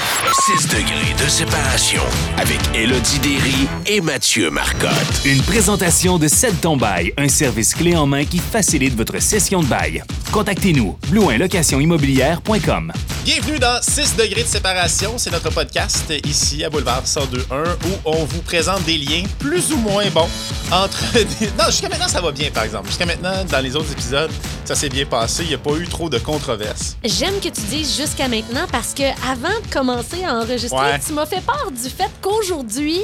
6 0.58 0.68
degrés 0.70 1.14
de 1.24 1.30
séparation 1.30 2.02
avec 2.38 2.58
Elodie 2.74 3.20
Derry 3.20 3.68
et 3.86 4.02
Mathieu 4.02 4.50
Marcotte. 4.50 4.90
Une 5.26 5.44
présentation 5.44 6.18
de 6.18 6.28
7 6.28 6.62
ton 6.62 6.76
bail, 6.76 7.14
un 7.18 7.28
service 7.28 7.76
clé 7.76 7.96
en 7.96 8.08
main 8.08 8.26
qui 8.26 8.40
facilite 8.40 8.96
votre 8.96 9.20
session 9.20 9.62
de 9.62 9.68
bail. 9.68 10.04
Contactez-nous, 10.32 10.98
blouinlocationimmobilière.com. 11.10 12.94
Bienvenue 13.24 13.60
dans 13.60 13.80
6 13.82 14.16
degrés 14.16 14.44
de 14.44 14.48
séparation. 14.48 15.18
C'est 15.18 15.32
notre 15.32 15.52
podcast 15.52 16.12
ici 16.26 16.64
à 16.64 16.70
Boulevard 16.70 17.04
1021 17.04 17.64
où 17.64 18.00
on 18.06 18.26
vous 18.26 18.42
présente 18.42 18.84
des 18.86 18.98
liens 18.98 19.24
plus 19.40 19.72
ou 19.72 19.78
moins 19.78 20.10
bons 20.10 20.30
entre 20.72 21.14
des... 21.14 21.48
Non, 21.58 21.72
jusqu'à 21.76 21.90
maintenant, 21.90 22.08
ça 22.08 22.22
va 22.22 22.32
bien, 22.32 22.50
par 22.52 22.64
exemple. 22.64 22.88
Jusqu'à 22.88 23.06
maintenant, 23.06 23.44
dans 23.44 23.60
les 23.60 23.76
autres 23.76 23.92
épisodes, 23.92 24.32
ça 24.64 24.76
s'est 24.76 24.88
bien 24.90 25.06
passé. 25.06 25.44
Il 25.44 25.50
n'y 25.50 25.56
a 25.56 25.58
pas 25.58 25.74
eu 25.76 25.86
trop 25.88 26.10
de 26.10 26.18
controverses. 26.18 26.96
J'aime 27.04 27.36
que 27.42 27.50
tu 27.50 27.62
dises 27.70 27.98
jusqu'à 27.98 28.28
maintenant 28.30 28.66
parce 28.72 28.94
que 28.94 29.04
avant 29.30 29.50
de 29.50 29.74
commencer 29.74 30.24
à 30.24 30.36
enregistrer, 30.36 30.78
Ouais. 30.78 31.00
tu 31.06 31.12
m'as 31.14 31.26
fait 31.26 31.42
part 31.42 31.70
du 31.72 31.90
fait 31.90 32.10
qu'aujourd'hui, 32.22 33.00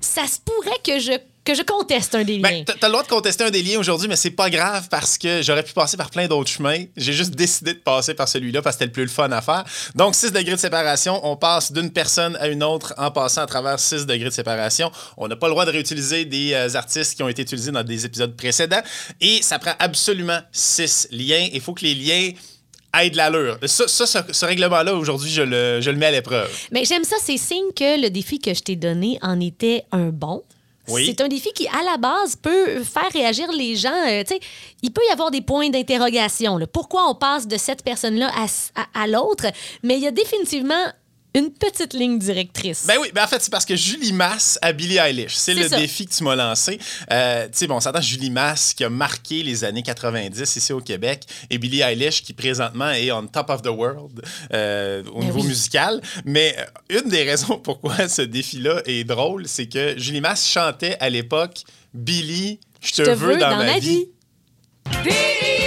ça 0.00 0.22
se 0.26 0.38
pourrait 0.42 0.78
que 0.82 0.98
je, 0.98 1.12
que 1.48 1.54
je 1.54 1.62
conteste 1.62 2.14
un 2.14 2.24
des 2.24 2.36
liens. 2.36 2.42
Ben, 2.42 2.64
t'as 2.66 2.88
le 2.88 2.92
droit 2.92 3.02
de 3.02 3.08
contester 3.08 3.42
un 3.42 3.50
des 3.50 3.62
liens 3.62 3.78
aujourd'hui, 3.78 4.06
mais 4.06 4.16
c'est 4.16 4.30
pas 4.30 4.50
grave 4.50 4.88
parce 4.90 5.16
que 5.16 5.40
j'aurais 5.40 5.62
pu 5.62 5.72
passer 5.72 5.96
par 5.96 6.10
plein 6.10 6.26
d'autres 6.28 6.50
chemins. 6.50 6.84
J'ai 6.94 7.14
juste 7.14 7.30
décidé 7.30 7.72
de 7.72 7.78
passer 7.78 8.12
par 8.12 8.28
celui-là 8.28 8.60
parce 8.60 8.76
que 8.76 8.84
c'était 8.84 8.88
le 8.88 8.92
plus 8.92 9.04
le 9.04 9.08
fun 9.08 9.32
à 9.32 9.40
faire. 9.40 9.64
Donc, 9.94 10.14
6 10.14 10.32
degrés 10.32 10.56
de 10.56 10.60
séparation, 10.60 11.18
on 11.26 11.36
passe 11.36 11.72
d'une 11.72 11.90
personne 11.90 12.36
à 12.36 12.48
une 12.48 12.62
autre 12.62 12.92
en 12.98 13.10
passant 13.10 13.40
à 13.40 13.46
travers 13.46 13.80
6 13.80 14.04
degrés 14.04 14.28
de 14.28 14.34
séparation. 14.34 14.92
On 15.16 15.26
n'a 15.26 15.36
pas 15.36 15.46
le 15.46 15.52
droit 15.52 15.64
de 15.64 15.70
réutiliser 15.70 16.26
des 16.26 16.52
euh, 16.52 16.68
artistes 16.74 17.16
qui 17.16 17.22
ont 17.22 17.28
été 17.30 17.40
utilisés 17.40 17.70
dans 17.70 17.82
des 17.82 18.04
épisodes 18.04 18.36
précédents. 18.36 18.82
Et 19.22 19.40
ça 19.40 19.58
prend 19.58 19.72
absolument 19.78 20.40
6 20.52 21.08
liens. 21.12 21.48
Il 21.50 21.62
faut 21.62 21.72
que 21.72 21.86
les 21.86 21.94
liens 21.94 22.32
aient 23.00 23.08
de 23.08 23.16
l'allure. 23.16 23.56
Ça, 23.64 23.88
ça, 23.88 24.06
ce, 24.06 24.18
ce 24.30 24.44
règlement-là, 24.44 24.94
aujourd'hui, 24.94 25.30
je 25.30 25.42
le, 25.42 25.80
je 25.80 25.88
le 25.88 25.96
mets 25.96 26.06
à 26.06 26.10
l'épreuve. 26.10 26.50
Mais 26.72 26.84
j'aime 26.84 27.04
ça, 27.04 27.16
c'est 27.22 27.38
signe 27.38 27.72
que 27.74 28.02
le 28.02 28.10
défi 28.10 28.38
que 28.38 28.52
je 28.52 28.60
t'ai 28.60 28.76
donné 28.76 29.18
en 29.22 29.40
était 29.40 29.84
un 29.92 30.10
bon. 30.10 30.42
C'est 30.88 31.20
un 31.20 31.28
défi 31.28 31.52
qui, 31.52 31.68
à 31.68 31.82
la 31.84 31.96
base, 31.96 32.36
peut 32.36 32.82
faire 32.82 33.10
réagir 33.12 33.50
les 33.52 33.76
gens. 33.76 33.92
euh, 34.06 34.22
il 34.82 34.92
peut 34.92 35.02
y 35.08 35.12
avoir 35.12 35.30
des 35.30 35.40
points 35.40 35.68
d'interrogation. 35.68 36.58
Pourquoi 36.72 37.08
on 37.08 37.14
passe 37.14 37.46
de 37.46 37.56
cette 37.56 37.82
personne-là 37.82 38.30
à 38.94 39.06
l'autre? 39.06 39.46
Mais 39.82 39.96
il 39.96 40.02
y 40.02 40.06
a 40.06 40.10
définitivement 40.10 40.74
une 41.34 41.50
petite 41.50 41.92
ligne 41.92 42.18
directrice. 42.18 42.86
Ben 42.86 42.96
oui, 43.00 43.10
ben 43.14 43.24
en 43.24 43.26
fait, 43.26 43.40
c'est 43.42 43.50
parce 43.50 43.64
que 43.64 43.76
Julie 43.76 44.12
Masse 44.12 44.58
à 44.62 44.72
Billie 44.72 44.96
Eilish. 44.96 45.34
C'est 45.34 45.54
le 45.54 45.68
ça. 45.68 45.78
défi 45.78 46.06
que 46.06 46.14
tu 46.14 46.24
m'as 46.24 46.34
lancé. 46.34 46.78
Euh, 47.12 47.44
tu 47.46 47.50
sais, 47.52 47.66
bon, 47.66 47.76
on 47.76 47.80
s'entend 47.80 48.00
Julie 48.00 48.30
Masse 48.30 48.72
qui 48.74 48.84
a 48.84 48.90
marqué 48.90 49.42
les 49.42 49.62
années 49.64 49.82
90 49.82 50.56
ici 50.56 50.72
au 50.72 50.80
Québec 50.80 51.24
et 51.50 51.58
Billie 51.58 51.82
Eilish 51.82 52.22
qui 52.22 52.32
présentement 52.32 52.90
est 52.90 53.12
on 53.12 53.26
top 53.26 53.50
of 53.50 53.62
the 53.62 53.68
world 53.68 54.22
euh, 54.52 55.02
au 55.12 55.20
Ben 55.20 55.26
niveau 55.26 55.40
oui. 55.40 55.48
musical. 55.48 56.00
Mais 56.24 56.56
euh, 56.58 57.00
une 57.00 57.08
des 57.10 57.24
raisons 57.24 57.58
pourquoi 57.62 58.08
ce 58.08 58.22
défi-là 58.22 58.82
est 58.86 59.04
drôle, 59.04 59.46
c'est 59.46 59.66
que 59.66 59.98
Julie 59.98 60.20
Masse 60.20 60.48
chantait 60.48 60.96
à 61.00 61.10
l'époque 61.10 61.62
Billie, 61.94 62.60
je 62.80 62.92
te, 62.92 63.10
veux, 63.10 63.36
dans, 63.36 63.56
ma 63.56 63.78
vie. 63.78 64.06
Billy, 65.04 65.14
je 65.14 65.57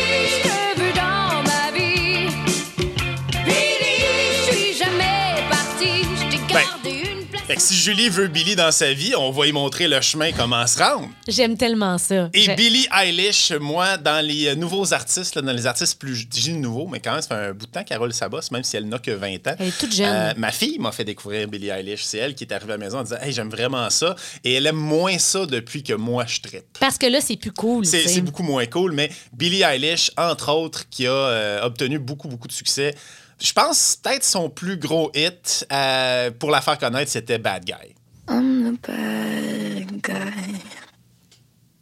Fait 7.51 7.57
que 7.57 7.61
si 7.63 7.75
Julie 7.75 8.07
veut 8.07 8.29
Billie 8.29 8.55
dans 8.55 8.71
sa 8.71 8.93
vie, 8.93 9.13
on 9.13 9.29
va 9.29 9.45
y 9.45 9.51
montrer 9.51 9.89
le 9.89 9.99
chemin 9.99 10.31
comment 10.31 10.65
se 10.67 10.79
rendre. 10.79 11.09
J'aime 11.27 11.57
tellement 11.57 11.97
ça. 11.97 12.29
Et 12.33 12.43
Je- 12.43 12.51
Billie 12.53 12.87
Eilish, 12.97 13.51
moi, 13.59 13.97
dans 13.97 14.25
les 14.25 14.47
euh, 14.47 14.55
nouveaux 14.55 14.93
artistes, 14.93 15.35
là, 15.35 15.41
dans 15.41 15.51
les 15.51 15.67
artistes 15.67 15.99
plus, 15.99 16.15
je 16.15 16.27
dis 16.27 16.53
nouveaux, 16.53 16.87
mais 16.87 17.01
quand 17.01 17.11
même, 17.11 17.21
ça 17.21 17.27
fait 17.27 17.47
un 17.49 17.51
bout 17.53 17.65
de 17.65 17.71
temps 17.73 17.83
qu'elle 17.83 17.97
roule 17.97 18.13
sa 18.13 18.29
bosse, 18.29 18.51
même 18.51 18.63
si 18.63 18.77
elle 18.77 18.87
n'a 18.87 18.99
que 18.99 19.11
20 19.11 19.47
ans. 19.49 19.55
Elle 19.59 19.67
est 19.67 19.77
toute 19.77 19.93
jeune. 19.93 20.07
Euh, 20.07 20.33
ma 20.37 20.53
fille 20.53 20.79
m'a 20.79 20.93
fait 20.93 21.03
découvrir 21.03 21.45
Billie 21.49 21.67
Eilish. 21.67 22.03
C'est 22.05 22.19
elle 22.19 22.35
qui 22.35 22.45
est 22.45 22.53
arrivée 22.53 22.71
à 22.71 22.77
la 22.77 22.85
maison 22.85 22.99
en 22.99 23.03
disant 23.03 23.17
Hey, 23.21 23.33
j'aime 23.33 23.49
vraiment 23.49 23.89
ça. 23.89 24.15
Et 24.45 24.53
elle 24.53 24.65
aime 24.65 24.77
moins 24.77 25.17
ça 25.19 25.45
depuis 25.45 25.83
que 25.83 25.91
moi, 25.91 26.23
je 26.25 26.39
trippe. 26.39 26.77
Parce 26.79 26.97
que 26.97 27.07
là, 27.07 27.19
c'est 27.19 27.35
plus 27.35 27.51
cool. 27.51 27.85
C'est 27.85 27.97
tu 28.03 28.07
sais. 28.07 28.13
c'est 28.13 28.21
beaucoup 28.21 28.43
moins 28.43 28.65
cool, 28.65 28.93
mais 28.93 29.11
Billie 29.33 29.63
Eilish, 29.63 30.09
entre 30.15 30.53
autres, 30.53 30.87
qui 30.89 31.05
a 31.05 31.11
euh, 31.11 31.65
obtenu 31.65 31.99
beaucoup, 31.99 32.29
beaucoup 32.29 32.47
de 32.47 32.53
succès. 32.53 32.95
Je 33.41 33.53
pense 33.53 33.95
peut-être 33.95 34.23
son 34.23 34.49
plus 34.49 34.77
gros 34.77 35.11
hit 35.15 35.65
euh, 35.71 36.29
pour 36.31 36.51
la 36.51 36.61
faire 36.61 36.77
connaître, 36.77 37.09
c'était 37.09 37.39
Bad 37.39 37.65
Guy. 37.65 37.95
I'm 38.29 38.63
the 38.63 38.87
bad 38.87 40.01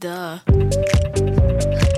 guy. 0.01 0.39
Hey, 1.21 1.88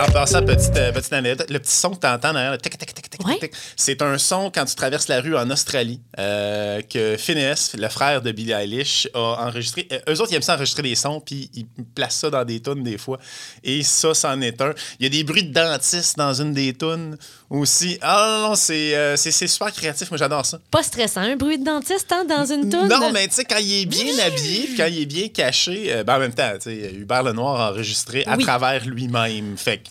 en 0.00 0.10
passant, 0.12 0.42
petite, 0.44 0.76
euh, 0.76 0.92
petite 0.92 1.12
anecdote, 1.12 1.50
le 1.50 1.58
petit 1.58 1.72
son 1.74 1.90
que 1.90 2.00
tu 2.00 2.06
entends 2.06 2.32
derrière, 2.32 2.52
le 2.52 2.58
tic, 2.58 2.78
tic, 2.78 2.94
tic, 2.94 3.10
tic, 3.10 3.26
Ouais. 3.26 3.38
tic, 3.40 3.52
c'est 3.76 4.00
un 4.02 4.16
son 4.16 4.50
quand 4.54 4.64
tu 4.64 4.74
traverses 4.76 5.08
la 5.08 5.20
rue 5.20 5.36
en 5.36 5.50
Australie 5.50 6.00
euh, 6.18 6.80
que 6.82 7.16
Phineas, 7.18 7.72
le 7.76 7.88
frère 7.88 8.22
de 8.22 8.30
Billie 8.30 8.52
Eilish, 8.52 9.08
a 9.14 9.46
enregistré. 9.46 9.88
Euh, 9.90 9.98
eux 10.12 10.20
autres, 10.20 10.30
ils 10.30 10.36
aiment 10.36 10.42
ça 10.42 10.54
enregistrer 10.54 10.82
des 10.82 10.94
sons, 10.94 11.20
puis 11.20 11.50
ils 11.54 11.66
placent 11.94 12.16
ça 12.16 12.30
dans 12.30 12.44
des 12.44 12.60
tunes 12.60 12.84
des 12.84 12.96
fois. 12.98 13.18
Et 13.64 13.82
ça, 13.82 14.14
c'en 14.14 14.40
est 14.40 14.60
un. 14.60 14.72
Il 15.00 15.04
y 15.04 15.06
a 15.06 15.10
des 15.10 15.24
bruits 15.24 15.44
de 15.44 15.52
dentiste 15.52 16.16
dans 16.16 16.32
une 16.40 16.52
des 16.52 16.74
tunes 16.74 17.16
aussi. 17.50 17.98
Ah 18.02 18.38
non, 18.42 18.48
non, 18.50 18.54
c'est 18.54 18.94
euh, 18.96 19.16
c'est- 19.16 19.32
c'est 19.32 19.48
super 19.48 19.72
créatif. 19.72 20.10
Moi, 20.10 20.18
j'adore 20.18 20.46
ça. 20.46 20.60
Pas 20.70 20.82
stressant. 20.84 21.22
Un 21.22 21.36
bruit 21.36 21.58
de 21.58 21.64
dentiste 21.64 22.12
hein, 22.12 22.24
dans 22.28 22.44
une 22.46 22.68
toune? 22.70 22.88
Non, 22.88 23.10
mais 23.12 23.26
tu 23.26 23.34
sais, 23.34 23.44
quand 23.44 23.58
il 23.58 23.82
est 23.82 23.86
bien 23.86 24.16
habillé, 24.24 24.66
puis 24.66 24.76
quand 24.76 24.86
il 24.86 25.00
est 25.02 25.06
bien 25.06 25.28
caché, 25.28 25.86
euh, 25.92 26.04
ben, 26.04 26.16
en 26.16 26.20
même 26.20 26.34
temps, 26.34 26.52
tu 26.54 26.70
sais, 26.70 26.92
Hubert 26.94 27.22
Lenoir 27.24 27.60
a 27.60 27.70
enregistré 27.72 28.22
à 28.26 28.36
Oui. 28.36 28.44
travers 28.44 28.84
lui-même. 28.86 29.56
Fait 29.56 29.78
que, 29.78 29.87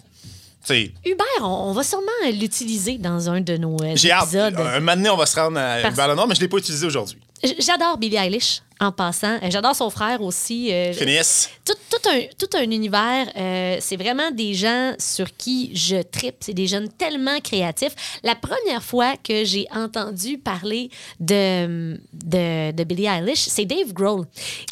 tu 0.68 0.74
sais, 0.74 0.92
Hubert, 1.06 1.26
on, 1.42 1.70
on 1.70 1.72
va 1.74 1.84
sûrement 1.84 2.12
l'utiliser 2.32 2.98
dans 2.98 3.30
un 3.30 3.42
de 3.42 3.56
nos 3.58 3.78
euh, 3.82 3.94
J'ai 3.96 4.12
hâte. 4.12 4.24
épisodes. 4.24 4.56
Un 4.60 4.80
moment 4.80 4.96
donné, 4.96 5.10
on 5.10 5.18
va 5.18 5.26
se 5.26 5.40
rendre 5.40 5.58
à 5.60 5.80
Hubert 5.90 6.08
Lenoir, 6.10 6.28
mais 6.28 6.36
je 6.36 6.40
ne 6.40 6.46
l'ai 6.46 6.50
pas 6.50 6.58
utilisé 6.58 6.86
aujourd'hui. 6.86 7.18
J'adore 7.60 7.98
Billie 7.98 8.18
Eilish, 8.18 8.62
en 8.80 8.92
passant. 8.92 9.36
Euh, 9.44 9.50
J'adore 9.50 9.76
son 9.76 9.90
frère 9.90 10.22
aussi. 10.22 10.72
euh, 10.72 10.94
Phineas. 10.94 11.50
tout, 11.66 11.74
tout 11.90 12.10
un, 12.10 12.22
tout 12.38 12.58
un 12.58 12.64
univers. 12.72 13.28
euh, 13.36 13.78
c'est 13.80 13.98
vraiment 13.98 14.32
des 14.32 14.54
gens 14.54 14.94
sur 15.00 15.36
qui 15.36 15.72
je 15.76 16.02
tripe. 16.02 16.36
C'est 16.42 16.54
des 16.54 16.68
jeunes 16.68 16.90
tellement 16.90 17.40
créatifs. 17.40 17.94
La 18.24 18.36
première 18.36 18.84
fois 18.84 19.16
que 19.18 19.44
j'ai 19.46 19.66
entendu 19.74 20.38
parler 20.38 20.90
de, 21.20 22.00
de, 22.14 22.72
de 22.72 22.84
Billie 22.84 23.06
Eilish, 23.08 23.40
c'est 23.48 23.66
Dave 23.66 23.94
Grohl 23.94 24.26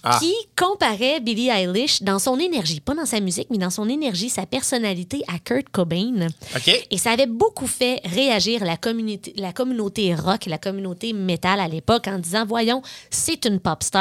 Ah. 0.03 0.19
qui 0.21 0.33
comparait 0.55 1.19
Billie 1.19 1.49
Eilish 1.49 2.01
dans 2.03 2.19
son 2.19 2.39
énergie, 2.39 2.79
pas 2.79 2.93
dans 2.93 3.05
sa 3.05 3.19
musique, 3.19 3.47
mais 3.49 3.57
dans 3.57 3.69
son 3.69 3.89
énergie, 3.89 4.29
sa 4.29 4.45
personnalité 4.45 5.23
à 5.27 5.39
Kurt 5.39 5.69
Cobain. 5.71 6.27
OK. 6.55 6.85
Et 6.91 6.97
ça 6.97 7.11
avait 7.11 7.25
beaucoup 7.27 7.67
fait 7.67 8.01
réagir 8.05 8.63
la 8.63 8.77
communauté, 8.77 9.33
la 9.37 9.51
communauté 9.53 10.13
rock, 10.13 10.45
la 10.45 10.57
communauté 10.57 11.13
métal 11.13 11.59
à 11.59 11.67
l'époque 11.67 12.07
en 12.07 12.19
disant 12.19 12.45
voyons, 12.45 12.81
c'est 13.09 13.45
une 13.45 13.59
pop 13.59 13.81
star. 13.81 13.94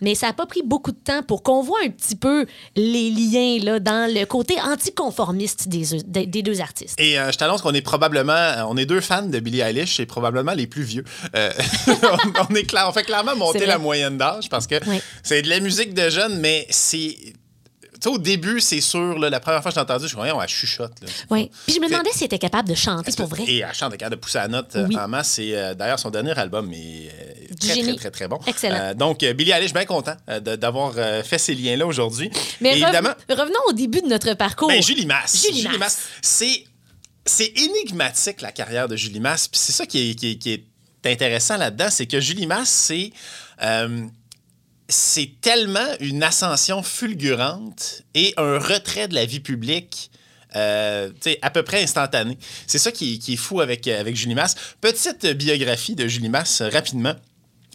Mais 0.00 0.14
ça 0.14 0.28
n'a 0.28 0.32
pas 0.32 0.46
pris 0.46 0.62
beaucoup 0.64 0.92
de 0.92 0.98
temps 1.02 1.22
pour 1.22 1.42
qu'on 1.42 1.62
voit 1.62 1.78
un 1.84 1.90
petit 1.90 2.16
peu 2.16 2.46
les 2.76 3.10
liens 3.10 3.58
là, 3.62 3.78
dans 3.80 4.12
le 4.12 4.24
côté 4.26 4.60
anticonformiste 4.60 5.68
des, 5.68 6.02
des, 6.06 6.26
des 6.26 6.42
deux 6.42 6.60
artistes. 6.60 6.98
Et 7.00 7.18
euh, 7.18 7.30
je 7.32 7.38
t'annonce 7.38 7.62
qu'on 7.62 7.74
est 7.74 7.80
probablement, 7.82 8.32
euh, 8.32 8.62
on 8.68 8.76
est 8.76 8.86
deux 8.86 9.00
fans 9.00 9.22
de 9.22 9.38
Billie 9.40 9.60
Eilish 9.60 10.00
et 10.00 10.06
probablement 10.06 10.52
les 10.52 10.66
plus 10.66 10.82
vieux. 10.82 11.04
Euh, 11.36 11.50
on, 12.50 12.54
est 12.54 12.64
clair, 12.64 12.86
on 12.88 12.92
fait 12.92 13.02
clairement 13.04 13.36
monter 13.36 13.66
la 13.66 13.78
moyenne 13.78 14.18
d'âge 14.18 14.48
parce 14.48 14.66
que 14.66 14.76
Oui. 14.88 15.00
c'est 15.22 15.42
de 15.42 15.48
la 15.48 15.60
musique 15.60 15.94
de 15.94 16.08
jeunes, 16.10 16.38
mais 16.40 16.66
c'est 16.70 17.16
sais, 18.02 18.08
au 18.08 18.18
début, 18.18 18.60
c'est 18.60 18.80
sûr, 18.80 19.18
là, 19.18 19.30
la 19.30 19.40
première 19.40 19.62
fois 19.62 19.70
que 19.70 19.74
j'ai 19.74 19.80
entendu, 19.80 20.08
je 20.08 20.16
me 20.16 20.22
suis 20.22 20.32
dit, 20.32 20.38
elle 20.42 20.48
chuchote. 20.48 20.92
Là. 21.02 21.08
Oui. 21.30 21.50
Puis 21.66 21.74
je 21.76 21.80
me 21.80 21.88
demandais 21.88 22.10
si 22.12 22.20
elle 22.20 22.26
était 22.26 22.38
capable 22.38 22.68
de 22.68 22.74
chanter 22.74 23.12
pour 23.12 23.26
vrai. 23.26 23.44
Et 23.46 23.58
elle 23.58 23.74
chante, 23.74 23.90
elle 23.90 23.94
est 23.94 23.98
capable 23.98 24.16
de 24.16 24.20
pousser 24.20 24.38
la 24.38 24.48
note 24.48 24.74
euh, 24.76 24.86
Oui. 24.88 24.96
en 24.98 25.08
masse. 25.08 25.28
C'est 25.30 25.54
euh, 25.56 25.74
d'ailleurs 25.74 25.98
son 25.98 26.10
dernier 26.10 26.38
album, 26.38 26.68
mais 26.68 27.08
euh, 27.12 27.54
très, 27.60 27.82
très, 27.82 27.94
très, 27.96 28.10
très 28.10 28.28
bon. 28.28 28.38
Excellent. 28.46 28.76
Euh, 28.80 28.94
donc, 28.94 29.22
euh, 29.22 29.32
Billie 29.32 29.50
Eilish, 29.52 29.72
bien 29.72 29.84
content 29.84 30.14
d'avoir 30.40 30.94
fait 31.24 31.38
ces 31.38 31.54
liens-là 31.54 31.86
aujourd'hui. 31.86 32.30
Mais 32.60 32.70
rev- 32.74 32.82
évidemment, 32.82 33.14
revenons 33.28 33.60
au 33.68 33.72
début 33.72 34.00
de 34.02 34.06
notre 34.08 34.34
parcours. 34.34 34.68
ben, 34.68 34.82
Julie 34.82 35.06
Masse. 35.06 35.46
Julie 35.52 35.78
Masse. 35.78 35.98
C'est, 36.22 36.64
c'est 37.24 37.52
énigmatique, 37.56 38.40
la 38.40 38.52
carrière 38.52 38.88
de 38.88 38.96
Julie 38.96 39.20
Masse. 39.20 39.48
Puis 39.48 39.60
c'est 39.62 39.72
ça 39.72 39.86
qui 39.86 40.10
est, 40.10 40.14
qui 40.14 40.30
est- 40.32 40.36
qui 40.38 40.52
est 40.52 40.64
intéressant 41.04 41.56
là-dedans, 41.56 41.88
c'est 41.90 42.06
que 42.06 42.20
Julie 42.20 42.46
Masse, 42.46 42.68
c'est... 42.68 43.10
euh, 44.90 44.92
c'est 44.92 45.30
tellement 45.40 45.86
une 46.00 46.22
ascension 46.22 46.82
fulgurante 46.82 48.02
et 48.14 48.34
un 48.36 48.58
retrait 48.58 49.08
de 49.08 49.14
la 49.14 49.24
vie 49.24 49.40
publique 49.40 50.10
euh, 50.56 51.10
à 51.42 51.50
peu 51.50 51.62
près 51.62 51.82
instantané. 51.82 52.36
C'est 52.66 52.78
ça 52.78 52.90
qui 52.90 53.14
est, 53.14 53.18
qui 53.18 53.34
est 53.34 53.36
fou 53.36 53.60
avec, 53.60 53.86
avec 53.86 54.16
Julie 54.16 54.34
Masse. 54.34 54.56
Petite 54.80 55.26
biographie 55.26 55.94
de 55.94 56.08
Julie 56.08 56.28
Masse, 56.28 56.60
euh, 56.60 56.68
rapidement. 56.68 57.14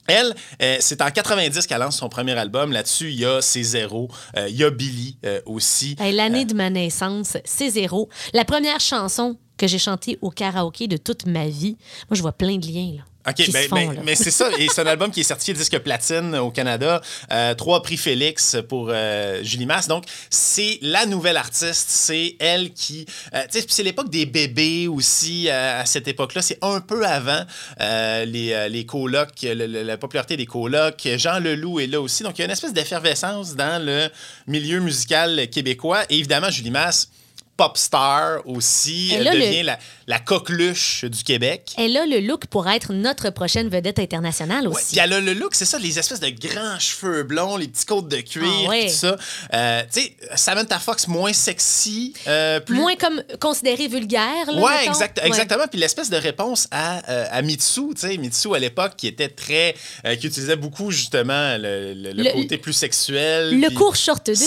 Elle, 0.08 0.36
euh, 0.62 0.78
c'est 0.80 1.02
en 1.02 1.10
90 1.10 1.66
qu'elle 1.66 1.80
lance 1.80 1.98
son 1.98 2.10
premier 2.10 2.34
album. 2.34 2.72
Là-dessus, 2.72 3.10
il 3.10 3.20
y 3.20 3.26
a 3.26 3.42
C'est 3.42 3.64
Zéro. 3.64 4.10
Euh, 4.38 4.48
Il 4.50 4.56
y 4.56 4.64
a 4.64 4.70
Billy 4.70 5.18
euh, 5.26 5.42
aussi. 5.46 5.96
L'année 6.00 6.46
de 6.46 6.54
ma 6.54 6.70
naissance, 6.70 7.38
c'est 7.44 7.70
zéro. 7.70 8.10
La 8.34 8.46
première 8.46 8.80
chanson 8.80 9.38
que 9.58 9.68
j'ai 9.68 9.80
chantée 9.80 10.20
au 10.22 10.30
karaoké 10.30 10.88
de 10.88 10.98
toute 10.98 11.26
ma 11.26 11.48
vie, 11.48 11.78
moi, 12.10 12.16
je 12.16 12.22
vois 12.22 12.34
plein 12.34 12.58
de 12.58 12.68
liens. 12.68 12.98
Là, 12.98 13.04
OK, 13.28 13.52
ben- 13.52 13.68
font, 13.70 13.76
ben- 13.76 14.02
mais 14.04 14.16
c'est 14.16 14.32
ça. 14.32 14.50
Et 14.60 14.68
c'est 14.74 14.82
un 14.82 14.88
album 14.88 15.12
qui 15.12 15.22
est 15.22 15.24
certifié 15.24 15.54
disque 15.54 15.78
platine 15.80 16.36
au 16.36 16.52
Canada. 16.52 17.02
Euh, 17.32 17.54
trois 17.56 17.82
prix 17.82 17.98
Félix 17.98 18.56
pour 18.70 18.90
euh, 18.92 19.42
Julie 19.44 19.66
Masse. 19.66 19.88
Donc, 19.88 20.06
c'est 20.30 20.78
la 20.82 21.06
nouvelle 21.06 21.38
artiste. 21.38 21.90
C'est 21.90 22.36
elle 22.40 22.72
qui. 22.74 23.06
euh, 23.34 23.44
tu 23.52 23.60
sais, 23.60 23.66
c'est 23.70 23.84
l'époque 23.84 24.10
des 24.10 24.26
bébés 24.26 24.88
aussi 24.88 25.50
à 25.50 25.86
cette 25.86 26.08
époque-là. 26.08 26.42
C'est 26.42 26.60
un 26.62 26.82
peu 26.82 27.06
avant 27.06 27.44
les, 27.80 28.68
les 28.70 28.86
colocs, 28.86 29.30
le- 29.44 29.54
le- 29.68 29.84
la 29.84 29.98
popularité 29.98 30.38
des 30.38 30.46
colocs. 30.46 31.08
Jean 31.18 31.40
Leloup 31.40 31.80
est 31.80 31.88
là 31.88 32.02
aussi. 32.02 32.24
Donc, 32.24 32.38
il 32.38 32.40
y 32.40 32.42
a 32.44 32.46
une 32.46 32.52
espèce 32.52 32.74
d'effervescence 32.74 33.56
dans 33.56 33.84
le 33.84 34.10
milieu 34.48 34.80
musical 34.80 35.50
québécois. 35.50 36.04
Et 36.10 36.18
évidemment, 36.18 36.50
Julie 36.50 36.72
Masse. 36.72 37.10
Pop 37.58 37.78
star 37.78 38.46
aussi, 38.46 39.14
Elle 39.14 39.24
le- 39.26 39.32
devient 39.32 39.64
la, 39.64 39.80
la 40.08 40.20
coqueluche 40.20 41.06
du 41.06 41.24
Québec. 41.24 41.72
Elle 41.78 41.96
a 41.96 42.06
le 42.06 42.20
look 42.20 42.48
pour 42.48 42.68
être 42.68 42.92
notre 42.92 43.30
prochaine 43.30 43.70
vedette 43.70 43.98
internationale 44.00 44.68
aussi. 44.68 44.88
Puis 44.92 45.00
elle 45.00 45.14
a 45.14 45.22
le 45.22 45.34
look, 45.34 45.56
c'est 45.56 45.64
ça, 45.66 45.80
les 45.80 45.98
espèces 45.98 46.20
de 46.20 46.30
grands 46.30 46.78
cheveux 46.80 47.24
blonds, 47.24 47.56
les 47.56 47.70
petits 47.70 47.86
côtes 47.86 48.10
de 48.10 48.18
cuir, 48.18 48.44
Ah 48.66 48.70
ouais. 48.70 48.88
tout 48.88 48.94
ça. 48.94 49.16
Euh, 49.54 49.84
tu 49.92 50.02
sais, 50.02 50.18
Samantha 50.36 50.80
Fox 50.80 51.08
moins 51.08 51.32
sexy, 51.32 52.14
euh, 52.28 52.60
plus. 52.60 52.76
Moins 52.76 52.96
comme 52.98 53.24
considérée 53.40 53.88
vulgaire. 53.88 54.52
Là, 54.52 54.62
Ouais, 54.62 54.86
exact, 54.88 55.22
exactement. 55.24 55.68
Puis 55.70 55.80
l'espèce 55.80 56.10
de 56.10 56.18
réponse 56.18 56.68
à, 56.72 57.10
euh, 57.10 57.26
à 57.32 57.42
Mitsu, 57.42 57.82
tu 57.96 58.02
sais, 58.02 58.18
Mitsu 58.18 58.54
à 58.54 58.60
l'époque 58.60 58.94
qui 58.98 59.08
était 59.08 59.30
très. 59.30 59.76
euh, 60.06 60.16
qui 60.18 60.28
utilisait 60.28 60.56
beaucoup 60.58 60.92
justement 60.92 61.58
le, 61.58 61.94
le- 61.94 62.12
le 62.12 62.24
Le- 62.24 62.32
côté 62.32 62.58
plus 62.58 62.74
sexuel. 62.74 63.60
Le 63.60 63.70
court 63.70 63.96
short 63.96 64.26
de 64.28 64.34
jeans. 64.34 64.46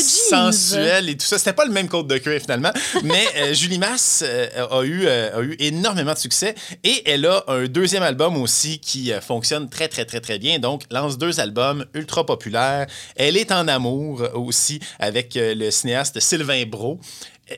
sensuel 0.53 1.09
et 1.09 1.17
tout 1.17 1.25
ça. 1.27 1.39
C'était 1.39 1.53
pas 1.55 1.65
le 1.65 1.73
même 1.73 1.89
code 1.89 2.07
de 2.07 2.19
cuir 2.19 2.41
finalement, 2.41 2.71
mais 3.05 3.27
euh, 3.37 3.55
Julie 3.55 3.79
Masse 3.79 4.23
euh, 4.27 4.67
a, 4.71 4.83
eu, 4.83 5.07
euh, 5.07 5.39
a 5.39 5.43
eu 5.43 5.57
énormément 5.59 6.13
de 6.13 6.19
succès 6.19 6.55
et 6.85 7.09
elle 7.11 7.27
a 7.27 7.45
un 7.49 7.67
deuxième 7.67 8.03
album 8.03 8.37
aussi 8.37 8.79
qui 8.79 9.13
fonctionne 9.21 9.69
très 9.69 9.89
très 9.89 10.05
très 10.05 10.21
très 10.21 10.39
bien. 10.39 10.59
Donc 10.59 10.83
lance 10.91 11.19
deux 11.19 11.41
albums 11.41 11.85
ultra 11.95 12.25
populaires. 12.25 12.87
Elle 13.17 13.37
est 13.37 13.53
en 13.53 13.69
amour 13.69 14.23
aussi 14.35 14.81
avec 14.99 15.33
le 15.37 15.71
cinéaste 15.71 16.21
Sylvain 16.21 16.65
Brault. 16.67 17.01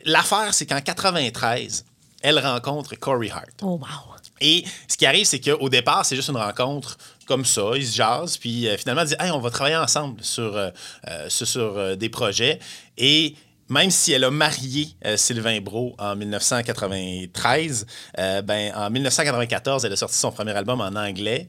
L'affaire 0.05 0.55
c'est 0.55 0.67
qu'en 0.67 0.81
93, 0.81 1.85
elle 2.23 2.39
rencontre 2.39 2.95
Corey 2.97 3.31
Hart. 3.31 3.51
Oh, 3.63 3.79
wow. 3.81 4.11
Et 4.41 4.65
ce 4.89 4.97
qui 4.97 5.07
arrive, 5.07 5.27
c'est 5.27 5.41
qu'au 5.41 5.69
départ, 5.69 6.05
c'est 6.05 6.17
juste 6.17 6.29
une 6.29 6.37
rencontre 6.37 6.97
comme 7.27 7.45
ça. 7.45 7.73
Ils 7.77 7.87
se 7.87 7.97
jasent, 7.97 8.39
puis 8.39 8.67
euh, 8.67 8.77
finalement, 8.77 9.03
ils 9.03 9.09
disent 9.09 9.17
Hey, 9.21 9.31
on 9.31 9.41
va 9.41 9.51
travailler 9.51 9.77
ensemble 9.77 10.23
sur, 10.23 10.57
euh, 10.57 10.71
euh, 11.09 11.29
sur, 11.29 11.47
sur, 11.47 11.77
euh, 11.77 11.95
des 11.95 12.09
projets. 12.09 12.59
Et 12.97 13.35
même 13.70 13.90
si 13.90 14.12
elle 14.12 14.25
a 14.25 14.31
marié 14.31 14.88
euh, 15.06 15.17
Sylvain 15.17 15.61
Brault 15.61 15.94
en 15.99 16.17
1993, 16.17 17.87
euh, 18.19 18.43
ben, 18.43 18.72
en 18.75 18.90
1994, 18.90 19.84
elle 19.84 19.93
a 19.93 19.96
sorti 19.96 20.17
son 20.17 20.32
premier 20.32 20.52
album 20.52 20.81
en 20.81 20.96
anglais. 20.96 21.49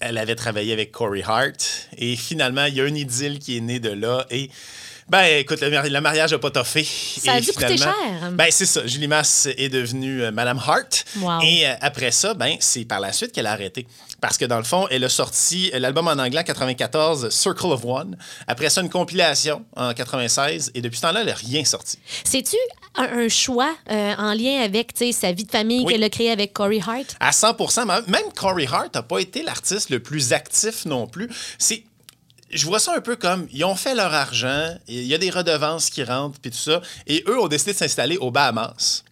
Elle 0.00 0.16
avait 0.16 0.36
travaillé 0.36 0.72
avec 0.72 0.92
Corey 0.92 1.22
Hart. 1.26 1.88
Et 1.98 2.16
finalement, 2.16 2.64
il 2.66 2.74
y 2.74 2.80
a 2.80 2.86
une 2.86 2.96
idylle 2.96 3.38
qui 3.38 3.56
est 3.56 3.60
née 3.60 3.80
de 3.80 3.90
là. 3.90 4.26
Et. 4.30 4.50
Ben, 5.08 5.40
écoute, 5.40 5.60
le, 5.60 5.70
mari- 5.70 5.90
le 5.90 6.00
mariage 6.00 6.32
n'a 6.32 6.38
pas 6.38 6.50
toffé. 6.50 6.82
Ça 6.84 7.34
a 7.34 7.40
dû 7.40 7.52
coûter 7.52 7.76
cher. 7.76 7.92
Ben, 8.32 8.46
c'est 8.50 8.64
ça. 8.66 8.86
Julie 8.86 9.06
Masse 9.08 9.46
est 9.56 9.68
devenue 9.68 10.22
euh, 10.22 10.30
Madame 10.30 10.58
Hart. 10.58 11.04
Wow. 11.18 11.40
Et 11.42 11.66
euh, 11.66 11.74
après 11.82 12.10
ça, 12.10 12.32
ben, 12.32 12.56
c'est 12.60 12.84
par 12.86 13.00
la 13.00 13.12
suite 13.12 13.32
qu'elle 13.32 13.46
a 13.46 13.52
arrêté. 13.52 13.86
Parce 14.22 14.38
que 14.38 14.46
dans 14.46 14.56
le 14.56 14.64
fond, 14.64 14.86
elle 14.90 15.04
a 15.04 15.08
sorti 15.10 15.70
euh, 15.74 15.78
l'album 15.78 16.08
en 16.08 16.12
anglais 16.12 16.40
en 16.40 16.44
94, 16.44 17.28
Circle 17.28 17.66
of 17.66 17.84
One. 17.84 18.16
Après 18.46 18.70
ça, 18.70 18.80
une 18.80 18.88
compilation 18.88 19.64
en 19.76 19.92
96. 19.92 20.70
Et 20.74 20.80
depuis 20.80 20.96
ce 20.96 21.02
temps-là, 21.02 21.20
elle 21.20 21.26
n'a 21.26 21.34
rien 21.34 21.64
sorti. 21.66 21.98
C'est-tu 22.24 22.56
un, 22.96 23.04
un 23.24 23.28
choix 23.28 23.74
en 23.90 24.32
lien 24.32 24.62
avec 24.62 24.94
tu 24.94 25.06
sais, 25.06 25.12
sa 25.12 25.32
vie 25.32 25.44
de 25.44 25.50
famille 25.50 25.84
Oui. 25.84 25.92
qu'elle 25.92 26.04
a 26.04 26.08
créée 26.08 26.30
avec 26.30 26.54
Corey 26.54 26.80
Hart? 26.80 27.14
À 27.20 27.32
100 27.32 27.84
même- 27.86 28.04
Même 28.06 28.32
Corey 28.34 28.66
Hart 28.72 28.94
n'a 28.94 29.02
pas 29.02 29.18
été 29.18 29.42
l'artiste 29.42 29.90
le 29.90 30.00
plus 30.00 30.32
actif 30.32 30.86
non 30.86 31.06
plus. 31.06 31.28
C'est. 31.58 31.84
Je 32.54 32.64
vois 32.66 32.78
ça 32.78 32.94
un 32.96 33.00
peu 33.00 33.16
comme 33.16 33.46
ils 33.52 33.64
ont 33.64 33.74
fait 33.74 33.94
leur 33.94 34.14
argent, 34.14 34.74
il 34.88 35.04
y 35.04 35.14
a 35.14 35.18
des 35.18 35.30
redevances 35.30 35.90
qui 35.90 36.02
rentrent 36.04 36.40
puis 36.40 36.50
tout 36.50 36.56
ça, 36.56 36.80
et 37.06 37.24
eux 37.28 37.38
ont 37.40 37.48
décidé 37.48 37.72
de 37.72 37.78
s'installer 37.78 38.16
aux 38.16 38.30
Bahamas. 38.30 39.02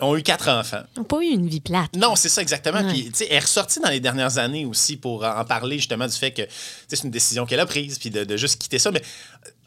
Ils 0.00 0.04
ont 0.04 0.16
eu 0.16 0.22
quatre 0.24 0.48
enfants. 0.48 0.82
Ils 0.96 0.98
n'ont 0.98 1.04
pas 1.04 1.20
eu 1.22 1.28
une 1.28 1.48
vie 1.48 1.60
plate. 1.60 1.94
Non, 1.96 2.16
c'est 2.16 2.28
ça 2.28 2.42
exactement. 2.42 2.80
Ouais. 2.80 2.92
Puis, 2.92 3.04
tu 3.04 3.14
sais, 3.14 3.26
elle 3.30 3.36
est 3.36 3.40
ressortie 3.40 3.78
dans 3.78 3.90
les 3.90 4.00
dernières 4.00 4.38
années 4.38 4.64
aussi 4.64 4.96
pour 4.96 5.24
en 5.24 5.44
parler 5.44 5.76
justement 5.78 6.06
du 6.06 6.16
fait 6.16 6.32
que 6.32 6.42
c'est 6.88 7.04
une 7.04 7.12
décision 7.12 7.46
qu'elle 7.46 7.60
a 7.60 7.66
prise, 7.66 7.98
puis 8.00 8.10
de, 8.10 8.24
de 8.24 8.36
juste 8.36 8.60
quitter 8.60 8.80
ça. 8.80 8.90
Mais 8.90 9.02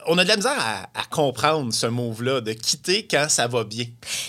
on 0.08 0.18
a 0.18 0.24
de 0.24 0.30
la 0.30 0.36
misère 0.38 0.56
à, 0.58 0.84
à 1.00 1.04
comprendre 1.10 1.74
ce 1.74 1.88
move-là, 1.88 2.42
de 2.42 2.54
quitter 2.54 3.06
quand 3.10 3.26
ça 3.30 3.48
va 3.48 3.64
bien. 3.64 3.86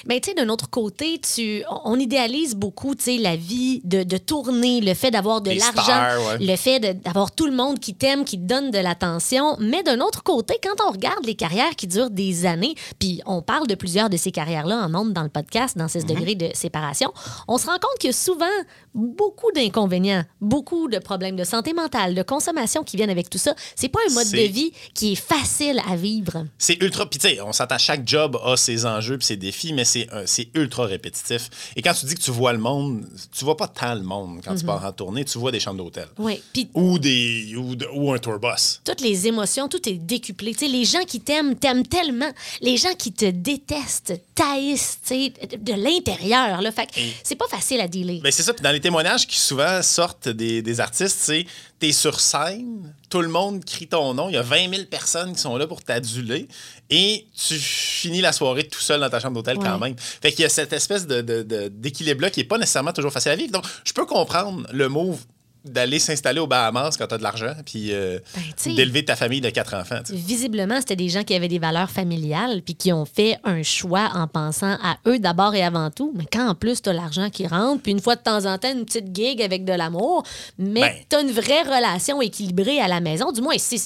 Mais 0.06 0.20
tu 0.20 0.30
sais, 0.30 0.34
d'un 0.34 0.48
autre 0.48 0.68
côté, 0.70 1.20
tu, 1.20 1.62
on 1.84 1.98
idéalise 1.98 2.54
beaucoup, 2.54 2.94
tu 2.94 3.04
sais, 3.04 3.16
la 3.18 3.36
vie 3.36 3.80
de, 3.84 4.02
de 4.02 4.16
tourner, 4.16 4.80
le 4.80 4.94
fait 4.94 5.10
d'avoir 5.10 5.40
de 5.40 5.50
l'argent, 5.52 6.28
ouais. 6.30 6.38
le 6.44 6.56
fait 6.56 6.80
d'avoir 6.80 7.32
tout 7.32 7.46
le 7.46 7.52
monde 7.54 7.78
qui 7.78 7.94
t'aime, 7.94 8.24
qui 8.24 8.38
te 8.38 8.44
donne 8.44 8.70
de 8.70 8.78
l'attention. 8.78 9.56
Mais 9.60 9.82
d'un 9.82 10.00
autre 10.00 10.22
côté, 10.22 10.56
quand 10.62 10.84
on 10.88 10.92
regarde 10.92 11.24
les 11.24 11.34
carrières 11.34 11.76
qui 11.76 11.86
durent 11.86 12.10
des 12.10 12.46
années, 12.46 12.74
puis 12.98 13.20
on 13.26 13.42
parle 13.42 13.66
de 13.66 13.74
plusieurs 13.74 14.10
de 14.10 14.16
ces 14.16 14.32
carrières-là 14.32 14.76
en 14.86 14.94
ondes 14.94 15.12
dans 15.12 15.22
le 15.22 15.28
podcast, 15.28 15.76
dans 15.76 15.88
6 15.88 16.04
Mhm. 16.04 16.08
degrés 16.14 16.34
de 16.34 16.48
séparation, 16.54 17.12
on 17.46 17.58
se 17.58 17.66
rend 17.66 17.74
compte 17.74 17.98
qu'il 18.00 18.08
y 18.08 18.12
a 18.12 18.16
souvent 18.16 18.46
beaucoup 18.94 19.52
d'inconvénients, 19.54 20.24
beaucoup 20.40 20.88
de 20.88 20.98
problèmes 20.98 21.36
de 21.36 21.44
santé 21.44 21.72
mentale, 21.72 22.14
de 22.14 22.22
consommation 22.22 22.82
qui 22.82 22.96
viennent 22.96 23.10
avec 23.10 23.30
tout 23.30 23.38
ça. 23.38 23.54
C'est 23.76 23.88
pas 23.88 24.00
un 24.08 24.14
mode 24.14 24.30
de 24.30 24.38
vie 24.50 24.72
qui 24.94 25.12
est 25.12 25.14
facile 25.14 25.67
à 25.86 25.96
vivre. 25.96 26.46
C'est 26.58 26.82
ultra. 26.82 27.08
Puis, 27.08 27.18
tu 27.18 27.28
sais, 27.28 27.40
on 27.40 27.52
s'entend, 27.52 27.78
chaque 27.78 28.06
job 28.08 28.38
a 28.44 28.56
ses 28.56 28.86
enjeux 28.86 29.18
puis 29.18 29.26
ses 29.26 29.36
défis, 29.36 29.72
mais 29.72 29.84
c'est 29.84 30.08
ultra 30.54 30.86
répétitif. 30.86 31.50
Et 31.76 31.82
quand 31.82 31.92
tu 31.94 32.06
dis 32.06 32.14
que 32.14 32.20
tu 32.20 32.30
vois 32.30 32.52
le 32.52 32.58
monde, 32.58 33.04
tu 33.36 33.44
vois 33.44 33.56
pas 33.56 33.68
tant 33.68 33.94
le 33.94 34.02
monde 34.02 34.40
quand 34.44 34.54
tu 34.54 34.64
pars 34.64 34.84
en 34.84 34.92
tournée, 34.92 35.24
tu 35.24 35.38
vois 35.38 35.50
des 35.52 35.60
chambres 35.60 35.78
d'hôtel. 35.82 36.08
Oui, 36.18 36.40
Ou, 36.74 36.98
des, 36.98 37.54
ou, 37.56 37.74
de- 37.76 37.88
ou 37.92 38.12
un 38.12 38.18
tour 38.18 38.38
bus. 38.38 38.80
toutes 38.84 39.00
les 39.00 39.26
émotions, 39.26 39.68
tout 39.68 39.86
est 39.88 39.94
décuplé. 39.94 40.52
Tu 40.54 40.60
sais, 40.66 40.68
les 40.68 40.84
gens 40.84 41.02
qui 41.06 41.20
t'aiment, 41.20 41.56
t'aiment 41.56 41.86
tellement. 41.86 42.30
Les 42.60 42.76
gens 42.76 42.94
qui 42.96 43.12
te 43.12 43.26
détestent, 43.30 44.14
taillissent, 44.34 44.98
tu 45.06 45.14
sais, 45.30 45.32
de 45.58 45.72
l'intérieur. 45.74 46.60
Là. 46.62 46.70
Fait 46.72 46.86
que 46.86 46.98
Et- 47.00 47.12
c'est 47.22 47.36
pas 47.36 47.48
facile 47.48 47.80
à 47.80 47.88
dealer. 47.88 48.20
Ben 48.22 48.30
c'est 48.32 48.42
ça. 48.42 48.52
Puis 48.52 48.62
dans 48.62 48.70
les 48.72 48.80
témoignages 48.80 49.26
qui 49.26 49.38
souvent 49.38 49.82
sortent 49.82 50.28
des, 50.28 50.62
des 50.62 50.80
artistes, 50.80 51.16
c'est 51.20 51.44
t'es 51.78 51.92
sur 51.92 52.18
scène, 52.20 52.94
tout 53.08 53.22
le 53.22 53.28
monde 53.28 53.64
crie 53.64 53.86
ton 53.88 54.12
nom, 54.14 54.28
il 54.28 54.34
y 54.34 54.36
a 54.36 54.42
20 54.42 54.70
000 54.70 54.84
personnes 54.90 55.32
qui 55.34 55.40
sont 55.40 55.56
là 55.56 55.66
pour 55.66 55.82
t'aduler 55.82 56.46
et 56.90 57.26
tu 57.36 57.54
finis 57.58 58.20
la 58.20 58.32
soirée 58.32 58.66
tout 58.68 58.80
seul 58.80 59.00
dans 59.00 59.08
ta 59.10 59.18
chambre 59.20 59.34
d'hôtel 59.34 59.56
quand 59.58 59.78
même. 59.78 59.94
Fait 59.98 60.30
qu'il 60.32 60.42
y 60.42 60.44
a 60.44 60.48
cette 60.48 60.72
espèce 60.72 61.06
de, 61.06 61.20
de- 61.22 61.42
de- 61.42 61.68
d'équilibre-là 61.68 62.30
qui 62.30 62.40
est 62.40 62.44
pas 62.44 62.58
nécessairement 62.58 62.92
toujours 62.92 63.12
facile 63.12 63.32
à 63.32 63.36
vivre. 63.36 63.52
Donc, 63.52 63.64
je 63.84 63.92
peux 63.92 64.06
comprendre 64.06 64.66
le 64.72 64.88
move 64.88 65.20
d'aller 65.68 65.98
s'installer 65.98 66.40
aux 66.40 66.46
Bahamas 66.46 66.96
quand 66.96 67.06
t'as 67.06 67.18
de 67.18 67.22
l'argent 67.22 67.54
puis 67.66 67.92
euh, 67.92 68.18
Ben, 68.34 68.42
tu 68.62 68.74
d'élever 68.74 69.04
ta 69.04 69.16
famille 69.16 69.40
de 69.40 69.50
quatre 69.50 69.74
enfants. 69.74 70.00
tu. 70.04 70.14
Visiblement, 70.14 70.78
c'était 70.80 70.96
des 70.96 71.08
gens 71.08 71.22
qui 71.24 71.34
avaient 71.34 71.48
des 71.48 71.58
valeurs 71.58 71.90
familiales 71.90 72.62
puis 72.62 72.74
qui 72.74 72.92
ont 72.92 73.04
fait 73.04 73.38
un 73.44 73.62
choix 73.62 74.10
en 74.14 74.26
pensant 74.26 74.76
à 74.82 74.98
eux 75.06 75.18
d'abord 75.18 75.54
et 75.54 75.62
avant 75.62 75.90
tout. 75.90 76.12
Mais 76.16 76.24
quand 76.30 76.48
en 76.48 76.54
plus, 76.54 76.82
tu 76.82 76.88
as 76.88 76.92
l'argent 76.92 77.30
qui 77.30 77.46
rentre, 77.46 77.82
puis 77.82 77.92
une 77.92 78.00
fois 78.00 78.16
de 78.16 78.22
temps 78.22 78.44
en 78.46 78.58
temps, 78.58 78.72
une 78.72 78.84
petite 78.84 79.14
gig 79.14 79.42
avec 79.42 79.64
de 79.64 79.72
l'amour, 79.72 80.22
mais 80.58 80.80
Ben. 80.80 80.94
tu 81.08 81.16
as 81.16 81.20
une 81.20 81.30
vraie 81.32 81.62
relation 81.62 82.20
équilibrée 82.22 82.80
à 82.80 82.88
la 82.88 83.00
maison. 83.00 83.32
Du 83.32 83.40
moins, 83.40 83.54
c'est 83.58 83.80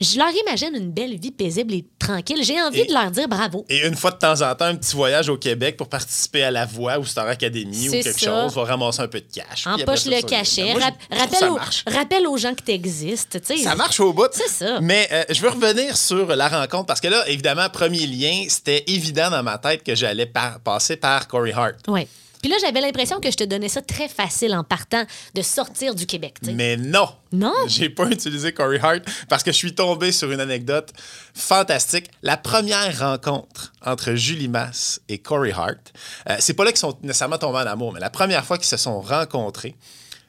je 0.00 0.18
leur 0.18 0.28
imagine 0.46 0.74
une 0.74 0.90
belle 0.90 1.18
vie 1.18 1.30
paisible 1.30 1.74
et 1.74 1.84
tranquille. 1.98 2.38
J'ai 2.42 2.60
envie 2.60 2.80
Et- 2.80 2.86
de 2.86 2.92
leur 2.92 3.10
dire 3.10 3.28
bravo. 3.28 3.64
Et 3.68 3.86
une 3.86 3.96
fois 3.96 4.10
de 4.10 4.16
temps 4.18 4.40
en 4.42 4.54
temps, 4.54 4.66
un 4.66 4.76
petit 4.76 4.94
voyage 4.94 5.28
au 5.28 5.36
Québec 5.36 5.76
pour 5.76 5.88
participer 5.88 6.42
à 6.42 6.50
la 6.50 6.66
Voix 6.66 6.98
ou 6.98 7.04
Star 7.04 7.26
Academy 7.26 7.88
ou 7.88 7.92
quelque 7.92 8.12
ça. 8.12 8.42
chose, 8.42 8.54
va 8.54 8.64
ramasser 8.64 9.00
un 9.02 9.08
peu 9.08 9.20
de 9.20 9.26
cash. 9.32 9.66
Empoche 9.66 10.06
le 10.06 10.12
ça- 10.20 10.22
cachet. 10.22 10.72
Moi, 10.72 10.80
je- 10.80 11.16
rappelle, 11.18 11.94
rappelle 11.94 12.26
aux 12.26 12.36
gens 12.36 12.54
que 12.54 12.62
tu 12.62 12.72
existes. 12.72 13.40
Ça 13.64 13.74
marche 13.74 14.00
au 14.00 14.12
bout. 14.12 14.28
C'est 14.32 14.48
ça. 14.48 14.80
Mais 14.80 15.08
euh, 15.12 15.24
je 15.30 15.40
veux 15.40 15.48
revenir 15.50 15.96
sur 15.96 16.26
la 16.34 16.48
rencontre 16.48 16.86
parce 16.86 17.00
que 17.00 17.08
là, 17.08 17.26
évidemment, 17.28 17.68
premier 17.70 18.06
lien, 18.06 18.44
c'était 18.48 18.84
évident 18.86 19.30
dans 19.30 19.42
ma 19.42 19.58
tête 19.58 19.82
que 19.82 19.94
j'allais 19.94 20.26
par- 20.26 20.60
passer 20.60 20.96
par 20.96 21.26
Corey 21.28 21.52
Hart. 21.52 21.76
Ouais. 21.88 22.06
Puis 22.42 22.50
là, 22.50 22.56
j'avais 22.60 22.80
l'impression 22.80 23.20
que 23.20 23.30
je 23.30 23.36
te 23.36 23.44
donnais 23.44 23.68
ça 23.68 23.82
très 23.82 24.08
facile 24.08 24.54
en 24.54 24.64
partant 24.64 25.04
de 25.34 25.42
sortir 25.42 25.94
du 25.94 26.06
Québec. 26.06 26.36
Mais 26.42 26.76
non. 26.76 27.08
Non? 27.32 27.54
J'ai 27.66 27.90
pas 27.90 28.06
utilisé 28.08 28.52
Corey 28.52 28.78
Hart 28.80 29.02
parce 29.28 29.42
que 29.42 29.52
je 29.52 29.56
suis 29.56 29.74
tombé 29.74 30.12
sur 30.12 30.30
une 30.30 30.40
anecdote 30.40 30.92
fantastique. 31.34 32.10
La 32.22 32.36
première 32.36 32.98
rencontre 32.98 33.72
entre 33.84 34.14
Julie 34.14 34.48
Masse 34.48 35.00
et 35.08 35.18
Corey 35.18 35.52
Hart, 35.52 35.92
euh, 36.28 36.36
c'est 36.38 36.54
pas 36.54 36.64
là 36.64 36.70
qu'ils 36.70 36.78
sont 36.78 36.96
nécessairement 37.02 37.38
tombés 37.38 37.58
en 37.58 37.66
amour, 37.66 37.92
mais 37.92 38.00
la 38.00 38.10
première 38.10 38.44
fois 38.44 38.58
qu'ils 38.58 38.66
se 38.66 38.76
sont 38.76 39.00
rencontrés, 39.00 39.74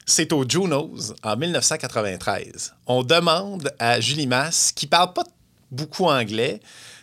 c'est 0.06 0.32
au 0.32 0.44
Junos 0.48 1.14
en 1.22 1.36
1993. 1.36 2.74
On 2.86 3.02
demande 3.02 3.70
à 3.78 4.00
Julie 4.00 4.26
Masse, 4.26 4.72
qui 4.72 4.86
parle 4.86 5.12
pas 5.12 5.24
beaucoup 5.70 6.06
anglais, 6.06 6.60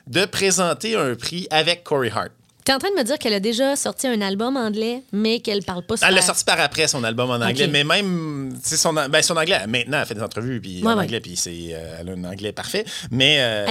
de 0.08 0.26
présenter 0.26 0.96
un 0.96 1.16
prix 1.16 1.48
avec 1.52 1.84
Corey 1.84 2.12
Hart. 2.14 2.32
T'es 2.66 2.74
en 2.74 2.80
train 2.80 2.90
de 2.90 2.96
me 2.96 3.04
dire 3.04 3.20
qu'elle 3.20 3.36
a 3.36 3.40
déjà 3.40 3.76
sorti 3.76 4.08
un 4.08 4.20
album 4.22 4.58
anglais, 4.58 5.04
mais 5.14 5.40
qu'elle 5.40 5.62
parle 5.64 5.84
pas. 5.84 5.96
Elle 6.02 6.16
l'a 6.16 6.24
sorti 6.24 6.44
par 6.44 6.60
après 6.60 6.88
son 6.88 7.04
album 7.04 7.30
en 7.30 7.36
anglais, 7.36 7.68
mais 7.68 7.84
même 7.84 8.58
son, 8.64 8.92
ben, 8.94 9.22
son 9.22 9.38
anglais, 9.38 9.60
maintenant 9.68 10.00
elle 10.02 10.08
fait 10.08 10.16
des 10.16 10.24
entrevues 10.24 10.60
puis 10.60 10.82
Ouais, 10.82 10.92
en 10.92 10.98
ouais. 10.98 11.04
anglais 11.04 11.20
puis 11.20 11.36
c'est 11.36 11.52
euh, 11.74 11.98
elle 12.02 12.10
a 12.10 12.12
un 12.14 12.24
anglais 12.24 12.52
parfait, 12.54 12.84
mais, 13.12 13.38
euh, 13.40 13.68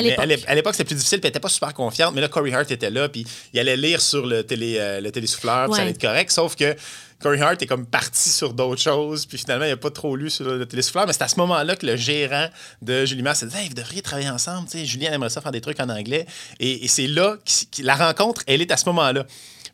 À 0.46 0.54
l'époque. 0.54 0.74
c'était 0.74 0.84
plus 0.84 0.94
difficile, 0.94 1.18
puis 1.18 1.26
elle 1.26 1.30
était 1.30 1.40
pas 1.40 1.48
super 1.48 1.74
confiante, 1.74 2.14
mais 2.14 2.20
là 2.20 2.28
Corey 2.28 2.52
Hart 2.54 2.70
était 2.70 2.90
là 2.90 3.08
puis 3.08 3.26
il 3.52 3.58
allait 3.58 3.76
lire 3.76 4.00
sur 4.00 4.26
le 4.26 4.44
télé 4.44 4.76
euh, 4.78 5.00
le 5.00 5.10
télésouffleur, 5.10 5.64
puis 5.64 5.72
ça 5.72 5.78
Ouais. 5.78 5.80
allait 5.82 5.90
être 5.90 6.00
correct, 6.00 6.30
sauf 6.30 6.54
que 6.54 6.76
Corey 7.24 7.40
Hart 7.40 7.62
est 7.62 7.66
comme 7.66 7.86
parti 7.86 8.28
sur 8.28 8.52
d'autres 8.52 8.82
choses, 8.82 9.24
puis 9.24 9.38
finalement, 9.38 9.64
il 9.64 9.70
n'a 9.70 9.78
pas 9.78 9.90
trop 9.90 10.14
lu 10.14 10.28
sur 10.28 10.44
le 10.44 10.66
télésouffleur. 10.66 11.06
Mais 11.06 11.14
c'est 11.14 11.22
à 11.22 11.28
ce 11.28 11.36
moment-là 11.36 11.74
que 11.74 11.86
le 11.86 11.96
gérant 11.96 12.48
de 12.82 13.06
Julie 13.06 13.22
Masse 13.22 13.38
s'est 13.38 13.46
dit 13.46 13.56
Hey, 13.56 13.68
vous 13.68 13.74
devriez 13.74 14.02
travailler 14.02 14.28
ensemble. 14.28 14.68
Tu 14.68 14.76
sais, 14.76 14.84
Julien 14.84 15.10
aimerait 15.10 15.30
ça 15.30 15.40
faire 15.40 15.50
des 15.50 15.62
trucs 15.62 15.80
en 15.80 15.88
anglais. 15.88 16.26
Et, 16.60 16.84
et 16.84 16.88
c'est 16.88 17.06
là 17.06 17.38
que 17.44 17.82
la 17.82 17.94
rencontre, 17.94 18.42
elle 18.46 18.60
est 18.60 18.70
à 18.70 18.76
ce 18.76 18.84
moment-là. 18.90 19.24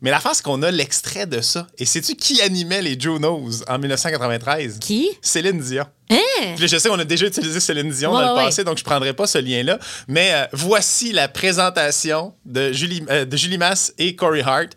Mais 0.01 0.11
la 0.11 0.21
face 0.21 0.37
c'est 0.37 0.43
qu'on 0.43 0.63
a 0.63 0.71
l'extrait 0.71 1.25
de 1.25 1.41
ça. 1.41 1.67
Et 1.77 1.85
sais-tu 1.85 2.15
qui 2.15 2.41
animait 2.41 2.81
les 2.81 2.97
Junos 2.97 3.65
en 3.67 3.77
1993? 3.77 4.79
Qui? 4.79 5.09
Céline 5.21 5.59
Dion. 5.59 5.85
Hein? 6.09 6.53
Puis 6.55 6.69
je 6.69 6.77
sais 6.77 6.87
qu'on 6.87 6.99
a 6.99 7.03
déjà 7.03 7.27
utilisé 7.27 7.59
Céline 7.59 7.91
Dion 7.91 8.15
Ouais, 8.15 8.23
dans 8.23 8.29
le 8.31 8.37
ouais, 8.37 8.45
passé, 8.45 8.63
donc 8.63 8.77
je 8.77 8.83
ne 8.83 8.89
prendrai 8.89 9.11
pas 9.11 9.27
ce 9.27 9.39
lien-là. 9.39 9.77
Mais 10.07 10.29
euh, 10.31 10.45
voici 10.53 11.11
la 11.11 11.27
présentation 11.27 12.33
de 12.45 12.71
Julie, 12.71 13.03
euh, 13.09 13.25
de 13.25 13.35
Julie 13.35 13.57
Masse 13.57 13.93
et 13.97 14.15
Corey 14.15 14.41
Hart, 14.41 14.69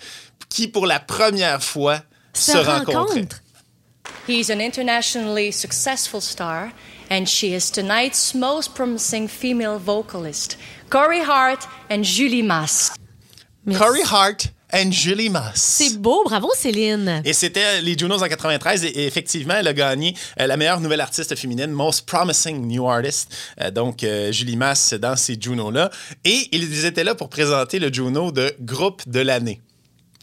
qui, 0.49 0.67
pour 0.67 0.87
la 0.87 0.99
première 0.99 1.63
fois, 1.63 2.03
se, 2.35 2.53
Se 2.53 2.59
rencontrent. 2.59 3.41
He's 4.27 4.51
an 4.51 4.61
internationally 4.61 5.51
successful 5.51 6.21
star, 6.21 6.73
and 7.11 7.27
she 7.27 7.55
is 7.55 7.71
tonight's 7.71 8.35
most 8.35 8.75
promising 8.75 9.29
female 9.29 9.79
vocalist, 9.79 10.57
Corey 10.91 11.21
Hart 11.21 11.67
and 11.91 12.05
Julie. 12.05 12.43
Merci. 12.43 12.93
Corey 13.79 14.03
Hart 14.03 14.51
and 14.75 14.91
Julie 14.91 15.31
Masse. 15.31 15.61
C'est 15.61 15.99
beau, 15.99 16.23
bravo 16.25 16.51
Céline. 16.55 17.23
Et 17.25 17.33
c'était 17.33 17.81
les 17.81 17.97
Junos 17.97 18.23
en 18.23 18.29
93 18.29 18.85
et, 18.85 19.07
effectivement, 19.07 19.55
elle 19.55 19.69
a 19.69 19.73
gagné 19.73 20.15
euh, 20.41 20.47
la 20.47 20.57
meilleure 20.57 20.81
nouvelle 20.81 21.01
artiste 21.01 21.35
féminine, 21.37 21.71
Most 21.71 22.07
Promising 22.07 22.67
New 22.67 22.89
Artist. 22.89 23.35
Euh, 23.61 23.71
donc, 23.71 24.03
euh, 24.03 24.33
Julie 24.33 24.57
Masse 24.57 24.95
dans 24.95 25.17
ces 25.17 25.37
Junos-là. 25.41 25.91
Et 26.25 26.49
ils 26.53 26.85
étaient 26.85 27.05
là 27.05 27.15
pour 27.15 27.29
présenter 27.29 27.79
le 27.79 27.93
Juno 27.93 28.33
de 28.33 28.55
groupe 28.61 29.03
de 29.07 29.21
l'année. 29.21 29.61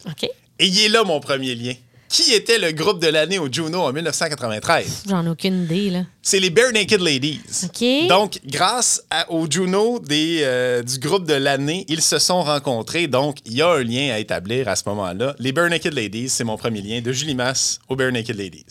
OK. 0.06 0.24
Et 0.24 0.68
il 0.68 0.80
est 0.80 0.90
là 0.90 1.04
mon 1.04 1.20
premier 1.20 1.56
lien. 1.56 1.74
Qui 2.12 2.34
était 2.34 2.58
le 2.58 2.74
groupe 2.74 3.00
de 3.02 3.08
l'année 3.08 3.40
au 3.40 3.48
Juno 3.50 3.80
en 3.84 3.94
1993? 3.94 5.04
J'en 5.08 5.26
ai 5.26 5.30
aucune 5.30 5.64
idée, 5.64 5.90
là. 5.90 6.02
C'est 6.22 6.40
les 6.42 6.50
Bare 6.50 6.74
Naked 6.74 7.00
Ladies. 7.00 7.40
OK. 7.64 8.08
Donc, 8.10 8.40
grâce 8.46 9.02
à- 9.10 9.32
au 9.32 9.50
Juno 9.50 9.98
des, 10.00 10.42
euh, 10.44 10.84
du 10.84 11.00
groupe 11.00 11.26
de 11.26 11.34
l'année, 11.36 11.86
ils 11.88 12.02
se 12.02 12.20
sont 12.20 12.44
rencontrés. 12.44 13.08
Donc, 13.08 13.38
il 13.46 13.54
y 13.54 13.62
a 13.62 13.70
un 13.70 13.84
lien 13.84 14.14
à 14.14 14.20
établir 14.20 14.68
à 14.68 14.76
ce 14.76 14.84
moment-là. 14.88 15.36
Les 15.40 15.54
Bare 15.54 15.70
Naked 15.70 15.94
Ladies, 15.94 16.28
c'est 16.30 16.44
mon 16.44 16.58
premier 16.58 16.82
lien, 16.82 17.00
de 17.02 17.12
Julie 17.14 17.36
Masse 17.36 17.80
aux 17.88 17.96
Bare 17.96 18.12
Naked 18.12 18.36
Ladies. 18.38 18.66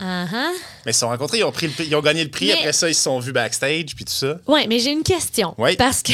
Ah 0.00 0.26
ah. 0.30 0.50
Mais 0.84 0.90
ils 0.90 0.94
se 0.94 1.00
sont 1.00 1.08
rencontrés, 1.08 1.38
ils 1.38 1.44
ont, 1.44 1.52
pris 1.52 1.68
le 1.68 1.84
ils 1.86 1.94
ont 1.94 2.02
gagné 2.02 2.22
le 2.24 2.30
prix. 2.30 2.46
Mais- 2.48 2.52
Après 2.54 2.72
ça, 2.72 2.88
ils 2.88 2.94
se 2.94 3.02
sont 3.02 3.18
vus 3.20 3.32
backstage, 3.32 3.94
puis 3.94 4.04
tout 4.04 4.12
ça. 4.12 4.38
Ouais, 4.46 4.66
mais 4.66 4.78
j'ai 4.80 4.90
une 4.90 5.02
question. 5.04 5.54
Oui. 5.56 5.76
Parce 5.76 6.02
que. 6.02 6.12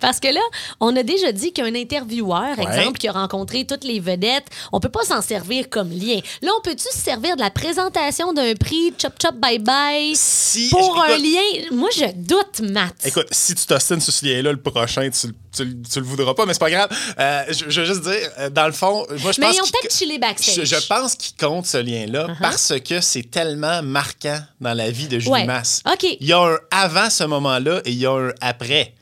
Parce 0.00 0.20
que 0.20 0.28
là, 0.28 0.40
on 0.80 0.94
a 0.96 1.02
déjà 1.02 1.32
dit 1.32 1.52
qu'un 1.52 1.74
intervieweur, 1.74 2.58
Ouais. 2.58 2.64
exemple, 2.64 2.98
qui 2.98 3.08
a 3.08 3.12
rencontré 3.12 3.64
toutes 3.66 3.84
les 3.84 4.00
vedettes, 4.00 4.46
on 4.72 4.80
peut 4.80 4.88
pas 4.88 5.04
s'en 5.04 5.20
servir 5.22 5.68
comme 5.68 5.90
lien. 5.90 6.20
Là, 6.42 6.50
on 6.58 6.62
peut-tu 6.62 6.84
se 6.92 6.98
servir 6.98 7.36
de 7.36 7.40
la 7.40 7.50
présentation 7.50 8.32
d'un 8.32 8.54
prix, 8.54 8.92
chop 9.00 9.14
chop 9.20 9.34
bye 9.36 9.58
bye, 9.58 10.12
Si, 10.14 10.68
pour 10.70 11.00
un 11.02 11.16
lien? 11.16 11.68
Moi, 11.72 11.88
je 11.96 12.04
doute, 12.16 12.60
Matt. 12.70 12.94
Écoute, 13.04 13.26
si 13.30 13.54
tu 13.54 13.66
t'ostines 13.66 14.00
sur 14.00 14.12
ce 14.12 14.24
lien-là, 14.24 14.52
le 14.52 14.60
prochain, 14.60 15.08
tu, 15.10 15.28
tu, 15.54 15.64
le- 15.64 15.82
tu 15.82 16.00
le 16.00 16.04
voudras 16.06 16.34
pas, 16.34 16.46
mais 16.46 16.52
c'est 16.54 16.58
pas 16.60 16.70
grave. 16.70 16.88
Euh, 17.18 17.44
je, 17.48 17.64
je 17.68 17.80
veux 17.80 17.86
juste 17.86 18.02
dire, 18.02 18.30
euh, 18.38 18.50
dans 18.50 18.66
le 18.66 18.72
fond, 18.72 19.06
moi, 19.22 19.32
je 19.32 19.40
mais 19.40 19.46
pense 19.48 19.56
ils 19.56 19.60
ont 19.62 19.64
peut-être 19.66 19.94
chillé 19.96 20.18
backstage. 20.18 20.56
Uh-huh. 20.58 20.64
Je, 20.76 20.80
je 20.80 20.86
pense 20.86 21.14
qu'il 21.14 21.36
compte 21.36 21.66
ce 21.66 21.76
lien-là 21.78 22.28
parce 22.40 22.72
que 22.84 23.00
c'est 23.00 23.30
tellement 23.30 23.82
marquant 23.82 24.38
dans 24.60 24.74
la 24.74 24.90
vie 24.90 25.08
de 25.08 25.18
Julie 25.18 25.30
Ouais. 25.30 25.44
Masse. 25.44 25.82
OK. 25.90 26.04
Il 26.20 26.26
y 26.26 26.32
a 26.32 26.40
un 26.40 26.58
avant 26.70 27.10
ce 27.10 27.24
moment-là 27.24 27.80
et 27.84 27.90
il 27.90 27.98
y 27.98 28.06
a 28.06 28.12
un 28.12 28.32
après. 28.40 28.94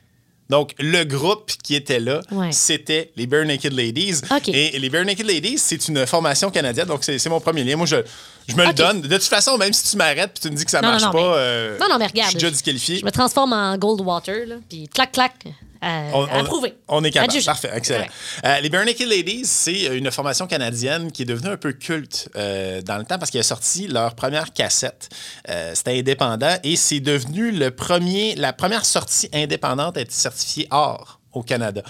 Donc, 0.49 0.73
le 0.79 1.03
groupe 1.03 1.51
qui 1.63 1.75
était 1.75 1.99
là, 1.99 2.21
Ouais. 2.31 2.51
c'était 2.51 3.11
les 3.15 3.27
Bare 3.27 3.45
Naked 3.45 3.71
Ladies. 3.73 4.21
Et 4.47 4.79
les 4.79 4.89
Bare 4.89 5.05
Naked 5.05 5.25
Ladies, 5.25 5.57
c'est 5.59 5.87
une 5.87 6.05
formation 6.07 6.49
canadienne, 6.49 6.87
donc 6.87 7.03
c'est 7.03 7.19
c'est 7.19 7.29
mon 7.29 7.39
premier 7.39 7.63
lien. 7.63 7.75
Moi, 7.75 7.85
je, 7.85 7.97
je 8.49 8.55
me 8.55 8.65
le 8.65 8.73
donne. 8.73 9.01
De 9.01 9.07
toute 9.17 9.23
façon, 9.23 9.57
même 9.57 9.73
si 9.73 9.91
tu 9.91 9.97
m'arrêtes 9.97 10.37
et 10.37 10.39
tu 10.41 10.49
me 10.51 10.55
dis 10.55 10.65
que 10.65 10.71
ça 10.71 10.81
Non, 10.81 10.89
marche 10.89 11.03
non, 11.03 11.11
pas, 11.11 11.17
mais- 11.17 11.33
euh, 11.37 11.77
Non, 11.79 11.87
non, 11.89 11.97
mais 11.97 12.07
regarde, 12.07 12.27
je 12.27 12.31
suis 12.31 12.39
déjà 12.39 12.51
disqualifié. 12.51 12.97
Je 12.99 13.05
me 13.05 13.11
transforme 13.11 13.53
en 13.53 13.77
Goldwater, 13.77 14.45
là, 14.47 14.55
puis 14.69 14.87
clac, 14.87 15.11
clac. 15.11 15.33
Euh, 15.81 16.09
On, 16.13 16.23
on- 16.23 16.39
approuvé. 16.41 16.73
on 16.89 17.01
est 17.05 17.09
capable. 17.11 17.31
Adjugé. 17.31 17.45
Parfait, 17.45 17.71
excellent. 17.73 18.01
Ouais. 18.03 18.09
Euh, 18.43 18.59
les 18.59 18.69
Bare 18.69 18.83
Naked 18.83 19.07
Ladies, 19.07 19.45
c'est 19.45 19.95
une 19.97 20.11
formation 20.11 20.45
canadienne 20.45 21.09
qui 21.09 21.21
est 21.21 21.25
devenue 21.25 21.51
un 21.51 21.55
peu 21.57 21.71
culte 21.71 22.27
euh, 22.35 22.81
dans 22.81 22.97
le 22.97 23.05
temps 23.05 23.17
parce 23.17 23.31
qu'ils 23.31 23.39
ont 23.39 23.43
sorti 23.43 23.87
leur 23.87 24.13
première 24.13 24.51
cassette. 24.51 25.07
C'était 25.73 25.97
indépendant 25.99 26.57
et 26.65 26.75
c'est 26.75 26.99
devenu 26.99 27.51
le 27.51 27.71
premier, 27.71 28.35
la 28.35 28.51
première 28.51 28.83
sortie 28.83 29.29
indépendante 29.33 29.95
à 29.95 30.01
être 30.01 30.11
certifiée 30.11 30.67
or 30.69 31.21
au 31.31 31.43
Canada. 31.43 31.81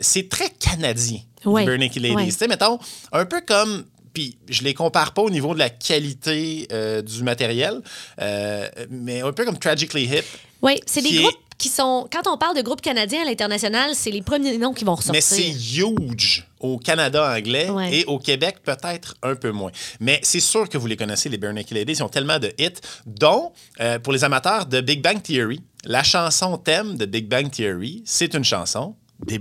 C'est 0.00 0.28
très 0.28 0.50
canadien, 0.50 1.20
Ouais. 1.44 1.60
les 1.60 1.66
Bare 1.68 1.78
Naked 1.78 2.02
Ladies. 2.02 2.36
Ouais. 2.40 2.48
Mettons, 2.48 2.80
un 3.12 3.26
peu 3.26 3.42
comme 3.42 3.84
puis 4.12 4.36
je 4.48 4.62
les 4.62 4.74
compare 4.74 5.12
pas 5.14 5.22
au 5.22 5.30
niveau 5.30 5.54
de 5.54 5.58
la 5.58 5.70
qualité 5.70 6.66
euh, 6.72 7.02
du 7.02 7.22
matériel, 7.22 7.80
euh, 8.20 8.68
mais 8.90 9.20
un 9.22 9.32
peu 9.32 9.44
comme 9.44 9.58
Tragically 9.58 10.04
Hip. 10.04 10.24
Oui, 10.62 10.80
c'est 10.86 11.02
des 11.02 11.08
est- 11.16 11.22
groupes 11.22 11.36
qui 11.58 11.68
sont. 11.68 12.08
Quand 12.12 12.26
on 12.26 12.38
parle 12.38 12.56
de 12.56 12.62
groupes 12.62 12.80
canadiens 12.80 13.22
à 13.22 13.24
l'international, 13.24 13.90
c'est 13.94 14.10
les 14.10 14.22
premiers 14.22 14.56
noms 14.58 14.72
qui 14.72 14.84
vont 14.84 14.94
ressortir. 14.94 15.12
Mais 15.12 15.20
c'est 15.20 15.50
huge 15.78 16.46
au 16.58 16.78
Canada 16.78 17.34
anglais 17.36 17.68
Ouais. 17.70 17.98
et 17.98 18.04
au 18.06 18.18
Québec 18.18 18.56
peut-être 18.64 19.14
un 19.22 19.34
peu 19.34 19.50
moins. 19.50 19.70
Mais 20.00 20.20
c'est 20.22 20.40
sûr 20.40 20.68
que 20.68 20.76
vous 20.78 20.86
les 20.86 20.96
connaissez, 20.96 21.28
les 21.28 21.38
Bare 21.38 21.52
Naked 21.52 21.76
Ladies. 21.76 21.92
Ils 21.92 22.02
ont 22.02 22.08
tellement 22.08 22.38
de 22.38 22.52
hits, 22.58 22.80
dont, 23.06 23.52
euh, 23.80 23.98
pour 23.98 24.12
les 24.12 24.24
amateurs 24.24 24.66
de 24.66 24.80
Big 24.80 25.02
Bang 25.02 25.22
Theory, 25.22 25.60
la 25.84 26.02
chanson 26.02 26.56
thème 26.58 26.96
de 26.96 27.06
Big 27.06 27.26
Bang 27.28 27.50
Theory, 27.50 28.02
c'est 28.06 28.34
une 28.34 28.44
chanson 28.44 28.94
des 29.26 29.38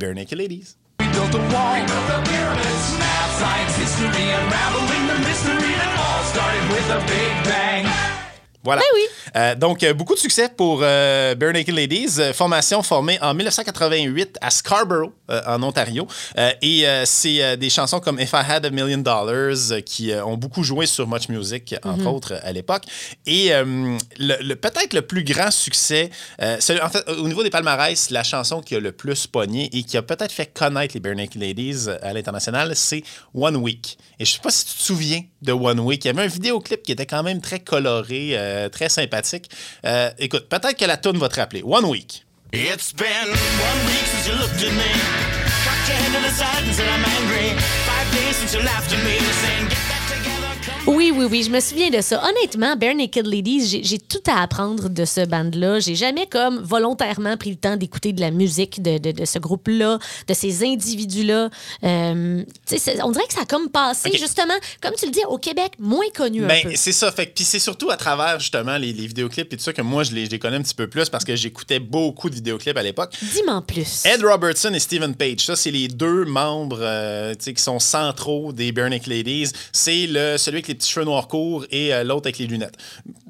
unraveling 4.05 5.07
the 5.07 5.19
mystery 5.27 5.73
that 5.75 5.91
all 5.99 6.23
started 6.23 6.63
with 6.71 6.87
a 6.89 6.99
big 7.07 7.43
bang. 7.43 7.68
Voilà. 8.69 8.81
Ben 8.81 8.87
oui. 8.95 9.01
Euh, 9.35 9.55
donc, 9.55 9.83
euh, 9.83 9.93
beaucoup 9.93 10.13
de 10.15 10.19
succès 10.19 10.49
pour 10.49 10.81
euh, 10.83 11.35
Bare 11.35 11.53
Naked 11.53 11.75
Ladies. 11.75 12.15
Euh, 12.19 12.33
formation 12.33 12.81
formée 12.83 13.17
en 13.21 13.33
1988 13.33 14.37
à 14.41 14.49
Scarborough, 14.49 15.11
euh, 15.31 15.41
en 15.47 15.61
Ontario. 15.63 16.07
Et 16.61 16.85
c'est 17.05 17.57
des 17.57 17.69
chansons 17.69 17.99
comme 17.99 18.19
If 18.19 18.31
I 18.33 18.43
Had 18.47 18.65
a 18.65 18.69
Million 18.69 18.97
Dollars 18.99 19.81
qui 19.85 20.11
ont 20.25 20.37
beaucoup 20.37 20.63
joué 20.63 20.85
sur 20.85 21.07
Much 21.07 21.29
Music, 21.29 21.75
entre 21.83 22.07
autres, 22.07 22.33
euh, 22.33 22.39
à 22.43 22.51
l'époque. 22.51 22.83
Et 23.25 23.49
le, 23.49 23.97
le- 24.41 24.55
peut-être 24.55 24.93
le 24.93 25.01
plus 25.01 25.23
grand 25.23 25.51
succès, 25.51 26.09
c'est- 26.59 26.81
en 26.81 26.89
fait, 26.89 27.03
au 27.09 27.27
niveau 27.27 27.43
des 27.43 27.49
palmarès, 27.49 28.09
la 28.11 28.23
chanson 28.23 28.61
qui 28.61 28.75
a 28.75 28.79
le 28.79 28.91
plus 28.91 29.27
pogné 29.27 29.69
et 29.75 29.83
qui 29.83 29.97
a 29.97 30.01
peut-être 30.01 30.31
fait 30.31 30.47
connaître 30.53 30.93
les 30.93 30.99
Bare 30.99 31.15
Naked 31.15 31.41
Ladies 31.41 31.87
à 32.01 32.13
l'international, 32.13 32.75
c'est 32.75 33.03
One 33.33 33.57
Week. 33.57 33.97
Et 34.19 34.25
je 34.25 34.33
sais 34.33 34.39
pas 34.39 34.51
si 34.51 34.65
tu 34.65 34.73
te 34.73 34.81
souviens 34.81 35.21
de 35.41 35.51
One 35.53 35.79
Week. 35.79 36.03
Il 36.03 36.07
y 36.07 36.11
avait 36.11 36.23
un 36.23 36.27
vidéoclip 36.27 36.83
qui 36.83 36.91
était 36.91 37.05
quand 37.05 37.23
même 37.23 37.41
très 37.41 37.59
coloré, 37.59 38.31
euh, 38.59 38.69
très 38.69 38.89
sympathique. 38.89 39.49
Euh, 39.85 40.11
écoute, 40.19 40.47
peut-être 40.49 40.77
que 40.77 40.85
la 40.85 40.97
tune 40.97 41.17
va 41.17 41.29
te 41.29 41.39
rappeler. 41.39 41.63
One 41.63 41.85
Week. 41.85 42.25
It's 42.51 42.93
been 42.93 43.07
one 43.07 43.85
week 43.85 44.05
since 44.07 44.27
you 44.27 44.33
looked 44.35 44.63
at 44.63 44.71
me. 44.73 45.29
Oui, 50.87 51.11
oui, 51.15 51.25
oui, 51.29 51.43
je 51.43 51.51
me 51.51 51.59
souviens 51.59 51.91
de 51.91 52.01
ça. 52.01 52.19
Honnêtement, 52.27 52.75
Bare 52.75 52.95
Naked 52.95 53.27
Ladies, 53.27 53.79
j'ai- 53.83 53.99
tout 53.99 54.23
à 54.27 54.41
apprendre 54.41 54.89
de 54.89 55.05
ce 55.05 55.23
band-là. 55.23 55.79
J'ai 55.79 55.93
jamais 55.93 56.25
comme 56.25 56.59
volontairement 56.63 57.37
pris 57.37 57.51
le 57.51 57.57
temps 57.57 57.75
d'écouter 57.77 58.11
de 58.11 58.21
la 58.21 58.31
musique 58.31 58.81
de, 58.81 58.97
de- 58.97 59.11
de 59.11 59.25
ce 59.25 59.37
groupe-là, 59.37 59.99
de 60.27 60.33
ces 60.33 60.63
individus-là. 60.63 61.49
Euh, 61.83 62.43
on 63.03 63.11
dirait 63.11 63.27
que 63.27 63.33
ça 63.33 63.41
a 63.41 63.45
comme 63.45 63.69
passé, 63.69 64.09
justement, 64.17 64.53
comme 64.81 64.93
tu 64.97 65.05
le 65.05 65.11
dis, 65.11 65.19
au 65.27 65.37
Québec, 65.37 65.73
moins 65.77 66.09
connu 66.15 66.43
un 66.43 66.47
Ben, 66.47 66.63
peu. 66.63 66.71
c'est 66.75 66.91
ça. 66.91 67.11
Fait 67.11 67.27
que- 67.27 67.33
puis 67.35 67.43
c'est 67.43 67.59
surtout 67.59 67.91
à 67.91 67.97
travers 67.97 68.39
justement 68.39 68.77
les, 68.77 68.91
les 68.91 69.05
vidéoclips 69.05 69.53
et 69.53 69.57
tout 69.57 69.63
ça 69.63 69.73
que 69.73 69.83
moi 69.83 70.03
je 70.03 70.13
les, 70.15 70.25
je 70.25 70.31
les 70.31 70.39
connais 70.39 70.57
un 70.57 70.63
petit 70.63 70.73
peu 70.75 70.87
plus 70.87 71.07
parce 71.09 71.23
que 71.23 71.35
j'écoutais 71.35 71.79
beaucoup 71.79 72.31
de 72.31 72.35
vidéoclips 72.35 72.77
à 72.77 72.83
l'époque. 72.83 73.11
Dis-moi 73.21 73.61
plus. 73.67 74.05
Ed 74.05 74.23
Robertson 74.23 74.73
et 74.73 74.79
Stephen 74.79 75.13
Page, 75.13 75.41
ça 75.41 75.55
c'est 75.55 75.71
les 75.71 75.87
deux 75.87 76.25
membres 76.25 76.79
euh, 76.81 77.33
tu 77.35 77.43
sais, 77.45 77.53
qui 77.53 77.61
sont 77.61 77.79
centraux 77.79 78.53
des 78.53 78.71
Bare 78.71 78.89
Naked 78.89 79.07
Ladies. 79.07 79.51
C'est 79.71 80.07
celui 80.37 80.57
avec 80.57 80.68
les 80.69 80.75
petits 80.75 80.89
cheveux 80.89 81.05
noirs 81.05 81.27
courts 81.27 81.65
et 81.71 81.93
euh, 81.93 82.03
l'autre 82.03 82.27
avec 82.27 82.37
les 82.37 82.47
lunettes. 82.47 82.77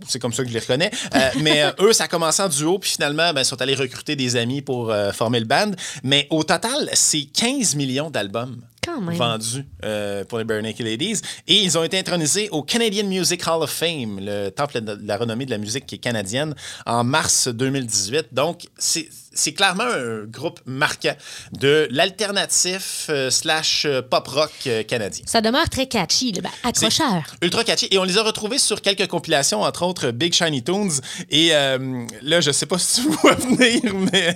C'est 0.08 0.19
comme 0.19 0.34
ça 0.34 0.43
que 0.43 0.50
je 0.50 0.53
les 0.53 0.60
reconnais. 0.60 0.91
Euh, 1.15 1.29
mais 1.41 1.63
euh, 1.63 1.72
eux, 1.79 1.93
ça 1.93 2.05
a 2.05 2.08
commencé 2.08 2.41
en 2.41 2.50
duo 2.50 2.79
puis 2.79 2.91
finalement, 2.91 3.34
ben, 3.34 3.41
ils 3.41 3.46
sont 3.46 3.62
allés 3.62 3.75
recruter 3.75 4.15
des 4.15 4.36
amis 4.36 4.62
pour 4.62 4.93
former 5.13 5.39
le 5.39 5.46
band. 5.46 5.72
Mais 6.03 6.27
au 6.29 6.43
total, 6.43 6.89
c'est 6.93 7.24
15 7.24 7.75
millions 7.75 8.10
d'albums 8.10 8.62
vendus 8.98 9.65
euh, 9.84 10.24
pour 10.25 10.38
les 10.38 10.43
Bare 10.43 10.62
Naked 10.62 10.86
Ladies. 10.86 11.22
Et 11.48 11.63
ils 11.63 11.77
ont 11.77 11.84
été 11.84 11.98
intronisés 11.98 12.50
au 12.50 12.63
Canadian 12.63 13.05
Music 13.05 13.46
Hall 13.48 13.63
of 13.63 13.72
Fame, 13.72 14.19
le 14.22 14.50
temple 14.50 14.81
de 14.81 14.98
la 15.03 15.17
renommée 15.17 15.46
de 15.46 15.51
la 15.51 15.58
musique 15.58 15.86
qui 15.86 15.96
est 15.96 16.00
canadienne, 16.00 16.55
en 16.86 17.03
mars 17.03 17.48
2018. 17.48 18.27
Donc, 18.31 18.67
c'est 18.77 19.10
c'est 19.34 19.54
clairement 19.54 19.84
un 19.84 20.24
groupe 20.26 20.60
marquant 20.66 21.16
de 21.54 21.88
l'alternatif 21.92 23.08
euh, 23.10 23.30
slash 23.30 23.86
euh, 23.86 24.02
pop 24.02 24.28
rock 24.28 24.52
euh, 24.68 24.84
canadien. 24.84 25.24
Ça 25.28 25.42
demeure 25.42 25.70
très 25.70 25.88
catchy. 25.88 26.32
Ben, 26.32 26.50
accrocheur. 26.64 27.24
Ultra 27.42 27.64
catchy. 27.64 27.88
Et 27.92 27.98
on 27.98 28.04
les 28.04 28.18
a 28.18 28.24
retrouvés 28.24 28.58
sur 28.58 28.82
quelques 28.82 29.08
compilations, 29.08 29.62
entre 29.62 29.84
autres 29.84 30.12
Big 30.12 30.34
Shiny 30.34 30.64
Tunes. 30.64 30.92
Et 31.30 31.50
euh, 31.54 32.06
là, 32.22 32.42
je 32.42 32.52
sais 32.52 32.66
pas 32.66 32.78
si 32.78 33.02
tu 33.02 33.10
vois 33.22 33.36
venir, 33.36 33.94
mais 34.12 34.36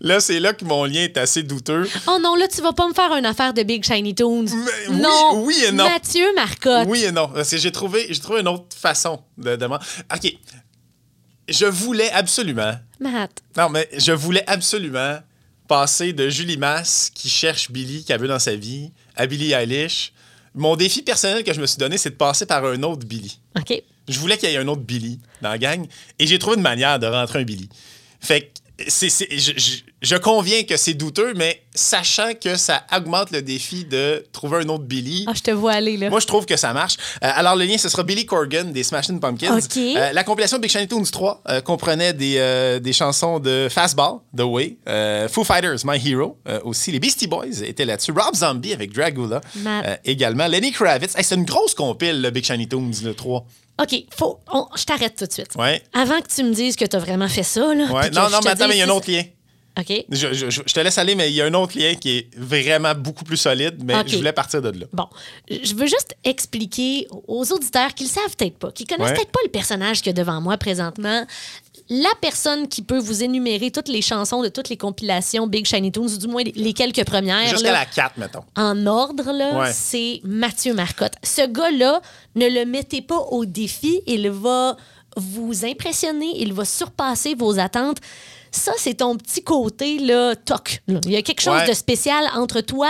là, 0.00 0.20
c'est 0.20 0.40
là 0.40 0.52
que 0.52 0.64
mon 0.64 0.84
lien 0.84 1.02
est 1.02 1.16
assez 1.16 1.42
douteux. 1.42 1.88
Oh 2.06 2.18
non, 2.20 2.34
là, 2.34 2.48
tu 2.48 2.60
vas 2.60 2.72
pas 2.72 2.88
me 2.88 2.94
faire 2.94 3.14
une 3.14 3.26
affaire 3.26 3.54
de 3.54 3.62
Big 3.62 3.84
Shiny 3.84 4.14
Tunes. 4.14 4.48
Mais 4.50 4.88
oui, 4.88 5.00
non. 5.00 5.42
oui 5.44 5.64
et 5.66 5.72
non. 5.72 5.88
Mathieu 5.88 6.26
Marcotte. 6.34 6.86
Oui 6.88 7.04
et 7.04 7.12
non. 7.12 7.30
J'ai 7.50 7.72
trouvé, 7.72 8.10
trouvé 8.20 8.40
une 8.40 8.48
autre 8.48 8.76
façon 8.76 9.20
de 9.38 9.56
demander. 9.56 9.84
OK. 10.14 10.32
Je 11.48 11.66
voulais 11.66 12.10
absolument. 12.10 12.74
Matt. 13.00 13.42
Non, 13.56 13.68
mais 13.68 13.88
je 13.96 14.12
voulais 14.12 14.44
absolument 14.46 15.18
passer 15.68 16.12
de 16.12 16.28
Julie 16.28 16.56
Masse 16.56 17.10
qui 17.14 17.28
cherche 17.28 17.70
Billy, 17.70 18.04
qui 18.04 18.12
a 18.12 18.16
vu 18.16 18.28
dans 18.28 18.38
sa 18.38 18.54
vie, 18.54 18.90
à 19.16 19.26
Billie 19.26 19.52
Eilish. 19.52 20.12
Mon 20.54 20.76
défi 20.76 21.02
personnel 21.02 21.44
que 21.44 21.52
je 21.52 21.60
me 21.60 21.66
suis 21.66 21.78
donné, 21.78 21.98
c'est 21.98 22.10
de 22.10 22.14
passer 22.14 22.46
par 22.46 22.64
un 22.64 22.82
autre 22.82 23.06
Billy. 23.06 23.38
OK. 23.58 23.82
Je 24.08 24.18
voulais 24.18 24.38
qu'il 24.38 24.48
y 24.48 24.54
ait 24.54 24.58
un 24.58 24.68
autre 24.68 24.82
Billy 24.82 25.18
dans 25.42 25.50
la 25.50 25.58
gang 25.58 25.86
et 26.18 26.26
j'ai 26.26 26.38
trouvé 26.38 26.56
une 26.56 26.62
manière 26.62 26.98
de 26.98 27.06
rentrer 27.06 27.40
un 27.40 27.44
Billy. 27.44 27.68
Fait 28.20 28.42
que 28.42 28.46
je, 28.78 29.52
je- 29.56 29.76
je 30.02 30.16
conviens 30.16 30.62
que 30.64 30.76
c'est 30.76 30.92
douteux, 30.94 31.32
mais 31.34 31.62
sachant 31.74 32.32
que 32.34 32.56
ça 32.56 32.84
augmente 32.94 33.30
le 33.30 33.40
défi 33.42 33.84
de 33.86 34.24
trouver 34.32 34.58
un 34.58 34.68
autre 34.68 34.84
Billy, 34.84 35.24
Ah, 35.26 35.32
je 35.34 35.40
te 35.42 35.50
vois 35.50 35.72
aller, 35.72 35.96
là. 35.96 36.10
moi, 36.10 36.20
je 36.20 36.26
trouve 36.26 36.44
que 36.46 36.56
ça 36.56 36.72
marche. 36.74 36.96
Euh, 37.24 37.30
alors, 37.34 37.56
le 37.56 37.64
lien, 37.64 37.78
ce 37.78 37.88
sera 37.88 38.02
Billy 38.02 38.26
Corgan 38.26 38.70
des 38.72 38.82
Smashing 38.82 39.18
Pumpkins. 39.18 39.56
OK. 39.56 39.76
Euh, 39.76 40.12
la 40.12 40.22
compilation 40.24 40.58
Big 40.58 40.70
Shiny 40.70 40.86
Tunes 40.88 41.06
3 41.06 41.42
euh, 41.48 41.60
comprenait 41.62 42.12
des, 42.12 42.34
euh, 42.38 42.78
des 42.78 42.92
chansons 42.92 43.38
de 43.40 43.68
Fastball, 43.70 44.18
The 44.36 44.42
Way, 44.42 44.76
Foo 45.30 45.42
Fighters, 45.44 45.78
My 45.84 45.98
Hero, 46.06 46.36
aussi 46.64 46.92
les 46.92 47.00
Beastie 47.00 47.26
Boys 47.26 47.62
étaient 47.64 47.86
là-dessus, 47.86 48.12
Rob 48.12 48.34
Zombie 48.34 48.72
avec 48.74 48.92
Dragula 48.92 49.40
également, 50.04 50.46
Lenny 50.46 50.70
Kravitz. 50.72 51.16
Hey, 51.16 51.24
c'est 51.24 51.34
une 51.36 51.44
grosse 51.46 51.74
compile, 51.74 52.20
le 52.20 52.30
Big 52.30 52.44
Shiny 52.44 52.68
Tunes, 52.68 52.92
le 53.02 53.14
3. 53.14 53.44
OK, 53.80 54.04
faut, 54.16 54.40
on- 54.52 54.66
je 54.76 54.84
t'arrête 54.84 55.16
tout 55.16 55.26
de 55.26 55.32
suite. 55.32 55.54
Ouais. 55.56 55.82
Avant 55.92 56.20
que 56.20 56.28
tu 56.34 56.42
me 56.42 56.52
dises 56.54 56.76
que 56.76 56.84
tu 56.84 56.96
as 56.96 56.98
vraiment 56.98 57.28
fait 57.28 57.42
ça, 57.42 57.74
là. 57.74 57.84
Ouais. 57.92 58.10
Non, 58.10 58.30
non, 58.30 58.38
mais 58.44 58.50
attends, 58.50 58.68
mais 58.68 58.76
il 58.76 58.78
y 58.78 58.82
a 58.82 58.86
un 58.86 58.88
autre 58.90 59.10
lien. 59.10 59.22
OK. 59.78 59.92
Je, 60.08 60.32
je- 60.32 60.48
je- 60.48 60.62
je 60.66 60.72
te 60.72 60.80
laisse 60.80 60.96
aller, 60.96 61.14
mais 61.14 61.28
il 61.30 61.34
y 61.34 61.42
a 61.42 61.44
un 61.44 61.52
autre 61.52 61.78
lien 61.78 61.94
qui 61.96 62.16
est 62.16 62.28
vraiment 62.38 62.94
beaucoup 62.94 63.24
plus 63.24 63.36
solide, 63.36 63.82
mais 63.84 63.92
je 64.06 64.16
voulais 64.16 64.32
partir 64.32 64.62
de 64.62 64.70
là. 64.70 64.86
Bon, 64.94 65.06
je 65.50 65.74
veux 65.74 65.84
juste 65.86 66.16
expliquer 66.24 67.06
aux 67.28 67.52
auditeurs 67.52 67.92
qui 67.94 68.04
le 68.04 68.08
savent 68.08 68.34
peut-être 68.38 68.56
pas, 68.56 68.72
qui 68.72 68.86
connaissent 68.86 69.08
Ouais. 69.10 69.14
peut-être 69.14 69.32
pas 69.32 69.40
le 69.44 69.50
personnage 69.50 69.98
qu'il 69.98 70.06
y 70.06 70.10
a 70.10 70.12
devant 70.14 70.40
moi 70.40 70.56
présentement. 70.56 71.26
La 71.88 72.08
personne 72.20 72.66
qui 72.68 72.82
peut 72.82 72.98
vous 72.98 73.22
énumérer 73.22 73.70
toutes 73.70 73.88
les 73.88 74.02
chansons 74.02 74.42
de 74.42 74.48
toutes 74.48 74.68
les 74.68 74.76
compilations 74.76 75.46
Big 75.46 75.66
Shiny 75.66 75.92
Tunes, 75.92 76.04
ou 76.12 76.18
du 76.18 76.26
moins 76.26 76.42
les- 76.42 76.72
quelques 76.74 77.04
premières, 77.04 77.48
Jusqu'à 77.48 77.70
la 77.72 77.86
4, 77.86 78.16
mettons. 78.18 78.42
en 78.56 78.86
ordre, 78.86 79.30
là, 79.32 79.58
Ouais. 79.60 79.72
c'est 79.72 80.20
Mathieu 80.24 80.74
Marcotte. 80.74 81.14
Ce 81.22 81.46
gars-là, 81.46 82.00
ne 82.34 82.48
le 82.48 82.64
mettez 82.64 83.02
pas 83.02 83.18
au 83.30 83.44
défi. 83.44 84.00
Il 84.06 84.28
va 84.30 84.76
vous 85.16 85.64
impressionner, 85.64 86.32
il 86.42 86.52
va 86.52 86.64
surpasser 86.64 87.34
vos 87.34 87.58
attentes. 87.58 87.98
Ça, 88.56 88.72
c'est 88.78 88.94
ton 88.94 89.16
petit 89.16 89.42
côté, 89.44 89.98
là, 89.98 90.34
toc. 90.34 90.82
Il 90.88 91.10
y 91.10 91.16
a 91.16 91.22
quelque 91.22 91.40
chose 91.42 91.54
Ouais. 91.60 91.68
de 91.68 91.74
spécial 91.74 92.24
entre 92.34 92.60
toi 92.62 92.88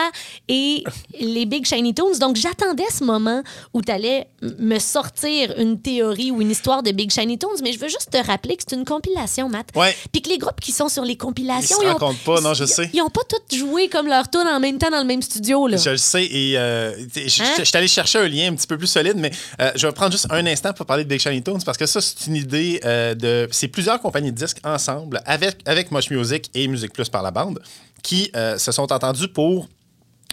et 0.49 0.85
les 1.21 1.45
Big 1.45 1.67
Shiny 1.67 1.93
Tunes. 1.93 2.19
Donc, 2.21 2.37
j'attendais 2.37 2.85
ce 2.97 3.03
moment 3.05 3.43
où 3.75 3.83
tu 3.83 3.91
allais 3.91 4.29
me 4.59 4.79
sortir 4.79 5.55
une 5.59 5.81
théorie 5.81 6.31
ou 6.31 6.41
une 6.41 6.51
histoire 6.51 6.83
de 6.83 6.93
Big 6.93 7.11
Shiny 7.11 7.37
Tunes, 7.39 7.49
mais 7.63 7.73
je 7.73 7.79
veux 7.79 7.89
juste 7.89 8.11
te 8.13 8.17
rappeler 8.25 8.57
que 8.57 8.63
c'est 8.69 8.77
une 8.77 8.85
compilation, 8.85 9.49
Matt. 9.49 9.69
Ouais. 9.75 9.95
Puis 10.13 10.23
que 10.23 10.29
les 10.31 10.39
groupes 10.39 10.61
qui 10.61 10.73
sont 10.73 10.89
sur 10.89 11.05
les 11.05 11.17
compilations, 11.17 11.77
Ils 11.83 11.89
se 11.89 11.95
ont- 12.05 12.15
pas, 12.25 12.41
non, 12.41 12.55
je 12.55 12.65
ils- 12.65 12.69
sais. 12.69 12.91
Ils 12.93 12.99
n'ont 12.99 13.11
pas 13.11 13.23
tous 13.29 13.57
joué 13.57 13.89
comme 13.89 14.07
leur 14.07 14.31
tune 14.31 14.47
en 14.47 14.61
même 14.61 14.79
temps 14.79 14.91
dans 14.91 15.01
le 15.01 15.05
même 15.05 15.23
studio, 15.23 15.67
là. 15.67 15.77
Je 15.77 15.91
le 15.91 15.97
sais 15.97 16.25
et 16.25 16.57
euh, 16.57 16.93
je 17.15 17.43
Hein? 17.43 17.65
suis 17.65 17.77
allé 17.77 17.89
chercher 17.89 18.19
un 18.21 18.29
lien 18.29 18.53
un 18.53 18.55
petit 18.55 18.67
peu 18.67 18.79
plus 18.79 18.87
solide, 18.87 19.17
mais 19.17 19.31
euh, 19.61 19.73
je 19.75 19.87
vais 19.87 19.93
prendre 19.93 20.13
juste 20.13 20.27
un 20.31 20.47
instant 20.47 20.73
pour 20.73 20.87
parler 20.87 21.05
de 21.05 21.09
Big 21.09 21.21
Shiny 21.21 21.43
Tunes 21.43 21.63
parce 21.65 21.77
que 21.79 21.87
ça, 21.87 22.01
c'est 22.01 22.27
une 22.29 22.37
idée 22.37 22.81
euh, 22.85 23.15
de. 23.15 23.49
C'est 23.51 23.69
plusieurs 23.69 24.01
compagnies 24.01 24.31
de 24.33 24.37
disques 24.37 24.59
ensemble 24.65 25.21
avec, 25.27 25.56
avec 25.65 25.91
Mosh 25.91 26.11
Music 26.11 26.51
et 26.55 26.69
Music 26.69 26.93
Plus 26.93 27.09
par 27.09 27.23
la 27.23 27.31
bande 27.31 27.61
qui 28.03 28.31
euh, 28.37 28.59
se 28.59 28.71
sont 28.73 28.93
entendus 28.93 29.29
pour 29.29 29.69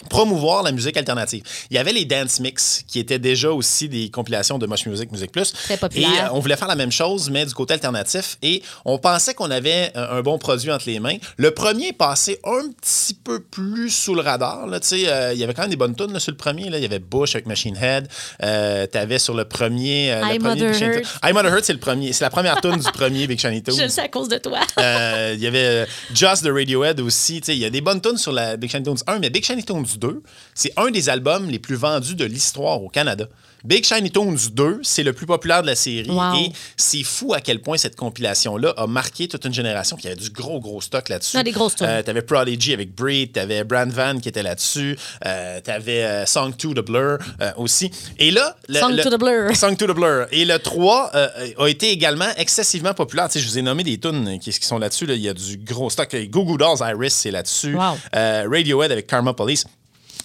promouvoir 0.09 0.63
la 0.63 0.71
musique 0.71 0.97
alternative. 0.97 1.43
Il 1.69 1.75
y 1.75 1.79
avait 1.79 1.93
les 1.93 2.05
Dance 2.05 2.39
Mix, 2.39 2.83
qui 2.87 2.99
étaient 2.99 3.19
déjà 3.19 3.51
aussi 3.51 3.89
des 3.89 4.09
compilations 4.09 4.57
de 4.57 4.65
Mosh 4.67 4.85
Music, 4.85 5.11
Music 5.11 5.31
Plus. 5.31 5.51
Très 5.51 5.77
populaire. 5.77 6.09
Et 6.09 6.19
euh, 6.19 6.33
on 6.33 6.39
voulait 6.39 6.55
faire 6.55 6.67
la 6.67 6.75
même 6.75 6.91
chose, 6.91 7.29
mais 7.29 7.45
du 7.45 7.53
côté 7.53 7.73
alternatif. 7.73 8.37
Et 8.41 8.61
on 8.85 8.97
pensait 8.97 9.33
qu'on 9.33 9.51
avait 9.51 9.91
euh, 9.95 10.19
un 10.19 10.21
bon 10.21 10.37
produit 10.37 10.71
entre 10.71 10.85
les 10.87 10.99
mains. 10.99 11.17
Le 11.37 11.51
premier 11.51 11.89
est 11.89 11.93
passé 11.93 12.39
un 12.43 12.69
petit 12.71 13.13
peu 13.13 13.39
plus 13.39 13.89
sous 13.89 14.15
le 14.15 14.21
radar. 14.21 14.67
Là, 14.67 14.79
euh, 14.91 15.31
il 15.33 15.39
y 15.39 15.43
avait 15.43 15.53
quand 15.53 15.63
même 15.63 15.71
des 15.71 15.77
bonnes 15.77 15.95
tunes 15.95 16.13
là, 16.13 16.19
sur 16.19 16.31
le 16.31 16.37
premier. 16.37 16.69
Là. 16.69 16.77
Il 16.77 16.81
y 16.83 16.85
avait 16.85 16.99
Bush 16.99 17.35
avec 17.35 17.45
Machine 17.45 17.75
Head. 17.75 18.07
Euh, 18.43 18.87
tu 18.91 18.97
avais 18.97 19.19
sur 19.19 19.33
le 19.33 19.45
premier... 19.45 20.11
le 20.11 20.21
premier 20.21 20.39
Mother 20.39 20.71
Big. 20.71 21.05
I'm 21.23 21.33
Mother 21.33 21.53
Hurt, 21.53 21.65
c'est 21.65 21.73
le 21.73 21.79
premier. 21.79 22.13
C'est 22.13 22.23
la 22.23 22.29
première 22.29 22.59
tune 22.61 22.77
du 22.77 22.91
premier 22.91 23.27
Big 23.27 23.39
Shiny 23.39 23.63
Tunes. 23.63 23.75
Je 23.77 23.83
le 23.83 23.89
sais 23.89 24.01
à 24.01 24.07
cause 24.07 24.29
de 24.29 24.37
toi. 24.37 24.59
Il 24.77 25.39
y 25.39 25.47
avait 25.47 25.87
Just 26.13 26.43
de 26.43 26.51
Radiohead 26.51 26.99
aussi. 26.99 27.41
Tu 27.41 27.47
sais, 27.47 27.55
Il 27.55 27.61
y 27.61 27.65
a 27.65 27.69
des 27.69 27.81
bonnes 27.81 28.01
tunes 28.01 28.17
sur 28.17 28.31
la 28.31 28.57
Big 28.57 28.69
Shiny 28.69 28.83
Tunes 28.83 28.97
1, 29.07 29.19
mais 29.19 29.29
Big 29.29 29.45
Shiny 29.45 29.63
Tunes 29.99 30.09
2, 30.11 30.23
c'est 30.53 30.71
un 30.77 30.91
des 30.91 31.09
albums 31.09 31.49
les 31.49 31.59
plus 31.59 31.75
vendus 31.75 32.15
de 32.15 32.25
l'histoire 32.25 32.81
au 32.81 32.89
Canada. 32.89 33.25
Big 33.65 33.85
Shiny 33.85 34.11
Tunes 34.11 34.37
2, 34.51 34.79
c'est 34.83 35.03
le 35.03 35.13
plus 35.13 35.25
populaire 35.25 35.61
de 35.61 35.67
la 35.67 35.75
série. 35.75 36.09
Wow. 36.09 36.35
Et 36.35 36.51
c'est 36.75 37.01
fou 37.03 37.33
à 37.33 37.39
quel 37.39 37.61
point 37.61 37.77
cette 37.77 37.95
compilation-là 37.95 38.73
a 38.75 38.87
marqué 38.87 39.29
toute 39.29 39.45
une 39.45 39.53
génération. 39.53 39.95
Puis 39.95 40.03
il 40.03 40.09
y 40.09 40.11
avait 40.11 40.21
du 40.21 40.29
gros, 40.31 40.59
gros 40.59 40.81
stock 40.81 41.07
là-dessus. 41.07 41.41
Des 41.41 41.51
grosses. 41.51 41.75
Euh, 41.81 42.01
t'avais 42.03 42.23
Prodigy 42.23 42.73
avec 42.73 42.93
Breed, 42.93 43.31
t'avais 43.31 43.63
Brand 43.63 43.89
Van 43.89 44.19
qui 44.19 44.27
était 44.27 44.43
là-dessus, 44.43 44.97
euh, 45.25 45.61
t'avais 45.61 46.03
euh, 46.03 46.25
Song 46.25 46.53
2 46.61 46.73
de 46.73 46.81
Blur 46.81 47.19
euh, 47.39 47.51
aussi. 47.55 47.89
Et 48.19 48.31
là... 48.31 48.57
le- 48.67 48.79
Song 48.79 48.91
le- 48.97 49.01
to 49.03 49.09
the 49.09 49.17
Blur. 49.19 49.55
Song 49.55 49.77
to 49.77 49.87
the 49.87 49.95
Blur. 49.95 50.25
Et 50.33 50.43
le 50.43 50.59
3 50.59 51.11
euh, 51.15 51.27
a 51.57 51.67
été 51.69 51.89
également 51.89 52.27
excessivement 52.35 52.93
populaire. 52.93 53.27
Tu 53.29 53.33
sais, 53.33 53.39
je 53.39 53.47
vous 53.47 53.57
ai 53.59 53.61
nommé 53.61 53.85
des 53.85 53.97
tunes 53.97 54.39
qui, 54.39 54.51
qui 54.51 54.65
sont 54.65 54.77
là-dessus. 54.77 55.05
là. 55.05 55.13
Il 55.13 55.21
y 55.21 55.29
a 55.29 55.33
du 55.33 55.55
gros 55.57 55.89
stock. 55.89 56.13
Goo 56.29 56.43
Goo 56.43 56.57
Dolls, 56.57 56.79
Iris, 56.81 57.13
c'est 57.13 57.31
là-dessus. 57.31 57.75
Wow. 57.75 57.95
Radiohead 58.13 58.91
avec 58.91 59.07
Karma 59.07 59.33
Police. 59.33 59.63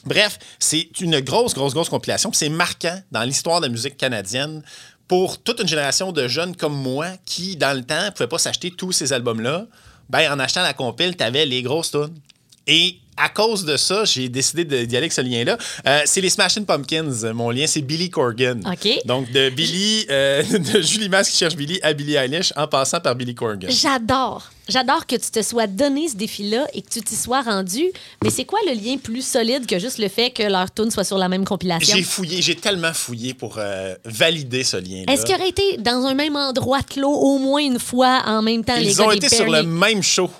Bref, 0.04 0.38
c'est 0.58 1.00
une 1.00 1.20
grosse, 1.20 1.54
grosse, 1.54 1.74
grosse 1.74 1.88
compilation. 1.88 2.32
C'est 2.32 2.48
marquant 2.48 3.00
dans 3.10 3.22
l'histoire 3.22 3.60
de 3.60 3.66
la 3.66 3.72
musique 3.72 3.96
canadienne 3.96 4.62
pour 5.06 5.42
toute 5.42 5.60
une 5.60 5.68
génération 5.68 6.12
de 6.12 6.28
jeunes 6.28 6.54
comme 6.54 6.74
moi 6.74 7.06
qui, 7.24 7.56
dans 7.56 7.76
le 7.76 7.82
temps, 7.82 8.04
ne 8.04 8.10
pouvaient 8.10 8.28
pas 8.28 8.38
s'acheter 8.38 8.70
tous 8.70 8.92
ces 8.92 9.12
albums-là. 9.12 9.66
Ben, 10.10 10.32
en 10.32 10.38
achetant 10.38 10.62
la 10.62 10.74
compile, 10.74 11.16
tu 11.16 11.24
avais 11.24 11.46
les 11.46 11.62
grosses 11.62 11.90
tunes. 11.90 12.14
Et 12.68 12.98
à 13.16 13.28
cause 13.28 13.64
de 13.64 13.76
ça, 13.76 14.04
j'ai 14.04 14.28
décidé 14.28 14.64
d'y 14.64 14.74
aller 14.96 14.98
avec 14.98 15.12
ce 15.12 15.20
lien-là. 15.20 15.58
Euh, 15.86 16.00
c'est 16.04 16.20
les 16.20 16.30
Smashing 16.30 16.64
Pumpkins. 16.64 17.32
Mon 17.34 17.50
lien, 17.50 17.66
c'est 17.66 17.80
Billy 17.82 18.10
Corgan. 18.10 18.60
OK. 18.64 18.88
Donc, 19.06 19.32
de 19.32 19.50
Billy, 19.50 20.06
euh, 20.10 20.42
de 20.74 20.80
Julie 20.80 21.08
Masse 21.08 21.30
qui 21.30 21.36
cherche 21.36 21.56
Billy 21.56 21.80
à 21.82 21.92
Billy 21.94 22.14
Eilish 22.14 22.52
en 22.56 22.68
passant 22.68 23.00
par 23.00 23.16
Billy 23.16 23.34
Corgan. 23.34 23.70
J'adore. 23.70 24.50
J'adore 24.68 25.06
que 25.06 25.16
tu 25.16 25.30
te 25.30 25.42
sois 25.42 25.66
donné 25.66 26.08
ce 26.08 26.16
défi-là 26.16 26.66
et 26.74 26.82
que 26.82 26.90
tu 26.90 27.00
t'y 27.00 27.16
sois 27.16 27.40
rendu. 27.40 27.86
Mais 28.22 28.30
c'est 28.30 28.44
quoi 28.44 28.58
le 28.66 28.74
lien 28.74 28.98
plus 28.98 29.26
solide 29.26 29.66
que 29.66 29.78
juste 29.78 29.98
le 29.98 30.08
fait 30.08 30.30
que 30.30 30.42
leur 30.42 30.72
tune 30.72 30.90
soit 30.90 31.04
sur 31.04 31.18
la 31.18 31.28
même 31.28 31.46
compilation? 31.46 31.96
J'ai 31.96 32.02
fouillé, 32.02 32.42
j'ai 32.42 32.54
tellement 32.54 32.92
fouillé 32.92 33.32
pour 33.34 33.56
euh, 33.56 33.94
valider 34.04 34.62
ce 34.62 34.76
lien-là. 34.76 35.12
Est-ce 35.12 35.24
qu'il 35.24 35.34
aurait 35.34 35.48
été 35.48 35.78
dans 35.78 36.04
un 36.04 36.14
même 36.14 36.36
endroit 36.36 36.82
clos 36.82 37.08
au 37.08 37.38
moins 37.38 37.62
une 37.62 37.78
fois 37.80 38.22
en 38.26 38.42
même 38.42 38.62
temps, 38.62 38.76
les 38.76 38.92
Ils 38.92 38.96
gars 38.96 39.06
ont 39.06 39.10
été 39.10 39.28
sur 39.28 39.50
le 39.50 39.62
même 39.62 40.02
show. 40.02 40.30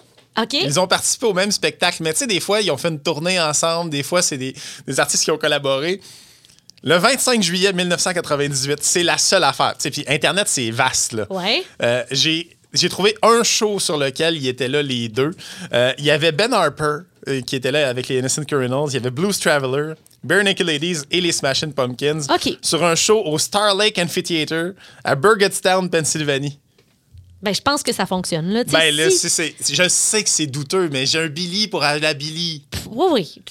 Ils 0.65 0.79
ont 0.81 0.87
participé 0.87 1.27
au 1.27 1.35
même 1.35 1.51
spectacle. 1.53 1.99
Mais 2.03 2.13
tu 2.13 2.21
sais, 2.21 2.27
des 2.27 2.41
fois, 2.41 2.61
ils 2.61 2.71
ont 2.71 2.77
fait 2.77 2.89
une 2.89 3.01
tournée 3.01 3.41
ensemble. 3.41 3.91
Des 3.91 4.03
fois, 4.03 4.23
c'est 4.23 4.39
des, 4.39 4.55
des 4.87 5.01
artistes 5.01 5.25
qui 5.25 5.31
ont 5.31 5.39
collaboré. 5.39 6.01
Le 6.85 6.97
25 6.97 7.43
juillet 7.43 7.73
1998, 7.73 8.79
c'est 8.83 9.03
la 9.03 9.19
seule 9.19 9.45
affaire. 9.45 9.75
Tu 9.77 9.83
sais, 9.85 9.91
Puis 9.91 10.05
Internet, 10.09 10.47
c'est 10.49 10.71
vaste. 10.71 11.13
Là. 11.13 11.27
Ouais. 11.31 11.65
Euh, 11.83 12.05
j'ai, 12.13 12.57
j'ai 12.73 12.89
trouvé 12.89 13.17
un 13.23 13.43
show 13.43 13.81
sur 13.81 13.97
lequel 13.97 14.37
ils 14.37 14.47
étaient 14.47 14.69
là, 14.69 14.83
les 14.83 15.09
deux. 15.09 15.33
Euh, 15.73 15.93
Il 15.99 16.05
y 16.05 16.11
avait 16.13 16.31
Ben 16.33 16.53
Harper, 16.53 16.99
euh, 17.29 17.41
qui 17.41 17.57
était 17.57 17.73
là 17.73 17.89
avec 17.89 18.07
les 18.09 18.19
Innocent 18.19 18.45
Criminals. 18.45 18.87
Il 18.89 18.95
y 18.95 18.97
avait 18.99 19.11
Blues 19.11 19.39
Traveler, 19.41 19.95
Bare 20.23 20.45
Naked 20.45 20.67
Ladies 20.67 20.99
et 21.11 21.21
les 21.21 21.33
Smashing 21.33 21.73
Pumpkins. 21.73 22.21
OK. 22.33 22.57
Sur 22.63 22.85
un 22.85 22.95
show 22.95 23.23
au 23.25 23.39
Star 23.39 23.75
Lake 23.75 23.99
Amphitheater 23.99 24.75
à 25.03 25.17
Burgettstown, 25.17 25.91
Pennsylvanie. 25.91 26.61
Ben, 27.43 27.55
je 27.55 27.61
pense 27.61 27.83
que 27.85 27.93
ça 27.93 28.05
fonctionne. 28.07 28.49
Là. 28.49 28.65
Ben 28.65 28.95
là, 28.95 29.11
si- 29.11 29.31
c'est- 29.31 29.55
je 29.73 29.89
sais 29.89 30.25
que 30.25 30.29
c'est 30.31 30.47
douteux, 30.47 30.89
mais 30.91 31.07
j'ai 31.07 31.21
un 31.21 31.29
Billy 31.29 31.69
pour 31.69 31.83
aller 31.85 32.07
à 32.07 32.15
Billy. 32.15 32.65
Oui, 32.91 33.07
oui. 33.13 33.43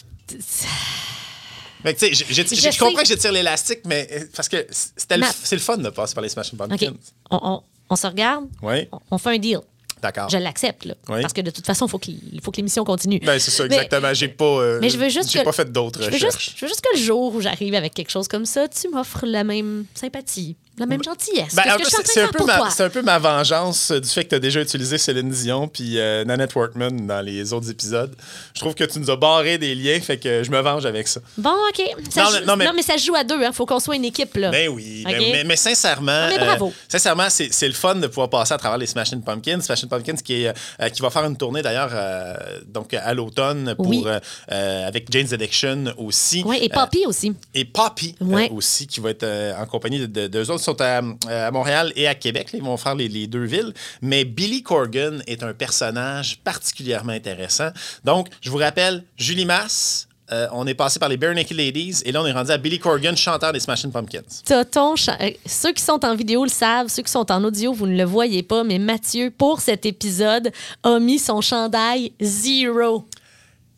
Fait 1.84 1.94
que, 1.94 2.14
Je 2.14 2.24
je 2.72 2.80
comprends 2.80 3.02
que 3.04 3.08
je 3.08 3.14
tire 3.14 3.32
l'élastique, 3.32 3.80
mais 3.86 4.08
euh, 4.12 4.24
parce 4.36 4.50
que 4.50 4.66
c'était 4.72 5.18
le- 5.18 5.26
c'est 5.44 5.56
le 5.56 5.62
fun 5.62 5.78
de 5.78 5.90
passer 5.90 6.14
par 6.16 6.24
les 6.24 6.30
Smashing 6.30 6.60
OK. 6.60 6.68
Pumpkins. 6.68 6.96
On, 7.32 7.40
on- 7.42 7.64
on 7.90 7.96
se 7.96 8.08
regarde. 8.08 8.46
Oui, 8.62 8.88
On, 8.92 9.00
on 9.12 9.18
fait 9.18 9.30
un 9.36 9.38
deal. 9.38 9.60
d'accord. 10.02 10.28
Je 10.30 10.38
l'accepte, 10.38 10.84
là. 10.86 10.96
Oui. 11.08 11.22
Parce 11.22 11.32
que 11.34 11.40
de 11.42 11.50
toute 11.52 11.66
façon, 11.66 11.86
il 11.86 11.90
faut 11.90 12.02
il 12.06 12.42
faut 12.42 12.52
que 12.52 12.58
l'émission 12.58 12.84
continue. 12.84 13.20
Ben, 13.20 13.40
c'est 13.40 13.52
ça, 13.52 13.64
Mais- 13.68 13.76
exactement. 13.76 14.14
J'ai 14.14 14.28
pas, 14.28 14.44
euh, 14.46 14.80
Mais 14.82 14.90
je 14.90 14.98
veux 14.98 15.08
juste 15.10 15.32
j'ai 15.32 15.40
que- 15.40 15.44
pas 15.46 15.54
fait 15.54 15.72
d'autres 15.72 16.02
Je 16.02 16.08
veux, 16.08 16.14
recherches. 16.14 16.46
juste, 16.46 16.58
je 16.58 16.62
veux 16.66 16.68
juste 16.68 16.82
que 16.82 16.98
le 16.98 17.02
jour 17.02 17.34
où 17.34 17.40
j'arrive 17.42 17.74
avec 17.76 17.94
quelque 17.94 18.12
chose 18.12 18.28
comme 18.28 18.46
ça, 18.46 18.68
tu 18.68 18.90
m'offres 18.90 19.26
la 19.26 19.44
même 19.46 19.86
sympathie, 19.96 20.58
la 20.78 20.86
même 20.86 21.04
gentillesse. 21.04 21.56
Ben, 21.56 21.64
que 21.64 21.70
en 21.70 21.72
ce 21.74 21.78
que 21.78 21.84
fait, 21.90 22.04
je 22.06 22.12
suis 22.12 22.22
en 22.22 22.28
train 22.28 22.46
c'est 22.46 22.52
un, 22.62 22.70
c'est 22.70 22.84
un 22.84 22.90
peu 22.90 23.02
ma 23.02 23.18
vengeance 23.20 23.92
euh, 23.92 24.00
du 24.00 24.08
fait 24.10 24.24
que 24.26 24.30
tu 24.30 24.36
as 24.36 24.40
déjà 24.40 24.62
utilisé 24.62 24.98
Céline 24.98 25.30
Dion 25.30 25.68
puis 25.68 25.98
euh, 26.00 26.24
Nanette 26.26 26.54
Workman 26.56 27.08
dans 27.08 27.22
les 27.22 27.52
autres 27.54 27.70
épisodes. 27.70 28.14
Je 28.54 28.60
trouve 28.62 28.76
que 28.76 28.84
tu 28.84 29.00
nous 29.00 29.10
as 29.10 29.16
barré 29.16 29.58
des 29.58 29.74
liens, 29.76 30.00
fait 30.00 30.18
que 30.18 30.44
je 30.44 30.52
me 30.52 30.60
venge 30.62 30.86
avec 30.86 31.08
ça. 31.08 31.20
Bon, 31.38 31.54
OK. 31.70 31.82
Ça 32.10 32.24
Non, 32.24 32.30
joue- 32.30 32.36
mais- 32.58 32.66
non, 32.66 32.72
mais- 32.76 32.82
ça 32.84 32.98
joue 32.98 33.16
à 33.16 33.24
deux. 33.24 33.42
Il 33.44 33.54
faut 33.54 33.66
qu'on 33.66 33.80
soit 33.80 33.96
une 33.96 34.06
équipe. 34.06 34.36
Là. 34.36 34.52
Ben 34.52 34.70
oui, 34.70 35.04
ben 35.06 35.16
oui. 35.20 35.30
mais, 35.32 35.44
mais 35.44 35.56
sincèrement, 35.56 36.28
mais 36.30 36.38
bravo. 36.38 36.72
sincèrement, 36.88 37.28
c'est, 37.30 37.68
le 37.68 37.74
fun 37.74 37.96
de 37.96 38.08
pouvoir 38.08 38.30
passer 38.30 38.54
à 38.54 38.58
travers 38.58 38.78
les 38.78 38.86
Smashing 38.88 39.22
Pumpkins. 39.24 39.62
Smashing 39.62 39.90
Pumpkins 39.90 40.16
qui, 40.24 40.44
est, 40.44 40.54
euh, 40.82 40.90
qui 40.90 41.02
va 41.02 41.10
faire 41.10 41.26
une 41.26 41.38
tournée 41.38 41.62
d'ailleurs 41.62 41.90
euh, 41.94 42.34
donc 42.68 42.94
à 42.94 43.14
l'automne 43.14 43.74
pour 43.76 43.88
Oui. 43.88 44.04
euh, 44.06 44.20
euh, 44.52 44.88
avec 44.88 45.12
Jane's 45.12 45.34
Addiction 45.34 45.86
aussi. 45.98 46.44
Ouais, 46.44 46.64
et 46.64 46.70
Euh, 46.72 46.74
Poppy 46.74 47.06
aussi. 47.08 47.34
et 47.54 47.66
Poppy 47.66 48.16
euh, 48.22 48.48
aussi, 48.52 48.88
qui 48.88 49.00
va 49.00 49.10
être 49.10 49.24
euh, 49.24 49.54
en 49.60 49.66
compagnie 49.66 50.00
de, 50.00 50.06
de- 50.06 50.28
d'eux 50.28 50.52
autres. 50.52 50.64
Sont 50.68 50.82
à, 50.82 51.00
euh, 51.02 51.48
à 51.48 51.52
Montréal 51.52 51.94
et 51.96 52.08
à 52.10 52.14
Québec. 52.16 52.50
Ils 52.54 52.62
vont 52.62 52.76
faire 52.76 52.94
les, 52.96 53.08
les 53.08 53.26
deux 53.26 53.46
villes. 53.46 53.74
Mais 54.02 54.26
Billy 54.26 54.62
Corgan 54.64 55.22
est 55.26 55.42
un 55.42 55.54
personnage 55.54 56.40
particulièrement 56.44 57.14
intéressant. 57.14 57.70
Donc, 58.04 58.28
je 58.42 58.50
vous 58.50 58.58
rappelle, 58.58 59.06
Julie 59.16 59.46
Masse, 59.46 60.10
euh, 60.34 60.46
on 60.52 60.68
est 60.68 60.74
passé 60.74 61.00
par 61.00 61.08
les 61.08 61.16
Bare 61.16 61.34
Naked 61.34 61.56
Ladies 61.56 62.02
et 62.04 62.12
là, 62.12 62.22
on 62.22 62.26
est 62.26 62.34
rendu 62.34 62.52
à 62.52 62.58
Billy 62.58 62.80
Corgan, 62.80 63.16
chanteur 63.16 63.54
des 63.54 63.62
Smashing 63.62 63.94
Pumpkins. 63.94 64.24
T'as 64.44 64.66
ton 64.66 64.98
cha- 64.98 65.18
euh, 65.22 65.30
Ceux 65.46 65.72
qui 65.72 65.82
sont 65.82 66.04
en 66.04 66.14
vidéo 66.18 66.44
le 66.44 66.50
savent, 66.50 66.90
ceux 66.90 67.04
qui 67.04 67.12
sont 67.14 67.32
en 67.32 67.42
audio, 67.46 67.72
vous 67.72 67.88
ne 67.88 67.96
le 67.96 68.04
voyez 68.04 68.44
pas, 68.44 68.66
mais 68.66 68.78
Mathieu, 68.78 69.32
pour 69.32 69.62
cet 69.62 69.86
épisode, 69.86 70.52
a 70.84 71.00
mis 71.00 71.18
son 71.20 71.40
chandail 71.40 72.12
Zero. 72.22 73.08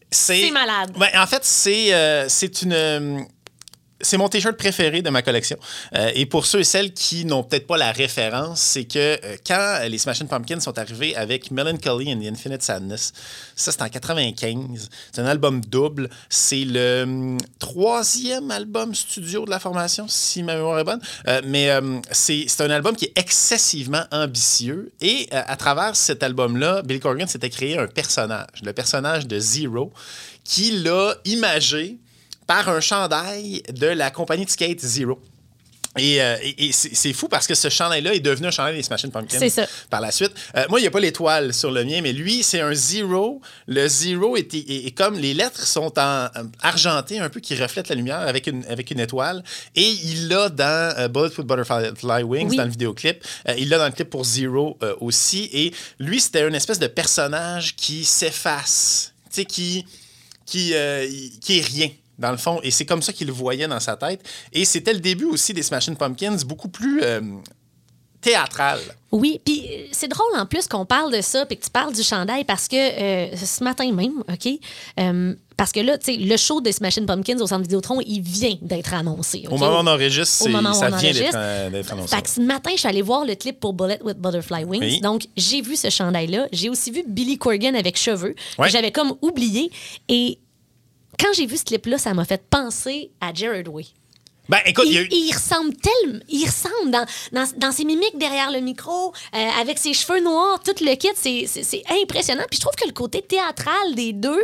C'est 0.09 0.49
malade. 0.49 0.91
Ben, 0.97 1.09
en 1.15 1.27
fait, 1.27 1.45
c'est 1.45 1.93
euh, 1.93 2.25
c'est 2.29 2.63
une. 2.63 3.27
Euh, 3.99 4.03
C'est 4.03 4.17
mon 4.17 4.29
t-shirt 4.29 4.57
préféré 4.57 5.01
de 5.01 5.09
ma 5.09 5.21
collection. 5.21 5.57
Euh, 5.95 6.11
et 6.15 6.25
pour 6.25 6.45
ceux 6.45 6.59
et 6.59 6.63
celles 6.63 6.93
qui 6.93 7.25
n'ont 7.25 7.43
peut-être 7.43 7.67
pas 7.67 7.77
la 7.77 7.91
référence, 7.91 8.59
c'est 8.59 8.85
que 8.85 8.97
euh, 8.99 9.37
quand 9.45 9.79
les 9.87 9.97
Smashing 9.97 10.27
Pumpkins 10.27 10.59
sont 10.59 10.77
arrivés 10.77 11.15
avec 11.15 11.51
Melancholy 11.51 12.13
and 12.13 12.19
the 12.19 12.31
Infinite 12.31 12.63
Sadness, 12.63 13.13
ça 13.55 13.71
c'est 13.71 13.81
en 13.81 13.89
95. 13.89 14.89
C'est 15.11 15.21
un 15.21 15.25
album 15.25 15.61
double. 15.61 16.09
C'est 16.29 16.65
le 16.65 17.03
hum, 17.03 17.37
troisième 17.59 18.51
album 18.51 18.93
studio 18.95 19.45
de 19.45 19.49
la 19.49 19.59
formation, 19.59 20.05
si 20.07 20.43
ma 20.43 20.55
mémoire 20.55 20.79
est 20.79 20.83
bonne. 20.83 21.01
Euh, 21.27 21.41
mais 21.45 21.69
euh, 21.69 21.99
c'est 22.11 22.61
un 22.61 22.69
album 22.69 22.95
qui 22.95 23.05
est 23.05 23.17
excessivement 23.17 24.03
ambitieux. 24.11 24.91
Et 25.01 25.27
euh, 25.33 25.41
à 25.45 25.55
travers 25.55 25.95
cet 25.95 26.23
album-là, 26.23 26.81
Billy 26.83 26.99
Corgan 26.99 27.27
s'était 27.27 27.49
créé 27.49 27.77
un 27.77 27.87
personnage, 27.87 28.47
le 28.63 28.73
personnage 28.73 29.27
de 29.27 29.39
Zero, 29.39 29.91
qui 30.43 30.71
l'a 30.71 31.15
imagé 31.25 31.97
par 32.49 32.67
un 32.67 32.79
chandail 32.81 33.61
de 33.71 33.85
la 33.85 34.09
compagnie 34.09 34.43
de 34.43 34.49
skate 34.49 34.79
Zero. 34.79 35.19
Et, 35.99 36.19
euh, 36.19 36.35
et- 36.41 36.67
et 36.67 36.71
c'est 36.71 37.13
fou 37.13 37.27
parce 37.27 37.45
que 37.45 37.53
ce 37.53 37.69
chandail-là 37.69 38.13
est 38.15 38.19
devenu 38.19 38.47
un 38.47 38.51
chandail 38.51 38.75
des 38.75 38.81
Smashing 38.81 39.11
Pumpkins 39.11 39.49
ça. 39.49 39.67
par 39.91 40.01
la 40.01 40.09
suite. 40.11 40.31
Euh, 40.57 40.65
moi, 40.69 40.79
il 40.79 40.83
n'y 40.83 40.87
a 40.87 40.91
pas 40.91 40.99
l'étoile 40.99 41.53
sur 41.53 41.69
le 41.71 41.83
mien, 41.85 41.99
mais 42.01 42.11
lui, 42.11 42.41
c'est 42.41 42.61
un 42.61 42.73
zero. 42.73 43.39
Le 43.67 43.87
zero 43.87 44.35
est, 44.35 44.51
est- 44.55 44.87
est 44.87 44.91
comme 44.97 45.19
les 45.19 45.35
lettres 45.35 45.63
sont 45.67 45.93
en 45.99 46.25
euh, 46.35 46.43
argenté, 46.61 47.19
un 47.19 47.29
peu 47.29 47.39
qui 47.39 47.55
reflètent 47.55 47.89
la 47.89 47.95
lumière 47.95 48.19
avec 48.19 48.47
une, 48.47 48.65
avec 48.65 48.89
une 48.89 48.99
étoile. 48.99 49.43
Et 49.75 49.87
il 49.87 50.27
l'a 50.27 50.49
dans 50.49 50.93
euh, 50.97 51.07
Bullet 51.07 51.29
with 51.37 51.45
Butterfly 51.47 52.23
Wings, 52.23 52.49
Oui. 52.49 52.57
dans 52.57 52.63
le 52.65 52.71
vidéoclip. 52.71 53.23
Il 53.59 53.69
l'a 53.69 53.77
dans 53.77 53.85
le 53.87 53.91
clip 53.91 54.09
pour 54.09 54.23
Zero 54.25 54.75
aussi. 55.01 55.49
Et 55.53 55.71
lui, 55.99 56.19
c'était 56.19 56.47
une 56.47 56.55
espèce 56.55 56.79
de 56.79 56.87
personnage 56.87 57.75
qui 57.75 58.05
s'efface, 58.05 59.13
qui, 59.31 59.43
qui, 59.45 59.85
qui 60.45 60.73
est 60.73 61.65
rien. 61.65 61.89
Dans 62.19 62.31
le 62.31 62.37
fond, 62.37 62.59
et 62.63 62.69
c'est 62.71 62.85
comme 62.85 63.01
ça 63.01 63.13
qu'il 63.13 63.27
le 63.27 63.33
voyait 63.33 63.67
dans 63.67 63.79
sa 63.79 63.95
tête. 63.95 64.21
Et 64.53 64.65
c'était 64.65 64.93
le 64.93 64.99
début 64.99 65.25
aussi 65.25 65.53
des 65.53 65.63
Smashing 65.63 65.95
Pumpkins, 65.95 66.37
beaucoup 66.45 66.67
plus 66.69 67.01
euh, 67.01 67.21
théâtral. 68.21 68.79
Oui, 69.11 69.39
puis 69.43 69.65
euh, 69.69 69.85
c'est 69.93 70.09
drôle 70.09 70.37
en 70.37 70.45
plus 70.45 70.67
qu'on 70.67 70.85
parle 70.85 71.11
de 71.15 71.21
ça, 71.21 71.45
puis 71.45 71.57
que 71.57 71.63
tu 71.63 71.69
parles 71.71 71.93
du 71.93 72.03
chandail 72.03 72.43
parce 72.43 72.67
que 72.67 72.75
euh, 72.75 73.35
ce 73.37 73.63
matin 73.63 73.89
même, 73.93 74.19
OK? 74.29 74.51
euh, 74.99 75.33
parce 75.55 75.71
que 75.71 75.79
là, 75.79 75.97
tu 75.97 76.13
sais, 76.13 76.17
le 76.17 76.37
show 76.37 76.59
des 76.61 76.71
Smashing 76.73 77.05
Pumpkins 77.05 77.39
au 77.39 77.47
Centre 77.47 77.61
Vidéotron, 77.63 77.99
il 78.05 78.21
vient 78.21 78.55
d'être 78.61 78.93
annoncé. 78.93 79.45
Au 79.49 79.57
moment 79.57 79.77
où 79.77 79.83
on 79.83 79.87
enregistre, 79.87 80.41
Au 80.41 80.45
c'est- 80.45 80.49
moment 80.51 80.71
où 80.71 80.73
ça 80.73 80.89
on 80.91 80.97
vient 80.97 81.11
d'être 81.69 81.91
annoncé. 81.93 82.15
Fait 82.15 82.21
que 82.21 82.29
ce 82.29 82.41
matin, 82.41 82.71
je 82.73 82.79
suis 82.79 82.87
allée 82.87 83.01
voir 83.01 83.25
le 83.25 83.35
clip 83.35 83.59
pour 83.59 83.73
Bullet 83.73 83.99
with 84.03 84.17
Butterfly 84.17 84.63
Wings. 84.65 84.81
Oui. 84.81 85.01
Donc, 85.01 85.23
j'ai 85.37 85.61
vu 85.61 85.75
ce 85.75 85.89
chandail-là. 85.89 86.47
J'ai 86.51 86.69
aussi 86.69 86.91
vu 86.91 87.03
Billy 87.07 87.37
Corgan 87.37 87.75
avec 87.75 87.97
cheveux, 87.97 88.35
Ouais. 88.57 88.67
que 88.67 88.71
j'avais 88.71 88.91
comme 88.91 89.15
oublié. 89.21 89.69
Et 90.07 90.37
quand 91.19 91.33
j'ai 91.35 91.45
vu 91.45 91.57
ce 91.57 91.65
clip-là, 91.65 91.97
ça 91.97 92.13
m'a 92.13 92.25
fait 92.25 92.41
penser 92.49 93.11
à 93.21 93.33
Jared 93.33 93.67
Way. 93.67 93.85
Ben, 94.47 94.57
écoute, 94.65 94.85
il 94.87 94.93
y 94.93 94.97
a 94.97 95.01
eu. 95.01 95.07
Il, 95.11 95.27
il 95.27 95.31
ressemble 95.31 95.75
tellement. 95.75 96.17
Il 96.27 96.43
ressemble 96.47 96.89
dans, 96.89 97.05
dans, 97.33 97.47
dans 97.57 97.71
ses 97.71 97.85
mimiques 97.85 98.17
derrière 98.17 98.49
le 98.49 98.61
micro, 98.61 99.13
euh, 99.35 99.47
avec 99.61 99.77
ses 99.77 99.93
cheveux 99.93 100.21
noirs, 100.23 100.59
tout 100.65 100.73
le 100.83 100.95
kit. 100.95 101.09
C'est, 101.15 101.83
impressionnant. 102.01 102.41
Puis 102.49 102.55
je 102.57 102.61
trouve 102.61 102.73
que 102.75 102.87
le 102.87 102.91
côté 102.93 103.21
théâtral 103.21 103.93
des 103.93 104.11
deux 104.11 104.43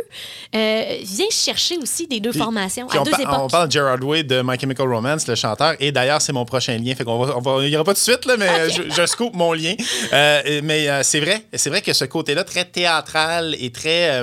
euh, 0.54 0.96
vient 1.02 1.26
chercher 1.32 1.76
aussi 1.78 2.06
des 2.06 2.20
deux 2.20 2.30
Puis- 2.30 2.38
formations 2.38 2.86
puis 2.86 2.98
à 2.98 3.00
on, 3.00 3.04
deux 3.04 3.10
par- 3.10 3.20
époques. 3.20 3.34
on 3.40 3.48
parle 3.48 3.66
de 3.66 3.72
Gerard 3.72 4.00
Way 4.00 4.22
de 4.22 4.42
My 4.44 4.56
Chemical 4.60 4.86
Romance, 4.94 5.26
le 5.26 5.34
chanteur, 5.34 5.74
et 5.80 5.90
d'ailleurs, 5.90 6.22
c'est 6.22 6.32
mon 6.32 6.44
prochain 6.44 6.78
lien. 6.78 6.94
Fait 6.94 7.02
qu'on 7.02 7.18
va, 7.24 7.36
on 7.36 7.40
va- 7.40 7.64
il 7.64 7.70
n'y 7.70 7.74
aura 7.74 7.82
pas 7.84 7.94
tout 7.94 7.98
de 7.98 8.04
suite, 8.04 8.26
là, 8.26 8.36
mais 8.36 8.70
je, 8.70 8.82
je 8.88 9.06
scoop 9.06 9.34
mon 9.34 9.52
lien. 9.54 9.74
Euh, 10.12 10.60
mais 10.62 10.88
euh, 10.88 11.02
c'est 11.02 11.18
vrai, 11.18 11.44
c'est 11.52 11.68
vrai 11.68 11.82
que 11.82 11.92
ce 11.92 12.04
côté-là, 12.04 12.44
très 12.44 12.64
théâtral 12.64 13.56
et 13.58 13.72
très. 13.72 14.22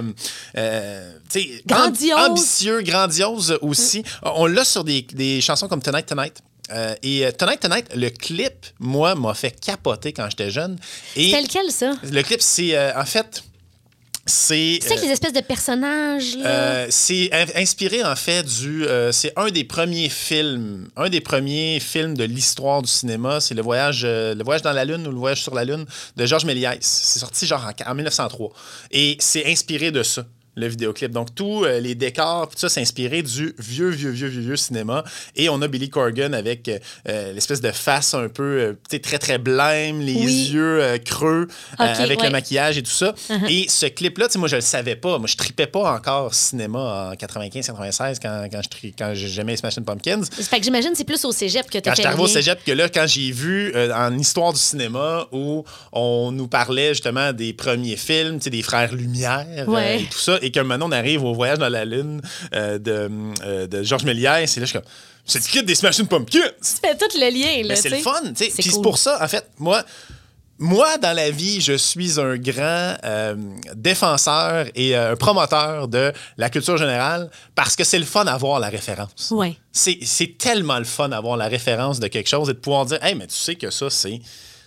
Euh, 1.40 1.40
euh, 1.42 1.58
amb- 1.76 1.92
Grandiose. 1.92 2.30
ambitieux, 2.30 2.82
grandiose 2.82 3.58
aussi. 3.62 4.04
On 4.24 4.46
l'a 4.46 4.64
sur 4.66 4.84
des, 4.84 5.02
des 5.14 5.42
chansons 5.42 5.68
comme 5.68 5.82
Tonight 5.82 6.06
Tonight. 6.06 6.40
Euh, 6.72 6.96
et 7.04 7.26
euh, 7.26 7.32
Tonight 7.32 7.60
Tonight, 7.60 7.88
le 7.96 8.10
clip, 8.10 8.54
moi, 8.80 9.16
m'a 9.16 9.34
fait 9.34 9.52
capoter 9.60 10.14
quand 10.14 10.28
j'étais 10.30 10.50
jeune. 10.50 10.78
Et 11.16 11.32
Tel 11.32 11.48
quel, 11.48 11.70
ça? 11.72 11.92
le 12.04 12.22
clip, 12.24 12.42
c'est 12.42 12.76
euh, 12.78 12.92
en 13.00 13.06
fait. 13.06 13.44
C'est. 14.26 14.80
Tu 14.82 14.88
sais, 14.88 14.96
les 14.96 15.10
espèces 15.12 15.34
de 15.34 15.42
personnages. 15.42 16.38
Euh, 16.46 16.88
c'est 16.90 17.30
in- 17.34 17.62
inspiré 17.62 18.06
en 18.06 18.16
fait 18.16 18.44
du. 18.44 18.86
euh, 18.86 19.12
c'est 19.12 19.34
un 19.36 19.50
des 19.50 19.66
premiers 19.66 20.08
films, 20.08 20.88
un 20.96 21.10
des 21.10 21.20
premiers 21.20 21.82
films 21.82 22.16
de 22.16 22.24
l'histoire 22.24 22.82
du 22.82 22.88
cinéma. 22.90 23.42
C'est 23.42 23.54
le 23.54 23.62
voyage, 23.62 24.04
euh, 24.06 24.34
le 24.34 24.42
voyage 24.46 24.62
dans 24.62 24.72
la 24.72 24.86
lune 24.86 25.06
ou 25.06 25.12
le 25.12 25.18
voyage 25.18 25.44
sur 25.44 25.54
la 25.54 25.66
lune 25.66 25.86
de 26.16 26.26
Georges 26.26 26.46
Méliès. 26.46 26.78
C'est 26.80 27.20
sorti 27.20 27.46
genre 27.46 27.68
en, 27.86 27.92
en 27.92 27.96
1903 27.96 28.54
et 28.92 29.18
c'est 29.20 29.46
inspiré 29.46 29.92
de 29.92 30.02
ça. 30.04 30.24
Le 30.56 30.68
vidéoclip. 30.68 31.12
Donc, 31.12 31.34
tous 31.34 31.66
euh, 31.66 31.80
les 31.80 31.96
décors, 31.96 32.48
tout 32.50 32.68
ça, 32.68 32.80
inspiré 32.80 33.22
du 33.24 33.56
vieux, 33.58 33.90
vieux, 33.90 34.12
vieux, 34.12 34.28
vieux, 34.28 34.42
vieux 34.42 34.56
cinéma. 34.56 35.04
Et 35.36 35.50
on 35.50 35.62
a 35.62 35.68
Billy 35.68 35.90
Corgan 35.90 36.34
avec 36.34 36.68
euh, 36.68 36.78
euh, 37.10 37.34
l'espèce 37.34 37.62
de 37.62 37.72
face 37.72 38.14
un 38.14 38.28
peu, 38.30 38.44
euh, 38.44 38.74
tu 38.90 38.96
sais, 38.98 39.00
très, 39.00 39.18
très 39.18 39.38
blême, 39.38 40.00
les 40.02 40.14
Oui. 40.14 40.50
yeux 40.54 40.82
euh, 40.82 40.98
creux, 41.00 41.48
euh, 41.80 41.84
Ok, 41.84 42.00
avec 42.00 42.20
ouais. 42.20 42.26
le 42.28 42.32
maquillage 42.32 42.78
et 42.78 42.84
tout 42.84 42.92
ça. 42.92 43.16
Et 43.50 43.66
ce 43.68 43.88
clip-là, 43.88 44.28
tu 44.28 44.34
sais, 44.34 44.40
moi, 44.40 44.48
je 44.48 44.56
le 44.58 44.62
savais 44.62 44.96
pas. 44.96 45.18
Moi, 45.18 45.28
je 45.28 45.36
tripais 45.38 45.68
pas 45.68 45.94
encore 45.96 46.34
cinéma 46.34 47.10
en 47.12 47.14
95-96 47.16 48.18
quand, 48.22 48.48
quand 48.52 48.62
je 48.62 48.88
quand 48.98 49.12
j'aimais 49.16 49.56
Smashing 49.58 49.84
Pumpkins. 49.86 50.22
Fait 50.26 50.58
que 50.60 50.64
j'imagine 50.64 50.92
c'est 50.96 51.04
plus 51.04 51.24
au 51.26 51.32
cégep 51.32 51.66
que 51.70 51.78
tu 51.78 51.82
Quand 51.90 51.96
j'étais 51.96 52.14
au 52.20 52.28
cégep, 52.28 52.64
que 52.64 52.72
là, 52.72 52.90
quand 52.90 53.06
j'ai 53.08 53.32
vu 53.32 53.74
en 53.94 54.18
histoire 54.18 54.54
du 54.54 54.60
cinéma 54.60 55.28
où 55.32 55.64
on 55.92 56.32
nous 56.32 56.48
parlait 56.48 56.90
justement 56.90 57.32
des 57.34 57.54
premiers 57.54 57.96
films, 57.96 58.38
tu 58.38 58.46
sais, 58.46 58.50
des 58.50 58.62
frères 58.62 58.94
Lumière 58.94 59.68
Ouais. 59.68 60.02
et 60.02 60.06
tout 60.06 60.18
ça, 60.20 60.38
et 60.44 60.52
que 60.52 60.60
maintenant 60.60 60.90
on 60.90 60.92
arrive 60.92 61.24
au 61.24 61.34
voyage 61.34 61.58
dans 61.60 61.70
la 61.70 61.86
lune 61.86 62.22
euh, 62.54 62.78
de, 62.78 63.10
euh, 63.44 63.68
de 63.68 63.84
Georges 63.84 64.04
Méliès, 64.04 64.56
et 64.56 64.60
là, 64.60 64.66
je 64.66 64.70
suis 64.72 64.80
comme, 64.80 64.88
c'est 65.26 65.40
le 65.40 65.50
clip 65.50 65.66
des 65.66 65.76
Smashing 65.76 66.08
Pumpkins! 66.08 66.40
Tu 66.62 66.70
fais 66.82 66.96
tout 66.98 67.06
le 67.16 67.30
lien, 67.32 67.62
là. 67.62 67.70
Mais 67.70 67.76
c'est 67.76 67.90
le 67.90 67.98
fun, 67.98 68.22
tu 68.22 68.36
sais. 68.36 68.50
C'est 68.50 68.62
Puis 68.62 68.72
c'est 68.72 68.82
pour 68.82 68.98
ça, 68.98 69.24
en 69.24 69.28
fait, 69.28 69.48
moi, 69.58 69.84
moi, 70.60 70.98
dans 70.98 71.14
la 71.14 71.32
vie, 71.32 71.62
je 71.62 71.74
suis 71.74 72.20
un 72.20 72.38
grand 72.38 72.96
euh, 73.04 73.36
défenseur 73.76 74.68
et 74.76 74.96
euh, 74.96 75.14
un 75.14 75.16
promoteur 75.16 75.88
de 75.88 76.14
la 76.38 76.50
culture 76.50 76.78
générale 76.78 77.30
parce 77.56 77.76
que 77.76 77.84
c'est 77.84 77.98
le 78.00 78.06
fun 78.06 78.26
d'avoir 78.26 78.60
la 78.60 78.70
référence. 78.70 79.32
Ouais. 79.32 79.58
C'est 79.72 79.98
c'est 80.04 80.38
tellement 80.38 80.78
le 80.78 80.86
fun 80.86 81.10
d'avoir 81.10 81.38
la 81.38 81.48
référence 81.48 82.00
de 82.00 82.08
quelque 82.08 82.30
chose 82.30 82.50
et 82.50 82.54
de 82.54 82.60
pouvoir 82.60 82.86
dire 82.86 83.04
Hey, 83.04 83.16
mais 83.16 83.28
tu 83.28 83.36
sais 83.36 83.56
que 83.56 83.70
ça, 83.72 83.90
c'est. 83.90 84.22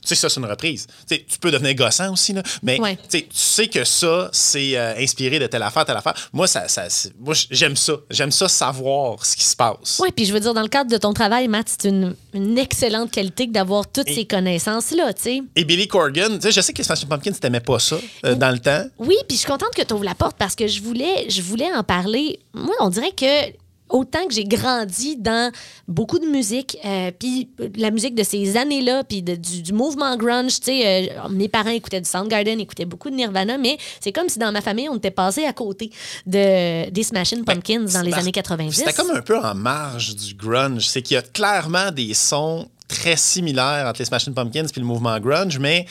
Tu 0.06 0.10
sais 0.10 0.14
que 0.14 0.20
ça, 0.20 0.28
c'est 0.28 0.40
une 0.40 0.46
reprise. 0.46 0.86
Tu 1.08 1.24
tu 1.24 1.38
peux 1.38 1.50
devenir 1.50 1.74
gossant 1.74 2.12
aussi, 2.12 2.32
là, 2.32 2.42
mais 2.62 2.78
Ouais. 2.80 2.96
tu 3.10 3.18
sais, 3.28 3.62
tu 3.64 3.68
que 3.68 3.84
ça, 3.84 4.28
c'est 4.32 4.76
euh, 4.78 4.94
inspiré 4.98 5.38
de 5.38 5.46
telle 5.46 5.62
affaire, 5.62 5.84
telle 5.84 5.96
affaire. 5.96 6.14
Moi, 6.32 6.46
ça, 6.46 6.68
ça, 6.68 6.84
moi 7.18 7.34
j'aime 7.50 7.74
ça. 7.76 7.94
J'aime 8.10 8.30
ça 8.30 8.48
savoir 8.48 9.24
ce 9.24 9.34
qui 9.36 9.42
se 9.44 9.56
passe. 9.56 9.98
Oui, 10.00 10.10
puis 10.14 10.24
je 10.24 10.32
veux 10.32 10.40
dire, 10.40 10.54
dans 10.54 10.62
le 10.62 10.68
cadre 10.68 10.90
de 10.90 10.96
ton 10.96 11.12
travail, 11.12 11.48
Matt, 11.48 11.68
c'est 11.68 11.88
une, 11.88 12.14
une 12.34 12.56
excellente 12.58 13.10
qualité 13.10 13.46
d'avoir 13.46 13.90
toutes 13.90 14.08
Et- 14.08 14.14
ces 14.14 14.24
connaissances-là, 14.26 15.12
tu 15.14 15.22
sais. 15.22 15.42
Et 15.56 15.64
Billy 15.64 15.88
Corgan, 15.88 16.38
tu 16.38 16.52
je 16.52 16.60
sais 16.60 16.72
que 16.72 16.82
Smashing 16.82 17.08
Pumpkins, 17.08 17.32
t'aimais 17.32 17.60
pas 17.60 17.78
ça 17.78 17.96
euh, 18.24 18.34
dans 18.34 18.50
le 18.50 18.58
temps. 18.58 18.84
Oui, 18.98 19.16
puis 19.26 19.36
je 19.36 19.40
suis 19.42 19.48
contente 19.50 19.74
que 19.74 19.82
tu 19.82 19.92
ouvres 19.94 20.04
la 20.04 20.14
porte 20.14 20.36
parce 20.38 20.54
que 20.54 20.66
je 20.68 20.80
voulais, 20.82 21.28
je 21.28 21.42
voulais 21.42 21.72
en 21.74 21.82
parler. 21.82 22.38
Moi, 22.54 22.74
on 22.80 22.88
dirait 22.90 23.12
que 23.12 23.52
autant 23.88 24.26
que 24.26 24.34
j'ai 24.34 24.44
grandi 24.44 25.16
dans 25.16 25.52
beaucoup 25.86 26.18
de 26.18 26.26
musique, 26.26 26.76
euh, 26.84 27.10
puis 27.16 27.50
la 27.76 27.90
musique 27.90 28.14
de 28.14 28.22
ces 28.22 28.56
années-là, 28.56 29.04
puis 29.04 29.22
du, 29.22 29.62
du 29.62 29.72
mouvement 29.72 30.16
grunge, 30.16 30.58
tu 30.60 30.66
sais, 30.66 31.10
euh, 31.16 31.28
mes 31.28 31.48
parents 31.48 31.70
écoutaient 31.70 32.00
du 32.00 32.08
Soundgarden, 32.08 32.58
écoutaient 32.60 32.84
beaucoup 32.84 33.10
de 33.10 33.14
Nirvana, 33.14 33.58
mais 33.58 33.78
c'est 34.00 34.12
comme 34.12 34.28
si 34.28 34.38
dans 34.38 34.52
ma 34.52 34.60
famille, 34.60 34.88
on 34.88 34.96
était 34.96 35.10
passé 35.10 35.44
à 35.44 35.52
côté 35.52 35.90
de, 36.26 36.90
des 36.90 37.02
Smashing 37.02 37.44
Pumpkins 37.44 37.84
dans 37.84 38.02
les 38.02 38.14
années 38.14 38.32
90. 38.32 38.74
C'était 38.74 38.92
comme 38.92 39.10
un 39.10 39.22
peu 39.22 39.38
en 39.38 39.54
marge 39.54 40.14
du 40.16 40.34
grunge. 40.34 40.88
C'est 40.88 41.02
qu'il 41.02 41.14
y 41.14 41.18
a 41.18 41.22
clairement 41.22 41.90
des 41.90 42.14
sons 42.14 42.68
très 42.88 43.16
similaires 43.16 43.86
entre 43.86 44.00
les 44.00 44.04
Smashing 44.04 44.34
Pumpkins 44.34 44.66
puis 44.70 44.80
le 44.80 44.86
mouvement 44.86 45.18
grunge, 45.20 45.58
mais 45.58 45.86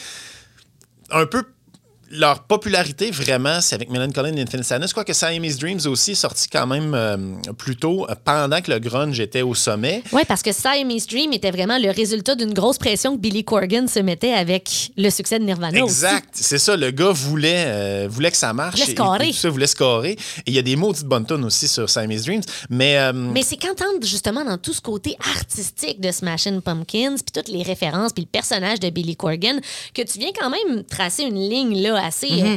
un 1.12 1.26
peu 1.26 1.44
leur 2.18 2.44
popularité 2.44 3.12
vraiment, 3.12 3.62
c'est 3.62 3.76
avec 3.76 3.90
Melancholy 3.90 4.38
et 4.38 4.42
Infinite 4.42 4.66
Sadness. 4.66 4.94
Quoique 4.94 5.14
Siamese 5.14 5.58
Dreams 5.58 5.82
aussi 5.86 6.12
est 6.12 6.16
sorti 6.16 6.48
quand 6.50 6.68
même 6.68 6.94
euh, 6.94 7.18
plus 7.58 7.76
tôt, 7.76 8.06
euh, 8.10 8.16
pendant 8.24 8.62
que 8.62 8.72
le 8.72 8.80
grunge 8.80 9.20
était 9.20 9.42
au 9.42 9.54
sommet. 9.54 10.04
Oui, 10.12 10.22
parce 10.28 10.42
que 10.42 10.52
Siamese 10.52 11.08
Dream 11.08 11.34
était 11.34 11.52
vraiment 11.52 11.78
le 11.78 11.92
résultat 11.92 12.36
d'une 12.36 12.54
grosse 12.54 12.78
pression 12.78 13.16
que 13.16 13.22
Billy 13.22 13.44
Corgan 13.44 13.88
se 13.88 14.00
mettait 14.00 14.34
avec 14.34 14.92
le 14.98 15.10
succès 15.10 15.40
de 15.40 15.46
Nirvana. 15.46 15.78
Exact, 15.80 16.30
c'est 16.34 16.58
ça. 16.58 16.76
Le 16.78 16.92
gars 16.92 17.12
voulait, 17.12 17.66
euh, 17.68 18.08
voulait 18.10 18.32
que 18.32 18.38
ça 18.38 18.54
marche. 18.54 18.80
Voulait 18.80 18.92
et- 18.92 18.96
scorer. 18.96 19.28
Et, 19.28 19.32
tout 19.32 19.38
ça, 19.38 19.50
voulait 19.50 19.68
scorer. 19.68 20.12
Et 20.12 20.18
il 20.48 20.54
y 20.54 20.60
a 20.60 20.62
des 20.62 20.76
maudites 20.76 21.06
bonnes 21.06 21.26
tunes 21.26 21.44
aussi 21.44 21.68
sur 21.68 21.90
Siamese 21.90 22.24
Dreams. 22.26 22.44
Mais, 22.70 22.98
euh, 22.98 23.14
Mais 23.14 23.44
c'est 23.44 23.58
qu'entendre 23.58 24.00
justement 24.02 24.44
dans 24.46 24.58
tout 24.58 24.74
ce 24.74 24.82
côté 24.82 25.16
artistique 25.36 26.00
de 26.02 26.12
Smashing 26.12 26.62
Pumpkins, 26.62 27.16
puis 27.16 27.32
toutes 27.34 27.50
les 27.50 27.64
références, 27.64 28.14
puis 28.14 28.24
le 28.24 28.30
personnage 28.30 28.80
de 28.80 28.90
Billy 28.90 29.16
Corgan, 29.16 29.60
que 29.94 30.02
tu 30.02 30.20
viens 30.20 30.32
quand 30.40 30.50
même 30.50 30.84
tracer 30.84 31.24
une 31.24 31.40
ligne 31.40 31.82
là 31.82 32.05
assez, 32.06 32.42
euh, 32.44 32.56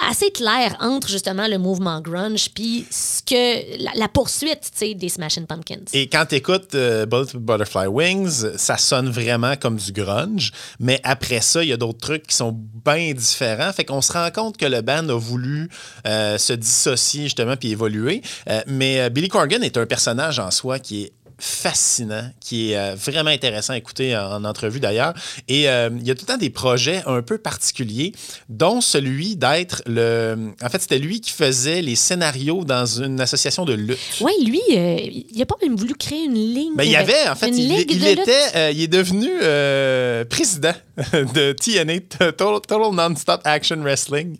a- 0.00 0.10
assez 0.10 0.30
claire 0.30 0.76
entre 0.80 1.08
justement 1.08 1.46
le 1.46 1.58
mouvement 1.58 2.00
grunge 2.00 2.48
puis 2.54 2.86
ce 2.90 3.22
que 3.22 3.82
la, 3.82 3.90
la 3.94 4.08
poursuite, 4.08 4.70
des 4.96 5.08
Smashing 5.08 5.46
Pumpkins. 5.46 5.84
Et 5.92 6.08
quand 6.08 6.26
tu 6.28 6.36
écoutes 6.36 6.74
with 6.74 7.36
Butterfly 7.36 7.86
Wings, 7.86 8.56
ça 8.56 8.76
sonne 8.78 9.08
vraiment 9.10 9.56
comme 9.56 9.76
du 9.76 9.92
grunge. 9.92 10.52
Mais 10.80 11.00
après 11.04 11.40
ça, 11.40 11.62
il 11.62 11.68
y 11.68 11.72
a 11.72 11.76
d'autres 11.76 11.98
trucs 12.00 12.26
qui 12.26 12.34
sont 12.34 12.52
bien 12.84 13.12
différents. 13.12 13.72
Fait 13.72 13.84
qu'on 13.84 14.00
se 14.02 14.12
rend 14.12 14.30
compte 14.30 14.56
que 14.56 14.66
le 14.66 14.80
band 14.82 15.08
a 15.08 15.18
voulu 15.18 15.68
euh, 16.06 16.38
se 16.38 16.52
dissocier 16.52 17.24
justement 17.24 17.56
puis 17.56 17.70
évoluer. 17.70 18.22
Euh, 18.48 18.60
mais 18.66 19.00
euh, 19.00 19.08
Billy 19.08 19.28
Corgan 19.28 19.62
est 19.62 19.76
un 19.76 19.86
personnage 19.86 20.38
en 20.38 20.50
soi 20.50 20.78
qui 20.78 21.02
est 21.04 21.12
fascinant, 21.38 22.30
qui 22.40 22.72
est 22.72 22.76
euh, 22.76 22.94
vraiment 22.94 23.30
intéressant 23.30 23.74
à 23.74 23.76
écouter 23.76 24.16
en, 24.16 24.32
en 24.32 24.44
entrevue 24.44 24.80
d'ailleurs. 24.80 25.14
Et 25.48 25.68
euh, 25.68 25.90
il 25.98 26.06
y 26.06 26.10
a 26.10 26.14
tout 26.14 26.24
le 26.26 26.32
temps 26.32 26.38
des 26.38 26.50
projets 26.50 27.02
un 27.06 27.22
peu 27.22 27.38
particuliers, 27.38 28.12
dont 28.48 28.80
celui 28.80 29.36
d'être 29.36 29.82
le... 29.86 30.52
En 30.62 30.68
fait, 30.68 30.80
c'était 30.80 30.98
lui 30.98 31.20
qui 31.20 31.30
faisait 31.30 31.82
les 31.82 31.96
scénarios 31.96 32.64
dans 32.64 32.86
une 32.86 33.20
association 33.20 33.64
de 33.64 33.74
lutte. 33.74 33.98
Oui, 34.20 34.32
lui, 34.44 34.60
euh, 34.72 34.96
il 35.30 35.42
a 35.42 35.46
pas 35.46 35.56
même 35.62 35.76
voulu 35.76 35.94
créer 35.94 36.24
une 36.24 36.34
ligne. 36.34 36.74
Ben, 36.74 36.84
il 36.84 36.90
y 36.90 36.96
avait, 36.96 37.28
en 37.28 37.34
fait, 37.34 37.48
il, 37.48 37.68
de 37.68 38.06
était, 38.06 38.32
euh, 38.54 38.70
il 38.72 38.82
est 38.82 38.88
devenu 38.88 39.28
euh, 39.42 40.24
président 40.24 40.74
de 41.12 41.52
TNA, 41.52 42.00
Total, 42.18 42.60
Total 42.60 42.94
Non-Stop 42.94 43.40
Action 43.44 43.76
Wrestling. 43.82 44.36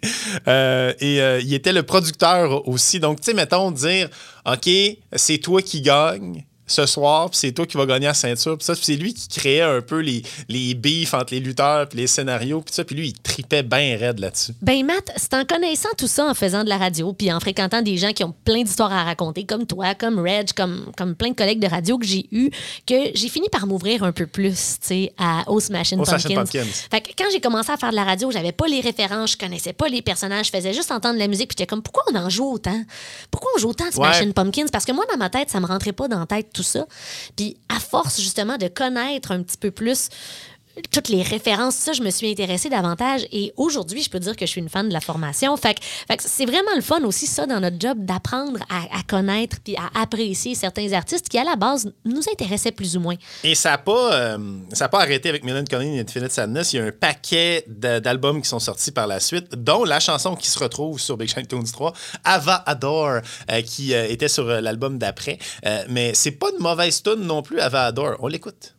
Euh, 0.49 0.93
et 1.01 1.21
euh, 1.21 1.41
il 1.41 1.53
était 1.55 1.73
le 1.73 1.83
producteur 1.83 2.67
aussi. 2.69 3.01
Donc, 3.01 3.21
tu 3.21 3.27
sais, 3.27 3.35
mettons, 3.35 3.71
dire, 3.71 4.09
OK, 4.47 4.69
c'est 5.15 5.39
toi 5.39 5.63
qui 5.63 5.83
gagne 5.83 6.45
ce 6.67 6.85
soir, 6.87 7.31
puis 7.31 7.39
c'est 7.39 7.53
toi 7.53 7.65
qui 7.67 7.77
vas 7.77 7.87
gagner 7.87 8.07
la 8.07 8.15
ceinture, 8.15 8.59
puis 8.59 8.67
c'est 8.81 8.97
lui 8.97 9.15
qui 9.15 9.29
créait 9.29 9.61
un 9.63 9.81
peu 9.81 10.01
les, 10.01 10.23
les 10.49 10.75
beefs 10.75 11.15
entre 11.15 11.33
les 11.35 11.41
lutteurs, 11.41 11.89
puis 11.89 11.99
les 12.01 12.07
scénarios, 12.07 12.61
puis 12.61 12.75
ça, 12.75 12.85
puis 12.85 12.97
lui, 12.97 13.09
il 13.09 13.13
tripait 13.15 13.63
bien 13.63 13.97
raide 13.99 14.19
là-dessus. 14.19 14.53
Ben 14.63 14.85
Matt, 14.85 15.13
c'est 15.17 15.35
en 15.35 15.45
connaissant 15.45 15.89
tout 15.97 16.09
ça, 16.09 16.27
en 16.27 16.35
faisant 16.35 16.65
de 16.65 16.69
la 16.69 16.77
radio, 16.79 17.13
puis 17.13 17.33
en 17.33 17.39
fréquentant 17.41 17.83
des 17.83 17.97
gens 17.97 18.13
qui 18.13 18.25
ont 18.25 18.35
plein 18.45 18.63
d'histoires 18.63 18.93
à 18.93 19.05
raconter, 19.05 19.45
comme 19.45 19.67
toi, 19.67 19.95
comme 19.95 20.19
Reg, 20.19 20.53
comme, 20.55 20.91
comme 20.97 21.15
plein 21.15 21.31
de 21.31 21.35
collègues 21.37 21.61
de 21.61 21.69
radio 21.69 21.99
que 21.99 22.07
j'ai 22.07 22.27
eu, 22.33 22.51
que 22.87 22.95
j'ai 23.15 23.29
fini 23.29 23.49
par 23.49 23.67
m'ouvrir 23.67 24.03
un 24.03 24.13
peu 24.13 24.27
plus, 24.27 24.79
tu 24.81 24.87
sais, 24.89 25.13
à- 25.19 25.49
aux 25.51 25.61
Smashing 25.61 26.03
Pumpkins. 26.05 26.35
Pumpkins. 26.35 26.65
Fait 26.91 27.01
que 27.01 27.11
quand 27.17 27.27
j'ai 27.33 27.41
commencé 27.41 27.71
à 27.71 27.77
faire 27.77 27.91
de 27.91 27.97
la 27.97 28.05
radio, 28.05 28.31
j'avais 28.31 28.53
pas 28.53 28.67
les 28.67 28.81
références, 28.81 29.33
je 29.33 29.37
connaissais 29.39 29.73
pas 29.73 29.89
les 29.89 30.03
personnages, 30.03 30.47
je 30.47 30.51
faisais 30.57 30.73
juste 30.73 30.91
entendre 30.91 31.19
la 31.19 31.29
musique, 31.29 31.49
puis 31.49 31.57
j'étais 31.59 31.67
comme, 31.69 31.83
pourquoi 31.83 32.03
on 32.13 32.17
en 32.17 32.29
joue 32.29 32.51
autant? 32.53 32.81
Pourquoi 33.31 33.51
on 33.57 33.61
joue 33.61 33.69
autant 33.71 33.87
de 33.87 33.93
Smashing 33.93 34.27
Ouais. 34.29 34.33
Pumpkins? 34.33 34.67
Parce 34.73 34.85
que 34.85 34.93
moi, 34.93 35.05
dans 35.11 35.17
ma 35.19 35.31
tête, 35.31 35.51
ça 35.51 35.61
me 35.61 35.67
rentrait 35.67 35.93
pas 35.93 36.09
dans 36.09 36.21
la 36.21 36.27
tête 36.27 36.49
tout 36.57 36.63
ça. 36.63 36.87
Puis 37.37 37.57
à 37.69 37.79
force, 37.79 38.21
justement, 38.21 38.57
de 38.57 38.69
connaître 38.69 39.33
un 39.33 39.43
petit 39.43 39.59
peu 39.59 39.71
plus 39.71 40.09
toutes 40.91 41.09
les 41.09 41.23
références, 41.23 41.75
ça, 41.75 41.93
je 41.93 42.03
me 42.03 42.11
suis 42.11 42.31
intéressée 42.31 42.69
davantage. 42.69 43.27
Et 43.33 43.53
aujourd'hui, 43.57 44.03
je 44.03 44.11
peux 44.11 44.19
dire 44.19 44.37
que 44.37 44.45
je 44.47 44.51
suis 44.51 44.61
une 44.61 44.69
fan 44.69 44.89
de 44.89 44.93
la 44.93 45.01
formation. 45.01 45.57
Fait 45.57 45.75
que, 45.75 45.81
fait 45.83 46.21
c'est 46.21 46.45
vraiment 46.45 46.75
le 46.75 46.83
fun 46.83 47.03
aussi, 47.05 47.27
ça, 47.27 47.47
dans 47.47 47.61
notre 47.61 47.77
job, 47.79 48.05
d'apprendre 48.05 48.61
à, 48.69 49.03
connaître 49.09 49.59
puis 49.63 49.77
à 49.77 50.01
apprécier 50.01 50.55
certains 50.55 50.93
artistes 50.93 51.29
qui, 51.29 51.39
à 51.39 51.45
la 51.45 51.57
base, 51.57 51.91
nous 52.05 52.23
intéressaient 52.33 52.73
plus 52.73 52.97
ou 52.97 53.01
moins. 53.01 53.15
Et 53.45 53.55
ça 53.55 53.71
n'a 53.71 53.79
pas, 53.79 54.15
euh, 54.15 54.39
pas 54.91 55.01
arrêté 55.01 55.29
avec 55.29 55.45
Melancholy 55.45 55.97
et 55.97 56.01
Infinite 56.01 56.33
Sadness. 56.33 56.73
Il 56.73 56.77
y 56.77 56.81
a 56.81 56.85
un 56.85 56.93
paquet 56.93 57.65
d'albums 57.67 58.43
qui 58.43 58.49
sont 58.49 58.59
sortis 58.59 58.93
par 58.93 59.07
la 59.07 59.21
suite, 59.21 59.55
dont 59.55 59.85
la 59.85 60.01
chanson 60.01 60.37
qui 60.37 60.49
se 60.49 60.59
retrouve 60.59 61.01
sur 61.01 61.17
Big 61.17 61.29
Shine 61.29 61.47
Tunes 61.47 61.65
3, 61.65 61.93
Ava 62.25 62.63
Adore, 62.67 63.21
euh, 63.51 63.63
qui 63.63 63.95
euh, 63.95 64.07
était 64.09 64.29
sur 64.29 64.45
l'album 64.45 64.99
d'après. 64.99 65.39
Mais 65.89 66.13
c'est 66.15 66.33
pas 66.33 66.49
une 66.57 66.63
mauvaise 66.63 67.03
tune 67.03 67.21
non 67.21 67.43
plus, 67.43 67.61
Ava 67.61 67.85
Adore. 67.87 68.17
On 68.21 68.29
l'écoute. 68.29 68.76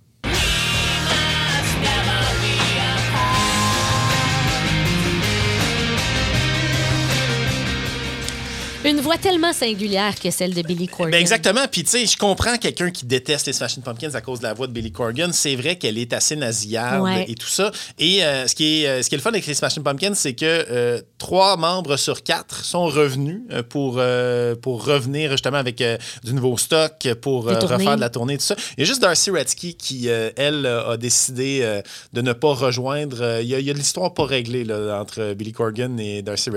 Une 8.86 9.00
voix 9.02 9.18
tellement 9.18 9.52
singulière 9.54 10.14
que 10.20 10.30
celle 10.32 10.54
de 10.54 10.62
Billy 10.62 10.88
Corgan. 10.88 11.12
Ben 11.12 11.20
exactement. 11.20 11.62
Puis, 11.70 11.84
tu 11.84 11.90
sais, 11.90 12.06
je 12.06 12.16
comprends 12.16 12.58
quelqu'un 12.58 12.90
qui 12.92 13.06
déteste 13.06 13.48
les 13.48 13.54
Smashing 13.54 13.84
Pumpkins 13.84 14.12
à 14.14 14.22
cause 14.22 14.40
de 14.40 14.44
la 14.44 14.54
voix 14.54 14.68
de 14.68 14.72
Billy 14.72 14.92
Corgan. 14.92 15.32
C'est 15.34 15.56
vrai 15.56 15.78
qu'elle 15.78 15.98
est 15.98 16.14
assez 16.14 16.36
nasillarde 16.36 17.04
Ouais. 17.04 17.26
et 17.28 17.36
tout 17.36 17.48
ça. 17.48 17.72
Et 18.00 18.24
euh, 18.24 18.48
ce, 18.48 18.56
qui 18.56 18.84
est, 18.84 18.88
euh, 18.88 19.04
ce 19.04 19.10
qui 19.10 19.16
est 19.16 19.18
le 19.18 19.22
fun 19.22 19.32
avec 19.32 19.46
les 19.46 19.54
Smashing 19.54 19.84
Pumpkins, 19.84 20.14
c'est 20.16 20.34
que 20.34 20.46
euh, 20.46 21.02
trois 21.18 21.58
membres 21.58 21.98
sur 21.98 22.24
quatre 22.24 22.64
sont 22.64 22.86
revenus 22.86 23.42
pour, 23.70 23.96
euh, 23.98 24.56
pour 24.56 24.86
revenir 24.86 25.32
justement 25.32 25.58
avec 25.58 25.84
du 26.24 26.34
nouveau 26.34 26.58
stock, 26.58 26.94
pour 27.22 27.46
refaire 27.46 27.96
de 27.96 28.02
la 28.02 28.10
tournée, 28.10 28.38
tout 28.38 28.46
ça. 28.46 28.56
Il 28.78 28.82
y 28.82 28.84
a 28.84 28.86
juste 28.86 29.02
Darcy 29.02 29.32
Retzky 29.32 29.76
qui, 29.76 30.08
elle, 30.08 30.66
a 30.66 30.98
décidé 30.98 31.82
de 32.14 32.22
ne 32.22 32.34
pas 32.34 32.54
rejoindre. 32.54 33.40
Il 33.42 33.48
y 33.48 33.56
a, 33.56 33.60
il 33.60 33.66
y 33.66 33.70
a 33.70 33.74
de 33.74 33.78
l'histoire 33.80 34.14
pas 34.14 34.26
réglée 34.26 34.64
là, 34.64 35.00
entre 35.02 35.34
Billy 35.34 35.52
Corgan 35.52 36.00
et 36.00 36.22
Darcy. 36.22 36.50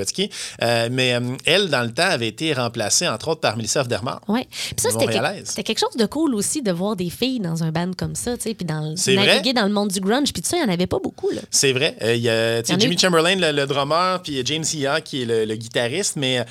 Euh, 0.62 0.88
mais 0.90 1.18
elle, 1.44 1.68
dans 1.68 1.82
le 1.82 1.92
temps, 1.92 2.09
avait 2.10 2.28
été 2.28 2.52
remplacée, 2.52 3.08
entre 3.08 3.28
autres, 3.28 3.40
par 3.40 3.56
Melissa 3.56 3.80
Afdermar. 3.80 4.20
Ouais. 4.28 4.46
Puis 4.50 4.74
ça, 4.78 4.90
c'était, 4.90 5.06
que- 5.06 5.62
quelque 5.62 5.78
chose 5.78 5.96
de 5.96 6.06
cool 6.06 6.34
aussi 6.34 6.62
de 6.62 6.72
voir 6.72 6.96
des 6.96 7.10
filles 7.10 7.40
dans 7.40 7.62
un 7.62 7.70
band 7.72 7.90
comme 7.96 8.14
ça, 8.14 8.36
tu 8.36 8.42
sais, 8.44 8.54
puis 8.54 8.64
dans 8.66 8.94
naviguer 8.94 9.16
vrai. 9.16 9.52
dans 9.52 9.66
le 9.66 9.72
monde 9.72 9.88
du 9.90 10.00
grunge, 10.00 10.32
puis 10.32 10.42
tout 10.42 10.48
ça, 10.48 10.56
il 10.58 10.64
n'y 10.64 10.70
en 10.70 10.72
avait 10.72 10.86
pas 10.86 10.98
beaucoup, 11.02 11.30
là. 11.30 11.40
C'est 11.50 11.72
vrai. 11.72 11.96
Euh, 12.02 12.14
Il 12.14 12.22
y 12.22 12.28
a 12.28 12.60
y 12.60 12.64
Jimmy 12.80 12.94
eu- 12.94 12.98
Chamberlain, 12.98 13.36
le, 13.36 13.52
le 13.52 13.66
drummer, 13.66 14.20
puis 14.22 14.40
James 14.44 14.64
Ia, 14.74 15.00
qui 15.00 15.22
est 15.22 15.24
le, 15.24 15.44
le 15.44 15.54
guitariste. 15.56 16.16
Mais 16.16 16.40
euh, 16.40 16.44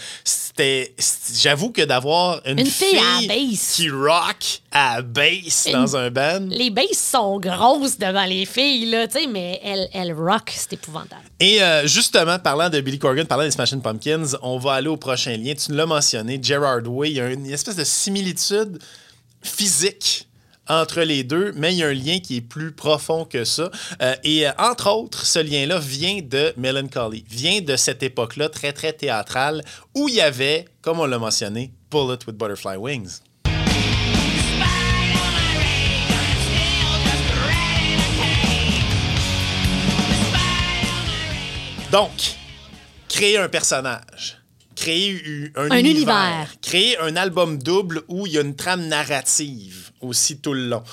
c'était. 0.60 0.94
J'avoue 1.42 1.72
que 1.72 1.82
d'avoir 1.84 2.42
une, 2.46 2.60
Une 2.60 2.66
fille 2.66 2.98
à 2.98 3.22
la 3.22 3.28
bass. 3.28 3.74
qui 3.76 3.90
rock 3.90 4.62
à 4.72 5.02
bass 5.02 5.66
Une- 5.68 5.74
dans 5.74 5.96
un 5.96 6.10
band. 6.12 6.48
Les 6.50 6.70
basses 6.70 7.10
sont 7.12 7.40
grosses 7.40 7.98
devant 7.98 8.26
les 8.26 8.46
filles, 8.46 8.86
là, 8.88 9.08
tu 9.08 9.20
sais, 9.20 9.28
mais 9.28 9.60
elles, 9.64 9.88
elles 9.94 10.14
rock, 10.14 10.52
c'est 10.56 10.74
épouvantable. 10.74 11.22
Et 11.40 11.62
euh, 11.62 11.88
justement, 11.88 12.38
parlant 12.40 12.70
de 12.70 12.80
Billy 12.82 13.00
Corgan, 13.00 13.26
parlant 13.26 13.44
des 13.46 13.52
Smashing 13.52 13.82
Pumpkins, 13.82 14.36
on 14.42 14.58
va 14.58 14.74
aller 14.74 14.88
au 14.90 14.98
prochain 14.98 15.36
lien. 15.38 15.54
Tu 15.56 15.72
l'as 15.74 15.86
mentionné, 15.86 16.40
Gerard 16.42 16.86
Way. 16.88 17.12
Il 17.12 17.18
y 17.18 17.22
a 17.22 17.30
une 17.32 17.46
espèce 17.48 17.76
de 17.76 17.84
similitude 17.84 18.80
physique 19.42 20.28
entre 20.70 21.02
les 21.02 21.24
deux, 21.24 21.52
mais 21.56 21.74
il 21.74 21.80
y 21.80 21.84
a 21.84 21.88
un 21.88 21.94
lien 21.94 22.20
qui 22.20 22.38
est 22.38 22.42
plus 22.42 22.72
profond 22.72 23.26
que 23.26 23.44
ça. 23.44 23.70
Euh, 24.02 24.16
et 24.24 24.48
euh, 24.48 24.52
entre 24.58 24.90
autres, 24.92 25.26
ce 25.26 25.40
lien-là 25.40 25.80
vient 25.80 26.22
de 26.22 26.54
Melancholy, 26.58 27.26
vient 27.30 27.62
de 27.62 27.76
cette 27.76 28.04
époque-là 28.04 28.50
très, 28.50 28.72
très 28.72 28.94
théâtrale, 28.94 29.64
où 29.96 30.08
il 30.08 30.16
y 30.16 30.22
avait, 30.22 30.66
comme 30.82 31.00
on 31.00 31.06
l'a 31.06 31.18
mentionné, 31.18 31.72
Bullet 31.92 32.20
with 32.28 32.38
Butterfly 32.38 32.78
Wings. 32.78 33.20
Donc, 41.92 42.12
créer 43.08 43.38
un 43.38 43.50
personnage, 43.50 44.39
créer 44.80 45.52
un, 45.56 45.72
Un 45.72 45.78
univers, 45.78 45.92
univers. 45.96 46.56
créer 46.62 46.98
un 47.00 47.16
album 47.16 47.58
double 47.58 48.04
où 48.08 48.26
il 48.26 48.34
y 48.34 48.38
a 48.38 48.42
une 48.42 48.56
trame 48.56 48.88
narrative 48.88 49.92
aussi 50.02 50.38
tout 50.40 50.54
le 50.54 50.68
long. 50.68 50.84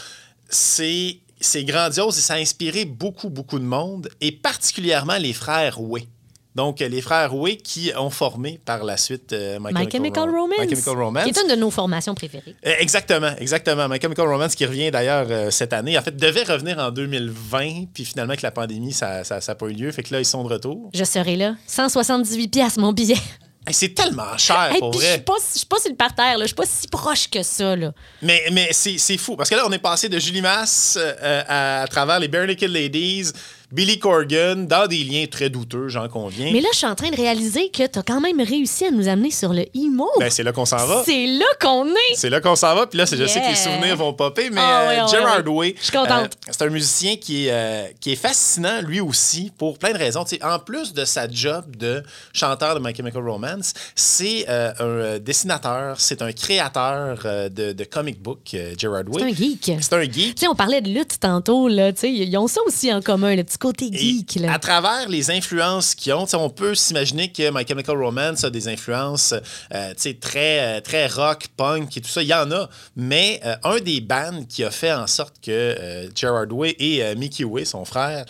C'est 0.49 1.19
c'est 1.41 1.65
grandiose 1.65 2.19
et 2.19 2.23
ça 2.23 2.35
a 2.35 2.39
inspiré 2.39 2.85
beaucoup, 2.85 3.29
beaucoup 3.29 3.59
de 3.59 3.65
monde, 3.65 4.09
et 4.21 4.33
particulièrement 4.33 5.19
les 5.19 5.35
frères 5.35 5.81
Way. 5.81 6.09
Donc, 6.55 6.81
les 6.81 7.03
frères 7.03 7.35
Way 7.35 7.59
qui 7.59 7.93
ont 7.99 8.09
formé 8.09 8.59
par 8.65 8.83
la 8.83 8.97
suite 8.97 9.35
euh, 9.35 9.59
My, 9.61 9.75
My 9.75 9.91
Chemical 9.93 10.31
Romance. 10.31 10.59
My 10.59 10.69
Chemical 10.71 10.97
Romance. 10.97 11.25
Qui 11.25 11.29
est 11.29 11.43
une 11.43 11.51
de 11.51 11.55
nos 11.55 11.71
formations 11.71 12.15
préférées. 12.15 12.57
Euh, 12.67 12.73
Exactement, 12.79 13.33
exactement. 13.39 13.87
My 13.91 14.01
Chemical 14.01 14.27
Romance 14.27 14.55
qui 14.55 14.65
revient 14.65 14.91
d'ailleurs 14.91 15.27
euh, 15.29 15.51
cette 15.51 15.75
année. 15.75 15.99
En 15.99 16.03
fait, 16.03 16.17
devait 16.17 16.45
revenir 16.45 16.79
en 16.79 16.91
2020, 16.91 17.89
puis 17.93 18.07
finalement, 18.07 18.31
avec 18.31 18.41
la 18.41 18.53
pandémie, 18.53 18.95
ça 18.95 19.23
n'a 19.29 19.41
ça, 19.43 19.55
pas 19.55 19.67
eu 19.67 19.75
lieu. 19.75 19.93
Fait 19.93 20.03
que 20.03 20.15
là, 20.15 20.21
ils 20.21 20.25
sont 20.25 20.43
de 20.45 20.49
retour. 20.49 20.91
Je 20.95 21.05
serai 21.05 21.37
là. 21.37 21.57
178 21.67 22.49
pièces 22.49 22.79
mon 22.79 22.95
billet. 22.95 23.19
Hey, 23.67 23.75
c'est 23.75 23.89
tellement 23.95 24.37
cher, 24.39 24.71
Hey, 24.73 24.79
pour 24.79 24.93
je 24.93 24.99
vrai. 24.99 25.13
suis 25.15 25.21
pas, 25.23 25.35
je 25.53 25.59
suis 25.59 25.67
pas 25.67 25.79
sur 25.81 25.91
le 25.91 25.97
parterre. 25.97 26.37
Je 26.41 26.47
suis 26.47 26.55
pas 26.55 26.67
si 26.67 26.87
proche 26.89 27.29
que 27.29 27.43
ça, 27.43 27.75
là. 27.75 27.93
Mais, 28.23 28.45
mais 28.53 28.69
c'est 28.73 28.97
c'est 28.99 29.17
fou. 29.19 29.37
Parce 29.37 29.51
que 29.51 29.55
là, 29.57 29.65
on 29.67 29.73
est 29.73 29.79
passé 29.79 30.09
de 30.09 30.19
Julie 30.19 30.41
Masse 30.43 30.97
euh, 31.01 31.43
à, 31.49 31.83
à 31.83 31.87
travers 31.89 32.21
les 32.21 32.29
Bare 32.29 32.47
Naked 32.47 32.71
Ladies, 32.71 33.33
Billy 33.73 33.99
Corgan, 33.99 34.67
dans 34.67 34.87
des 34.87 35.03
liens 35.03 35.27
très 35.31 35.51
douteux, 35.51 35.89
j'en 35.89 36.09
conviens. 36.09 36.51
Mais 36.53 36.61
là, 36.61 36.69
je 36.73 36.79
suis 36.79 36.87
en 36.87 36.95
train 36.95 37.11
de 37.11 37.17
réaliser 37.17 37.69
que 37.71 37.85
t'as 37.87 38.03
quand 38.03 38.21
même 38.21 38.41
réussi 38.41 38.87
à 38.87 38.91
nous 38.93 39.09
amener 39.09 39.33
sur 39.33 39.53
le 39.53 39.65
emo. 39.77 40.09
Ben, 40.21 40.31
c'est 40.31 40.45
là 40.45 40.53
qu'on 40.53 40.65
s'en 40.65 40.77
va. 40.87 41.03
c'est 41.05 41.27
là 41.27 41.45
qu'on 41.61 41.87
est. 41.87 42.15
C'est 42.15 42.31
là 42.31 42.41
qu'on 42.41 42.55
s'en 42.55 42.75
va. 42.77 42.87
Puis 42.87 42.97
là, 42.97 43.07
c'est- 43.07 43.17
je 43.17 43.27
sais 43.27 43.41
que 43.41 43.47
les 43.47 43.53
Yeah. 43.53 43.57
souvenirs 43.57 43.97
vont 43.97 44.13
popper, 44.13 44.51
mais 44.51 44.61
Ah 44.63 44.83
euh, 44.83 44.89
ouais, 45.05 45.11
Gerard 45.11 45.45
ouais. 45.49 45.53
Way, 45.53 45.75
Je 45.79 45.83
suis 45.85 45.93
contente. 45.93 46.11
euh, 46.49 46.51
c'est 46.53 46.63
un 46.63 46.69
musicien 46.71 47.17
qui 47.17 47.47
est, 47.47 47.51
euh, 47.53 47.87
qui 48.01 48.13
est 48.13 48.17
fascinant, 48.17 48.81
lui 48.83 49.01
aussi, 49.01 49.51
pour 49.59 49.79
plein 49.79 49.93
de 49.93 49.99
raisons. 49.99 50.25
Tu 50.25 50.39
en 50.45 50.59
plus 50.61 50.93
de 50.95 51.05
sa 51.05 51.29
job 51.29 51.65
de 51.77 52.05
chanteur 52.33 52.79
de 52.79 52.87
My 52.87 52.95
Chemical 52.95 53.29
Romance, 53.29 53.73
c'est 53.97 54.47
euh, 54.49 55.15
un 55.17 55.19
dessinateur, 55.19 56.01
c'est 56.01 56.23
un 56.23 56.31
créateur 56.33 57.19
de, 57.51 57.73
de 57.73 57.85
comic 57.85 58.23
book, 58.23 58.55
Gerard 58.79 59.05
Way. 59.09 59.23
C'est 59.23 59.25
un 59.25 59.35
geek. 59.35 59.73
C'est 59.81 59.93
un 59.93 60.03
geek. 60.03 60.35
Tu 60.37 60.41
sais, 60.43 60.49
on 60.49 60.55
parlait 60.55 60.81
de 60.81 60.89
lutte 60.91 61.19
tantôt, 61.19 61.67
là. 61.69 61.93
Tu 61.93 62.07
ils 62.09 62.37
ont 62.39 62.47
ça 62.47 62.61
aussi 62.67 62.93
en 62.93 63.01
commun, 63.03 63.35
le 63.35 63.43
petit 63.43 63.56
côté 63.59 63.91
geek, 63.93 64.37
là. 64.37 64.55
à 64.55 64.59
travers 64.59 65.09
les 65.09 65.31
influences 65.31 65.95
qu'ils 65.95 66.13
ont, 66.13 66.27
on 66.35 66.51
peut 66.51 66.75
s'imaginer 66.75 67.33
que 67.33 67.51
My 67.51 67.67
Chemical 67.67 67.97
Romance 68.03 68.45
a 68.45 68.51
des 68.51 68.69
influences 68.69 69.35
euh, 69.75 69.95
très, 70.21 70.61
euh, 70.61 70.81
très 70.81 71.07
rock, 71.07 71.49
punk 71.57 71.97
et 71.97 72.01
tout 72.01 72.09
ça. 72.09 72.23
Il 72.23 72.29
y 72.29 72.35
en 72.35 72.51
a. 72.51 72.69
Mais 72.97 73.41
euh, 73.45 73.57
un 73.65 73.79
des 73.81 74.01
bands 74.01 74.45
qui 74.49 74.65
a 74.65 74.71
fait 74.71 74.93
en 74.93 75.07
sorte 75.07 75.37
que 75.43 75.51
euh, 75.51 76.09
Gerard 76.15 76.51
Way 76.51 76.77
et 76.79 77.15
Mickey 77.15 77.45
Way, 77.45 77.65
son 77.65 77.85
frère, 77.85 78.25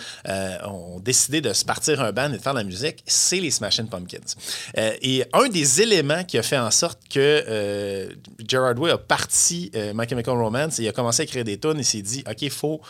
ont 0.65 1.01
décidé 1.01 1.41
de 1.41 1.53
se 1.53 1.65
partir 1.65 2.01
un 2.01 2.13
band 2.13 2.33
et 2.33 2.37
de 2.37 2.43
faire 2.43 2.55
de 2.55 2.59
la 2.59 2.65
musique, 2.65 3.03
c'est 3.07 3.41
les 3.41 3.51
Smashing 3.51 3.89
Pumpkins. 3.89 4.19
Et 4.77 5.25
un 5.33 5.49
des 5.49 5.83
éléments 5.83 6.25
qui 6.25 6.39
a 6.39 6.43
fait 6.43 6.59
en 6.59 6.71
sorte 6.71 6.99
que 7.09 8.09
Gerard 8.47 8.79
Way 8.79 8.93
a 8.93 8.99
parti 8.99 9.71
My 9.95 10.09
Chemical 10.09 10.37
Romance 10.37 10.79
et 10.79 10.85
il 10.85 10.89
a 10.89 10.93
commencé 10.93 11.23
à 11.23 11.25
écrire 11.25 11.45
des 11.45 11.59
tunes 11.59 11.79
et 11.79 11.83
s'est 11.83 12.03
dit, 12.03 12.25
OK, 12.29 12.43
il 12.43 12.51
faut 12.51 12.81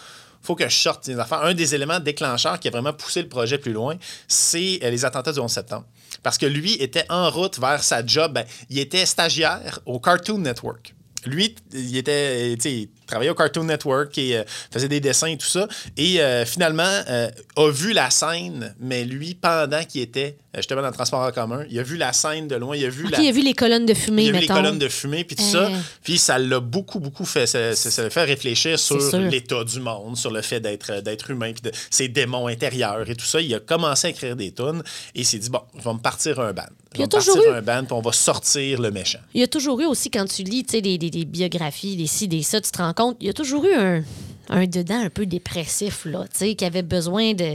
faut 0.47 0.55
que 0.55 0.69
je 0.69 0.77
sorte 0.77 1.07
des 1.07 1.19
affaires. 1.19 1.43
Un 1.43 1.55
des 1.55 1.75
éléments 1.75 2.01
déclencheurs 2.01 2.59
qui 2.59 2.69
a 2.69 2.71
vraiment 2.71 2.93
poussé 2.93 3.23
le 3.23 3.29
projet 3.29 3.59
plus 3.59 3.73
loin, 3.73 3.97
c'est 4.29 4.81
euh, 4.83 4.91
les 4.91 5.05
attentats 5.05 5.33
du 5.33 5.41
11 5.41 5.51
septembre. 5.51 5.87
Parce 6.23 6.39
que 6.39 6.47
lui 6.47 6.75
était 6.75 7.05
en 7.11 7.31
route 7.31 7.59
vers 7.59 7.83
sa 7.83 8.05
job. 8.05 8.33
Ben, 8.33 8.45
il 8.71 8.79
était 8.79 9.07
stagiaire 9.07 9.81
au 9.85 10.01
Cartoon 10.01 10.39
Network. 10.39 10.96
Lui, 11.27 11.55
il 11.75 11.97
était, 11.97 12.55
tu 12.57 12.61
sais, 12.63 12.73
il 12.73 12.89
travaillait 13.07 13.31
au 13.31 13.35
Cartoon 13.35 13.65
Network 13.65 14.17
et 14.19 14.37
euh, 14.39 14.45
faisait 14.73 14.89
des 14.89 15.01
dessins 15.01 15.29
et 15.29 15.37
tout 15.37 15.47
ça. 15.47 15.69
Et 15.97 16.21
euh, 16.21 16.45
finalement, 16.45 16.83
euh, 17.09 17.29
a 17.57 17.71
vu 17.71 17.93
la 17.93 18.11
scène, 18.11 18.75
mais 18.81 19.05
lui, 19.05 19.35
pendant 19.35 19.83
qu'il 19.85 20.01
était 20.01 20.37
justement 20.57 20.81
dans 20.81 20.89
le 20.89 20.95
transport 20.95 21.21
en 21.21 21.31
commun, 21.33 21.65
il 21.69 21.79
a 21.79 21.83
vu 21.83 21.97
la 21.97 22.13
scène 22.13 22.49
de 22.49 22.57
loin, 22.57 22.77
il 22.77 22.85
a 22.85 22.89
vu 22.89 23.07
la, 23.09 23.21
il 23.21 23.29
a 23.29 23.33
vu 23.33 23.43
les 23.43 23.53
colonnes 23.55 23.85
de 23.87 23.95
fumée, 23.95 24.25
il 24.25 24.29
avait 24.31 24.41
mettons. 24.41 24.55
les 24.55 24.61
colonnes 24.63 24.79
de 24.79 24.89
fumée, 24.89 25.25
puis 25.25 25.37
tout 25.37 25.43
ça. 25.45 25.69
Puis 26.03 26.19
ça 26.19 26.39
l'a 26.39 26.61
beaucoup, 26.61 26.99
beaucoup 26.99 27.27
fait, 27.27 27.47
ça, 27.47 27.75
ça- 27.75 28.09
fait 28.11 28.25
réfléchir 28.25 28.79
sur 28.79 29.01
l'état 29.31 29.63
du 29.65 29.81
monde, 29.81 30.17
sur 30.17 30.31
le 30.31 30.41
fait 30.43 30.61
d'être, 30.61 31.01
d'être 31.03 31.31
humain, 31.31 31.53
puis 31.53 31.71
de 31.71 31.77
ses 31.91 32.09
démons 32.09 32.47
intérieurs 32.47 33.09
et 33.09 33.15
tout 33.15 33.27
ça. 33.27 33.41
Il 33.41 33.55
a 33.55 33.61
commencé 33.61 34.07
à 34.07 34.11
écrire 34.11 34.35
des 34.37 34.53
tunes 34.53 34.83
et 35.15 35.21
il 35.21 35.25
s'est 35.27 35.39
dit, 35.39 35.51
bon, 35.51 35.61
je 35.79 35.83
vais 35.85 35.93
me 35.93 35.99
partir 35.99 36.41
un 36.41 36.53
band. 36.53 36.65
Il 36.97 37.01
y 37.01 37.05
a 37.05 37.09
toujours 37.09 37.37
eu- 37.45 37.49
un 37.51 37.63
band, 37.63 37.85
puis 37.85 37.93
on 37.93 38.01
va 38.01 38.13
sortir 38.13 38.81
le 38.81 38.91
méchant. 38.91 39.19
Il 39.35 39.41
y 39.41 39.45
a 39.45 39.49
toujours 39.49 39.81
eu 39.81 39.87
aussi, 39.87 40.11
quand 40.11 40.25
tu 40.27 40.43
lis 40.43 40.63
des, 40.65 40.81
des- 40.83 40.99
des 40.99 41.25
biographies, 41.25 41.97
des 41.97 42.07
ci, 42.07 42.29
des 42.29 42.43
ça, 42.43 42.61
tu 42.61 42.71
te 42.71 42.79
rends 42.79 42.93
compte, 42.95 43.17
il 43.21 43.27
y 43.27 43.31
a 43.31 43.35
toujours 43.35 43.65
eu 43.65 43.75
un, 43.75 44.03
un 44.49 44.67
dedans 44.67 45.01
un 45.01 45.11
peu 45.11 45.27
dépressif, 45.27 46.05
là, 46.05 46.25
qui 46.39 46.65
avait 46.65 46.83
besoin 46.83 47.35
de 47.35 47.55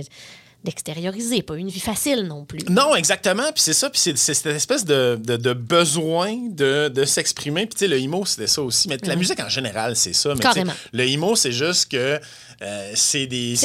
d'extérioriser, 0.63 1.41
pas 1.41 1.55
une 1.57 1.69
vie 1.69 1.79
facile 1.79 2.21
non 2.27 2.45
plus. 2.45 2.59
Non, 2.69 2.93
exactement. 2.95 3.45
Puis 3.51 3.63
c'est 3.63 3.73
ça. 3.73 3.89
Puis 3.89 3.99
c'est, 3.99 4.15
cette 4.15 4.45
espèce 4.45 4.85
de, 4.85 5.19
de- 5.19 5.35
de 5.37 5.53
besoin 5.53 6.35
de, 6.51 6.87
de 6.87 7.03
s'exprimer. 7.03 7.61
Puis 7.65 7.73
tu 7.73 7.79
sais, 7.79 7.87
le 7.87 7.97
emo, 7.99 8.25
c'était 8.25 8.45
ça 8.45 8.61
aussi. 8.61 8.87
Mais 8.87 8.97
la 9.03 9.15
musique 9.15 9.39
en 9.39 9.49
général, 9.49 9.95
c'est 9.95 10.13
ça. 10.13 10.35
Mais 10.35 10.39
Carrément. 10.39 10.73
le 10.93 11.03
emo, 11.07 11.35
c'est 11.35 11.51
juste 11.51 11.91
que 11.91 12.19
euh, 12.61 12.91
c'est 12.93 13.25
des. 13.25 13.55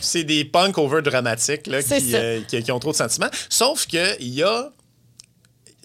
C'est 0.00 0.22
des 0.22 0.44
punks 0.44 0.78
over 0.78 1.02
dramatiques 1.02 1.66
là, 1.66 1.82
qui, 1.82 2.14
euh, 2.14 2.40
qui, 2.46 2.62
qui 2.62 2.70
ont 2.70 2.78
trop 2.78 2.92
de 2.92 2.96
sentiments. 2.96 3.30
Sauf 3.48 3.86
que 3.88 4.20
il 4.20 4.32
y 4.34 4.44
a. 4.44 4.70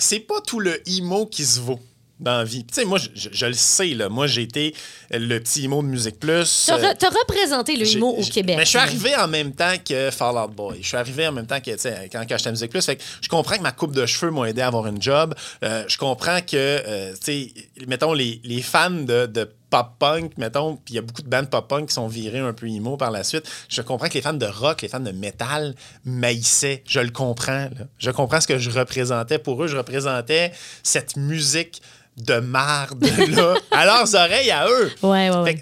C'est 0.02 0.20
pas 0.20 0.42
tout 0.42 0.60
le 0.60 0.82
emo 0.90 1.26
qui 1.26 1.46
se 1.46 1.60
vaut 1.60 1.80
dans 2.20 2.38
la 2.38 2.44
vie. 2.44 2.64
Tu 2.66 2.76
sais, 2.76 2.86
moi, 2.86 3.00
je, 3.00 3.08
je- 3.16 3.30
je 3.32 3.46
le 3.48 3.54
sais, 3.54 3.88
là. 3.96 4.08
Moi, 4.08 4.28
j'ai 4.28 4.44
été 4.44 4.76
le 5.10 5.40
petit 5.40 5.66
emo 5.66 5.82
de 5.82 5.88
Musique 5.88 6.20
Plus. 6.20 6.66
Tu 6.66 6.72
as, 6.72 6.76
Euh, 6.78 6.94
représenté 7.22 7.76
le 7.76 7.88
emo 7.98 8.10
au 8.10 8.24
Québec. 8.24 8.58
Mais 8.58 8.64
je 8.66 8.70
suis 8.70 8.78
arrivé 8.78 9.16
en 9.16 9.28
même 9.28 9.54
temps 9.54 9.74
que 9.84 10.12
Fall 10.12 10.36
Out 10.38 10.52
Boy. 10.56 10.78
Je 10.82 10.88
suis 10.88 10.98
arrivé 10.98 11.28
en 11.28 11.32
même 11.32 11.48
temps 11.48 11.60
que, 11.60 11.72
tu 11.72 11.80
sais, 11.80 12.10
quand, 12.12 12.22
quand 12.30 12.38
j'étais 12.38 12.50
à 12.50 12.52
Musique 12.52 12.70
Plus. 12.70 12.86
Fait 12.86 12.96
que 12.98 13.02
je 13.22 13.28
comprends 13.28 13.58
que 13.58 13.64
ma 13.64 13.72
coupe 13.72 13.96
de 13.96 14.06
cheveux 14.06 14.32
m'a 14.32 14.48
aidé 14.50 14.62
à 14.62 14.68
avoir 14.68 14.86
une 14.86 15.02
job. 15.02 15.34
Euh, 15.64 15.84
je 15.88 15.98
comprends 15.98 16.42
que, 16.42 16.54
euh, 16.56 17.14
tu 17.14 17.20
sais, 17.26 17.54
mettons, 17.88 18.14
les, 18.14 18.40
les 18.44 18.62
fans 18.62 18.92
de, 18.92 19.26
de 19.26 19.50
pop-punk, 19.72 20.38
mettons, 20.38 20.76
puis 20.76 20.94
il 20.94 20.96
y 20.96 21.00
a 21.00 21.02
beaucoup 21.02 21.24
de 21.24 21.30
bandes 21.30 21.50
pop-punk 21.50 21.88
qui 21.88 21.96
sont 21.96 22.08
virées 22.08 22.40
un 22.40 22.54
peu 22.54 22.68
emo 22.68 22.98
par 22.98 23.10
la 23.10 23.24
suite. 23.24 23.50
Je 23.70 23.82
comprends 23.82 24.08
que 24.10 24.14
les 24.14 24.22
fans 24.22 24.34
de 24.34 24.46
rock, 24.46 24.84
les 24.84 24.88
fans 24.88 25.00
de 25.00 25.12
métal 25.12 25.74
maïssaient. 26.06 26.84
Je 26.88 27.00
le 27.00 27.10
comprends. 27.10 27.64
là. 27.64 27.88
Je 27.98 28.12
comprends 28.12 28.40
ce 28.42 28.48
que 28.48 28.60
je 28.60 28.70
représentais. 28.70 29.40
Pour 29.40 29.64
eux, 29.64 29.68
je 29.68 29.78
représentais 29.78 30.52
cette 30.84 31.16
musique 31.16 31.82
de 32.18 32.40
marde, 32.40 33.04
là, 33.30 33.56
à 33.72 33.86
leurs 33.86 34.14
oreilles, 34.14 34.52
à 34.52 34.68
eux. 34.68 34.92
Ouais, 35.02 35.30
ouais, 35.30 35.38
ouais. 35.38 35.62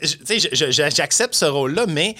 J'accepte 0.89 1.35
ce 1.35 1.45
rôle-là, 1.45 1.85
mais 1.87 2.15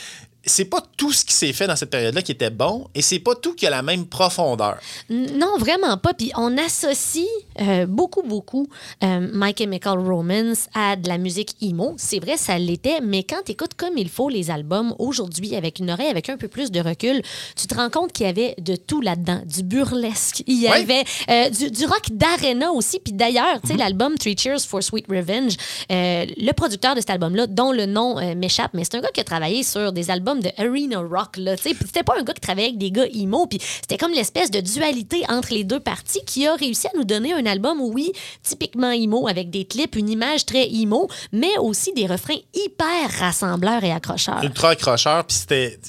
c'est 0.46 0.66
pas 0.66 0.82
tout 0.98 1.12
ce 1.12 1.26
qui 1.26 1.34
s'est 1.34 1.52
fait 1.54 1.68
dans 1.68 1.76
cette 1.76 1.90
période-là 1.90 2.22
qui 2.22 2.32
était 2.32 2.50
bon 2.50 2.88
et 2.96 3.02
c'est 3.02 3.20
pas 3.20 3.36
tout 3.36 3.54
qui 3.54 3.68
a 3.68 3.70
la 3.70 3.82
même 3.82 4.06
profondeur. 4.06 4.78
Non, 5.10 5.58
vraiment 5.58 5.98
pas. 5.98 6.14
Puis 6.14 6.32
on 6.38 6.58
associe 6.58 7.28
euh, 7.62 7.86
beaucoup, 7.86 8.24
beaucoup 8.24 8.68
euh, 9.04 9.28
My 9.34 9.54
Chemical 9.58 10.00
Romance 10.00 10.68
à 10.74 10.96
de 10.96 11.10
la 11.10 11.18
musique 11.18 11.56
emo. 11.62 11.96
C'est 11.98 12.20
vrai, 12.20 12.38
ça 12.38 12.58
l'était, 12.58 13.02
mais 13.02 13.24
quand 13.24 13.42
tu 13.46 13.52
écoutes 13.52 13.74
comme 13.76 13.98
il 13.98 14.10
faut 14.10 14.30
les 14.30 14.50
albums 14.50 14.96
aujourd'hui, 14.98 15.56
avec 15.56 15.80
une 15.80 15.92
oreille 15.92 16.08
avec 16.08 16.30
un 16.30 16.38
peu 16.38 16.48
plus 16.48 16.72
de 16.72 16.80
recul, 16.80 17.22
tu 17.56 17.68
te 17.68 17.76
rends 17.76 17.90
compte 17.90 18.14
qu'il 18.14 18.26
y 18.26 18.30
avait 18.30 18.56
de 18.60 18.76
tout 18.76 19.02
là-dedans. 19.02 19.42
Du 19.46 19.64
burlesque, 19.64 20.44
il 20.48 20.62
y 20.62 20.68
avait 20.68 21.04
euh, 21.30 21.50
du, 21.50 21.70
du 21.70 21.86
rock 21.86 22.08
d'arena 22.12 22.72
aussi. 22.72 23.00
Puis 23.00 23.14
d'ailleurs, 23.14 23.60
tu 23.62 23.70
sais, 23.70 23.78
l'album 23.78 24.18
Three 24.18 24.38
Cheers 24.38 24.62
for 24.62 24.82
Sweet 24.82 25.06
Revenge, 25.10 25.56
euh, 25.92 26.26
le 26.38 26.52
producteur 26.54 26.96
de 26.96 27.02
cet 27.02 27.10
album-là, 27.10 27.48
dont 27.48 27.72
le 27.72 27.86
nom 27.86 28.16
m'échappe, 28.36 28.72
mais 28.74 28.84
c'est 28.84 28.96
un 28.96 29.02
gars 29.02 29.12
qui 29.14 29.20
a 29.20 29.24
travaillé 29.24 29.64
sur 29.64 29.92
des 29.92 30.10
albums 30.10 30.29
de 30.36 30.50
arena 30.58 31.00
rock. 31.00 31.38
Là, 31.38 31.56
c'était 31.58 32.04
pas 32.04 32.20
un 32.20 32.24
gars 32.24 32.34
qui 32.34 32.42
travaillait 32.42 32.70
avec 32.70 32.78
des 32.78 32.92
gars 32.92 33.06
emo. 33.14 33.48
Puis 33.48 33.60
c'était 33.82 33.98
comme 33.98 34.12
l'espèce 34.12 34.52
de 34.52 34.62
dualité 34.62 35.24
entre 35.30 35.54
les 35.54 35.64
deux 35.64 35.80
parties 35.80 36.22
qui 36.26 36.48
a 36.48 36.56
réussi 36.56 36.88
à 36.88 36.92
nous 36.96 37.04
donner 37.04 37.34
un 37.34 37.46
album, 37.46 37.82
oui, 37.82 38.12
typiquement 38.44 38.92
emo, 38.92 39.28
avec 39.28 39.50
des 39.50 39.66
clips, 39.66 39.96
une 39.96 40.10
image 40.10 40.46
très 40.46 40.68
emo, 40.70 41.08
mais 41.32 41.58
aussi 41.60 41.94
des 41.94 42.08
refrains 42.08 42.40
hyper 42.54 43.10
rassembleurs 43.20 43.84
et 43.84 43.92
accrocheurs. 43.92 44.44
Ultra 44.44 44.70
accrocheur, 44.70 45.26
puis 45.26 45.38
c'était. 45.38 45.80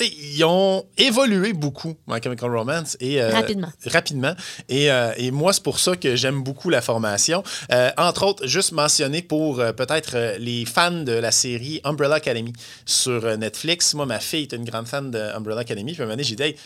Ils 0.00 0.44
ont 0.44 0.84
évolué 0.96 1.52
beaucoup, 1.52 1.94
My 2.06 2.20
Chemical 2.22 2.54
Romance. 2.56 2.96
Et, 3.00 3.20
euh, 3.20 3.30
Rapidement. 3.30 3.68
Rapidement. 3.86 4.34
Et, 4.68 4.90
euh, 4.90 5.12
et 5.16 5.30
moi, 5.30 5.52
c'est 5.52 5.62
pour 5.62 5.78
ça 5.78 5.96
que 5.96 6.16
j'aime 6.16 6.42
beaucoup 6.42 6.70
la 6.70 6.80
formation. 6.80 7.42
Euh, 7.70 7.90
entre 7.98 8.24
autres, 8.24 8.46
juste 8.46 8.72
mentionner 8.72 9.22
pour 9.22 9.56
peut-être 9.56 10.36
les 10.38 10.64
fans 10.64 10.90
de 10.90 11.12
la 11.12 11.30
série 11.30 11.80
Umbrella 11.84 12.16
Academy 12.16 12.52
sur 12.86 13.36
Netflix. 13.36 13.94
Moi, 13.94 14.06
ma 14.06 14.20
fille 14.20 14.42
est 14.42 14.52
une 14.52 14.64
grande 14.64 14.86
fan 14.88 15.10
de 15.10 15.18
Umbrella 15.18 15.60
Academy. 15.60 15.92
Puis 15.92 16.00
à 16.00 16.04
un 16.04 16.06
moment 16.06 16.14
donné, 16.14 16.24
j'ai 16.24 16.36
dit, 16.36 16.42
Hey, 16.42 16.56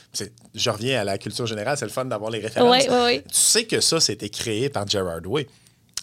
je 0.54 0.70
reviens 0.70 1.00
à 1.00 1.04
la 1.04 1.18
culture 1.18 1.46
générale, 1.46 1.76
c'est 1.76 1.84
le 1.84 1.90
fun 1.90 2.04
d'avoir 2.04 2.30
les 2.30 2.40
références. 2.40 2.70
Ouais, 2.70 2.90
ouais. 2.90 3.22
Tu 3.22 3.34
sais 3.34 3.64
que 3.64 3.80
ça, 3.80 4.00
c'était 4.00 4.28
créé 4.28 4.68
par 4.68 4.86
Gerard 4.88 5.20
Way, 5.26 5.46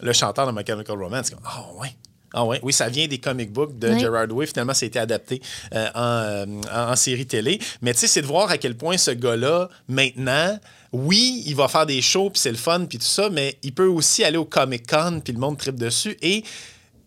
le 0.01 0.13
chanteur 0.13 0.45
de 0.45 0.51
My 0.51 0.65
Chemical 0.65 1.01
Romance. 1.01 1.29
Comme, 1.29 1.39
Ah 1.45 1.65
ouais. 1.79 1.95
Ah 2.33 2.43
ouais, 2.45 2.59
oui, 2.63 2.73
ça 2.73 2.89
vient 2.89 3.07
des 3.07 3.19
comic 3.19 3.51
books 3.51 3.77
de 3.77 3.89
Ouais. 3.89 3.99
Gerard 3.99 4.31
Way. 4.31 4.47
Finalement, 4.47 4.73
ça 4.73 4.85
a 4.85 4.87
été 4.87 4.97
adapté 4.99 5.41
euh, 5.73 5.87
en, 5.93 6.01
euh, 6.01 6.45
en- 6.73 6.95
série 6.95 7.25
télé. 7.27 7.59
Mais 7.81 7.93
tu 7.93 7.99
sais, 7.99 8.07
c'est 8.07 8.21
de 8.21 8.27
voir 8.27 8.49
à 8.49 8.57
quel 8.57 8.75
point 8.75 8.97
ce 8.97 9.11
gars-là, 9.11 9.69
maintenant, 9.87 10.59
oui, 10.91 11.43
il 11.45 11.55
va 11.55 11.67
faire 11.67 11.85
des 11.85 12.01
shows, 12.01 12.29
puis 12.31 12.39
c'est 12.39 12.51
le 12.51 12.57
fun, 12.57 12.85
puis 12.85 12.97
tout 12.97 13.05
ça, 13.05 13.29
mais 13.29 13.57
il 13.63 13.73
peut 13.73 13.87
aussi 13.87 14.23
aller 14.23 14.37
au 14.37 14.45
Comic-Con, 14.45 15.21
puis 15.23 15.33
le 15.33 15.39
monde 15.39 15.57
tripe 15.57 15.75
dessus. 15.77 16.17
Et 16.21 16.43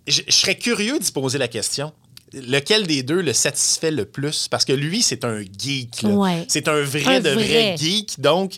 je 0.06 0.22
serais 0.28 0.54
curieux 0.56 0.98
d'y 0.98 1.10
poser 1.12 1.38
la 1.38 1.48
question. 1.48 1.92
lequel 2.32 2.86
des 2.86 3.02
deux 3.02 3.20
le 3.22 3.32
satisfait 3.32 3.90
le 3.92 4.04
plus? 4.04 4.48
Parce 4.48 4.64
que 4.64 4.72
lui, 4.72 5.00
c'est 5.02 5.24
un 5.24 5.40
geek. 5.40 6.02
là. 6.02 6.08
Ouais. 6.10 6.44
C'est 6.48 6.68
un 6.68 6.82
vrai 6.82 7.16
Un 7.16 7.20
de 7.20 7.30
vrai. 7.30 7.44
vrai. 7.44 7.76
geek. 7.78 8.20
Donc, 8.20 8.54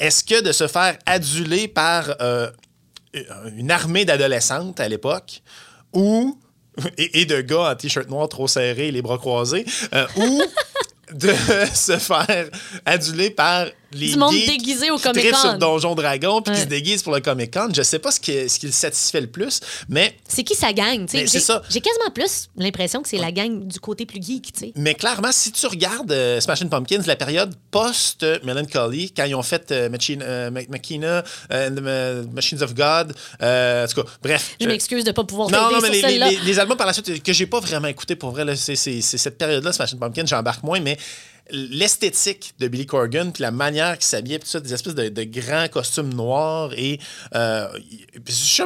est-ce 0.00 0.22
que 0.24 0.42
de 0.42 0.52
se 0.52 0.66
faire 0.68 0.98
aduler 1.06 1.66
par 1.68 2.14
euh, 2.20 2.50
une 3.56 3.70
armée 3.70 4.04
d'adolescentes 4.04 4.80
à 4.80 4.88
l'époque 4.88 5.42
ou 5.92 6.38
et, 6.96 7.20
et 7.20 7.24
de 7.26 7.40
gars 7.40 7.70
en 7.70 7.74
t-shirt 7.74 8.08
noir 8.08 8.28
trop 8.28 8.48
serré, 8.48 8.90
les 8.90 9.02
bras 9.02 9.18
croisés, 9.18 9.64
euh, 9.94 10.06
ou 10.16 10.42
de 11.12 11.32
se 11.74 11.98
faire 11.98 12.48
aduler 12.84 13.30
par 13.30 13.66
les 13.94 14.08
Du 14.12 14.16
monde 14.16 14.34
déguisé 14.34 14.90
au 14.90 14.96
qui 14.96 15.02
trippent 15.02 15.14
Comic-Con. 15.16 15.38
sur 15.40 15.58
Donjon 15.58 15.94
Dragon 15.94 16.42
puis 16.42 16.52
qui 16.54 16.58
Ouais. 16.60 16.64
se 16.64 16.68
déguisent 16.68 17.02
pour 17.02 17.12
le 17.14 17.20
Comic 17.20 17.52
Con. 17.52 17.68
Je 17.74 17.82
sais 17.82 17.98
pas 17.98 18.10
ce 18.10 18.20
qui, 18.20 18.48
ce 18.48 18.58
qui 18.58 18.66
le 18.66 18.72
satisfait 18.72 19.20
le 19.20 19.26
plus, 19.26 19.60
mais 19.88 20.16
C'est 20.28 20.44
qui 20.44 20.54
ça 20.54 20.72
gagne, 20.72 21.06
tu 21.06 21.18
sais? 21.18 21.26
J'ai- 21.26 21.40
ça. 21.40 21.62
J'ai 21.68 21.80
quasiment 21.80 22.10
plus 22.14 22.48
l'impression 22.56 23.02
que 23.02 23.08
c'est 23.08 23.18
la 23.18 23.32
gang 23.32 23.66
du 23.66 23.80
côté 23.80 24.06
plus 24.06 24.22
geek, 24.22 24.52
tu 24.52 24.60
sais. 24.60 24.72
Mais 24.76 24.94
clairement, 24.94 25.32
si 25.32 25.52
tu 25.52 25.66
regardes 25.66 26.12
euh, 26.12 26.40
Smashing 26.40 26.68
Pumpkins, 26.68 27.02
la 27.06 27.16
période 27.16 27.54
post-Melancholy, 27.70 29.12
quand 29.16 29.24
ils 29.24 29.34
ont 29.34 29.42
fait 29.42 29.70
euh, 29.72 29.88
Machine, 29.88 30.22
euh, 30.24 30.50
Machina, 30.68 31.22
euh, 31.52 31.68
and 31.68 31.74
the 31.74 31.80
Ma- 31.80 32.32
Machines 32.34 32.62
of 32.62 32.74
God, 32.74 33.14
euh, 33.42 33.84
en 33.84 33.88
tout 33.88 34.02
cas, 34.02 34.08
bref. 34.22 34.56
Je 34.60 34.66
euh, 34.66 34.68
m'excuse 34.68 35.04
de 35.04 35.12
pas 35.12 35.24
pouvoir 35.24 35.50
non, 35.50 35.70
non, 35.72 35.78
mais 35.80 35.90
les, 35.90 36.18
les- 36.18 36.38
les 36.44 36.58
albums 36.58 36.76
par 36.76 36.86
la 36.86 36.92
suite 36.92 37.22
que 37.22 37.32
j'ai 37.32 37.46
pas 37.46 37.60
vraiment 37.60 37.88
écouté 37.88 38.16
pour 38.16 38.30
vrai, 38.30 38.44
c'est 38.56 38.76
cette 38.76 39.38
période-là, 39.38 39.72
Smashing 39.72 39.98
Pumpkins, 39.98 40.26
j'embarque 40.26 40.62
moins, 40.62 40.80
mais 40.80 40.96
l'esthétique 41.50 42.54
de 42.58 42.68
Billy 42.68 42.86
Corgan, 42.86 43.30
puis 43.32 43.42
la 43.42 43.50
manière 43.50 43.98
qu'il 43.98 44.06
s'habillait, 44.06 44.38
puis 44.38 44.46
tout 44.46 44.52
ça, 44.52 44.60
des 44.60 44.72
espèces 44.72 44.94
de, 44.94 45.08
de 45.08 45.24
grands 45.24 45.68
costumes 45.68 46.12
noirs 46.14 46.72
et 46.76 46.98
euh, 47.34 47.68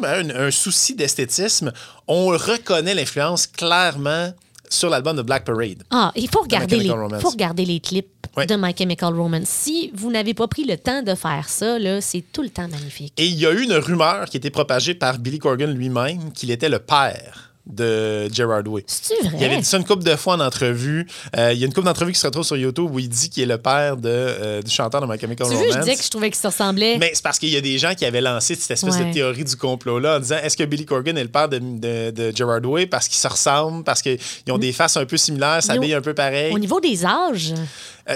un, 0.03 0.31
un 0.31 0.51
souci 0.51 0.95
d'esthétisme, 0.95 1.73
on 2.07 2.27
reconnaît 2.29 2.95
l'influence 2.95 3.47
clairement 3.47 4.33
sur 4.69 4.91
l'album 4.91 5.17
de 5.17 5.23
Black 5.23 5.45
Parade. 5.45 5.83
Ah, 5.91 6.13
il 6.17 6.29
faut 6.29 6.41
regarder, 6.41 6.79
les, 6.79 6.89
faut 7.21 7.31
regarder 7.31 7.65
les 7.65 7.81
clips 7.81 8.27
de 8.37 8.57
My 8.57 8.75
Chemical 8.77 9.15
Romance. 9.15 9.49
Si 9.49 9.91
vous 9.95 10.11
n'avez 10.11 10.35
pas 10.35 10.49
pris 10.49 10.65
le 10.65 10.77
temps 10.77 11.03
de 11.03 11.15
faire 11.15 11.49
ça, 11.49 11.79
c'est 12.01 12.25
tout 12.33 12.43
le 12.43 12.51
temps 12.51 12.69
magnifique. 12.69 13.13
Et 13.17 13.27
il 13.27 13.39
y 13.39 13.47
a 13.47 13.53
eu 13.53 13.63
une 13.63 13.75
rumeur 13.75 14.27
qui 14.27 14.37
été 14.37 14.51
propagée 14.51 14.95
par 14.95 15.19
Billy 15.19 15.39
Corgan 15.39 15.73
lui-même 15.73 16.33
qu'il 16.33 16.51
était 16.51 16.69
le 16.69 16.79
père 16.79 17.46
de 17.67 18.33
Gerard 18.33 18.67
Way. 18.67 18.85
C'est-tu 18.87 19.27
vrai? 19.29 19.37
Il 19.41 19.45
avait 19.45 19.57
dit 19.59 19.65
ça 19.65 19.77
une 19.77 19.85
couple 19.85 20.05
de 20.05 20.15
fois 20.17 20.35
en 20.35 20.41
entrevue. 20.41 21.07
Euh, 21.37 21.53
il 21.53 21.59
y 21.59 21.65
a 21.65 21.67
une 21.67 21.73
couple 21.75 21.87
d'entrevues 21.87 22.13
qui 22.13 22.19
se 22.21 22.27
retrouvent 22.27 22.45
sur 22.47 22.57
YouTube 22.57 22.89
où 22.93 22.99
il 22.99 23.09
dit 23.09 23.29
qu'il 23.29 23.43
est 23.43 23.47
le 23.47 23.59
père 23.59 23.97
de, 23.97 24.09
euh, 24.09 24.63
du 24.63 24.71
chanteur 24.71 25.01
de 25.01 25.07
My 25.07 25.19
Chemical 25.19 25.47
Tu 25.49 25.53
veux, 25.55 25.59
Romance. 25.61 25.75
je 25.75 25.81
disais 25.81 25.97
que 25.97 26.03
je 26.03 26.11
trouvais 26.11 26.31
que 26.31 26.37
ça 26.37 26.49
ressemblait. 26.49 26.97
Mais 26.99 27.11
c'est 27.13 27.23
parce 27.23 27.39
qu'il 27.39 27.49
y 27.51 27.57
a 27.57 27.61
des 27.61 27.79
gens 27.79 27.95
qui 27.95 28.05
avaient 28.05 28.21
lancé 28.21 28.55
cette 28.55 28.71
espèce 28.71 28.97
Ouais. 28.97 29.07
de 29.07 29.13
théorie 29.13 29.45
du 29.45 29.57
complot-là 29.57 30.17
en 30.17 30.21
disant 30.21 30.37
est-ce 30.43 30.57
que 30.57 30.63
Billy 30.65 30.85
Corgan 30.87 31.17
est 31.17 31.23
le 31.25 31.29
père 31.29 31.49
de, 31.49 31.59
de, 31.59 32.11
de 32.11 32.37
Gerard 32.37 32.65
Way 32.65 32.87
parce 32.87 33.09
qu'ils 33.09 33.19
se 33.19 33.29
ressemblent, 33.29 33.83
parce 33.85 34.01
qu'ils 34.03 34.19
ont 34.51 34.59
des 34.59 34.73
faces 34.73 34.97
un 34.97 35.05
peu 35.05 35.17
similaires, 35.17 35.63
s'habillent 35.63 35.95
un 35.95 36.01
peu 36.01 36.15
pareil? 36.15 36.55
Au 36.55 36.59
niveau 36.59 36.81
des 36.81 37.05
âges, 37.05 37.53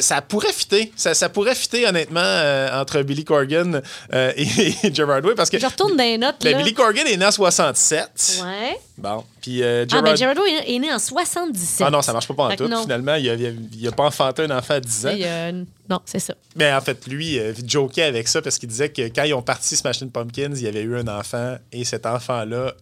ça 0.00 0.22
pourrait 0.22 0.52
fitter. 0.52 0.92
Ça, 0.96 1.14
ça 1.14 1.28
pourrait 1.28 1.54
fitter, 1.54 1.86
honnêtement, 1.86 2.20
euh, 2.22 2.80
entre 2.80 3.02
Billy 3.02 3.24
Corgan 3.24 3.82
euh, 4.12 4.32
et, 4.36 4.46
et 4.86 4.94
Gerard 4.94 5.24
Way 5.24 5.34
parce 5.34 5.50
que 5.50 5.58
je 5.58 5.66
retourne 5.66 5.96
dans 5.96 6.04
les 6.04 6.16
notes. 6.18 6.36
ben, 6.42 6.52
là. 6.52 6.58
Billy 6.58 6.74
Corgan 6.74 7.06
est 7.06 7.16
né 7.16 7.26
en 7.26 7.30
67. 7.32 8.42
Ouais. 8.44 8.78
Bon. 8.98 9.24
Puis 9.42 9.62
euh, 9.62 9.84
Ah, 9.84 9.88
Gerard... 9.88 10.04
ben 10.04 10.16
Gerardo 10.16 10.42
est 10.44 10.74
est 10.74 10.78
né 10.78 10.92
en 10.92 10.98
77. 10.98 11.86
Ah 11.86 11.90
non, 11.90 12.02
ça 12.02 12.12
marche 12.12 12.28
pas, 12.32 12.50
que 12.50 12.56
tout. 12.56 12.68
non. 12.68 12.82
Finalement, 12.82 13.14
il 13.16 13.28
a, 13.30 13.34
il 13.34 13.46
a- 13.46 13.50
il 13.80 13.88
a 13.88 13.92
pas 13.92 14.04
enfanté 14.04 14.42
un 14.44 14.50
enfant 14.56 14.74
à 14.74 14.80
10 14.80 15.06
ans. 15.06 15.10
Et, 15.10 15.22
euh, 15.24 15.62
non, 15.90 16.00
c'est 16.04 16.20
ça. 16.20 16.34
Mais 16.56 16.72
en 16.72 16.80
fait, 16.80 17.06
lui, 17.06 17.38
euh, 17.38 17.52
il 17.58 17.68
jokait 17.68 18.04
avec 18.04 18.28
ça 18.28 18.40
parce 18.40 18.58
qu'il 18.58 18.68
disait 18.68 18.90
que 18.90 19.02
quand 19.02 19.24
ils 19.24 19.34
ont 19.34 19.42
parti 19.42 19.76
Smashing 19.76 20.10
Pumpkins, 20.10 20.52
il 20.54 20.62
y 20.62 20.68
avait 20.68 20.82
eu 20.82 20.96
un 20.96 21.08
enfant 21.08 21.56
et 21.72 21.84
cet 21.84 22.06
enfant-là 22.06 22.74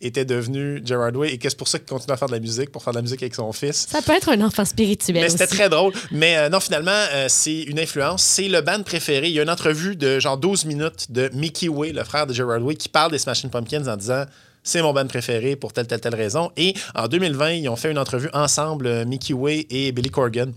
était 0.00 0.24
devenu 0.24 0.80
Gerard 0.84 1.16
Way 1.16 1.32
et 1.32 1.38
que 1.38 1.48
c'est 1.48 1.58
pour 1.58 1.68
ça 1.68 1.78
qu'il 1.78 1.88
continue 1.88 2.12
à 2.12 2.16
faire 2.16 2.28
de 2.28 2.34
la 2.34 2.40
musique, 2.40 2.70
pour 2.70 2.82
faire 2.82 2.92
de 2.92 2.98
la 2.98 3.02
musique 3.02 3.22
avec 3.22 3.34
son 3.34 3.52
fils? 3.52 3.86
Ça 3.90 4.02
peut 4.02 4.12
être 4.12 4.28
un 4.28 4.40
enfant 4.42 4.64
spirituel 4.64 5.16
Mais 5.20 5.28
c'était 5.28 5.46
très 5.46 5.68
drôle. 5.68 5.92
Mais 6.10 6.36
euh, 6.36 6.48
non, 6.48 6.60
finalement, 6.60 6.90
euh, 6.92 7.26
c'est 7.28 7.62
une 7.62 7.78
influence. 7.80 8.22
C'est 8.22 8.48
le 8.48 8.60
band 8.60 8.82
préféré. 8.82 9.28
Il 9.28 9.34
y 9.34 9.40
a 9.40 9.42
une 9.42 9.50
entrevue 9.50 9.96
de 9.96 10.18
genre 10.20 10.38
12 10.38 10.64
minutes 10.66 11.10
de 11.10 11.30
Mickey 11.34 11.68
Way, 11.68 11.92
le 11.92 12.04
frère 12.04 12.26
de 12.26 12.32
Gerard 12.32 12.62
Way, 12.62 12.76
qui 12.76 12.88
parle 12.88 13.10
des 13.10 13.18
Smashing 13.18 13.50
Pumpkins 13.50 13.86
en 13.88 13.96
disant 13.96 14.24
c'est 14.62 14.82
mon 14.82 14.92
band 14.92 15.06
préféré 15.06 15.56
pour 15.56 15.72
telle, 15.72 15.86
telle, 15.86 16.00
telle 16.00 16.14
raison. 16.14 16.52
Et 16.56 16.74
en 16.94 17.08
2020, 17.08 17.50
ils 17.50 17.68
ont 17.68 17.76
fait 17.76 17.90
une 17.90 17.98
entrevue 17.98 18.30
ensemble, 18.32 18.86
euh, 18.86 19.04
Mickey 19.04 19.34
Way 19.34 19.66
et 19.70 19.92
Billy 19.92 20.10
Corgan, 20.10 20.52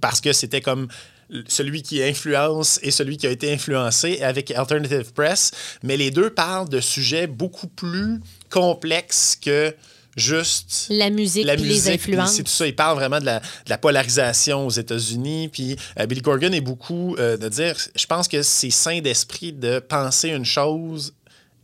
parce 0.00 0.20
que 0.20 0.32
c'était 0.32 0.60
comme 0.60 0.88
celui 1.48 1.82
qui 1.82 2.02
influence 2.02 2.78
et 2.82 2.90
celui 2.90 3.16
qui 3.16 3.26
a 3.26 3.30
été 3.30 3.52
influencé 3.52 4.20
avec 4.22 4.50
Alternative 4.50 5.12
Press. 5.12 5.50
Mais 5.82 5.96
les 5.96 6.10
deux 6.10 6.30
parlent 6.30 6.68
de 6.68 6.80
sujets 6.80 7.26
beaucoup 7.26 7.68
plus 7.68 8.20
complexes 8.50 9.36
que 9.40 9.74
juste 10.16 10.86
La 10.90 11.10
musique, 11.10 11.44
la 11.44 11.56
puis 11.56 11.64
musique, 11.64 11.84
les 11.92 11.98
puis 11.98 12.12
influences. 12.12 12.34
c'est 12.36 12.42
tout 12.44 12.50
ça. 12.50 12.66
Il 12.66 12.76
parle 12.76 12.96
vraiment 12.96 13.18
de 13.18 13.24
la, 13.24 13.40
de 13.40 13.44
la 13.68 13.78
polarisation 13.78 14.66
aux 14.66 14.70
États-Unis. 14.70 15.48
Puis 15.48 15.76
euh, 15.98 16.06
Billy 16.06 16.22
Corgan 16.22 16.52
est 16.54 16.60
beaucoup 16.60 17.16
euh, 17.16 17.36
de 17.36 17.48
dire, 17.48 17.74
je 17.96 18.06
pense 18.06 18.28
que 18.28 18.42
c'est 18.42 18.70
sain 18.70 19.00
d'esprit 19.00 19.52
de 19.52 19.80
penser 19.80 20.28
une 20.28 20.44
chose 20.44 21.14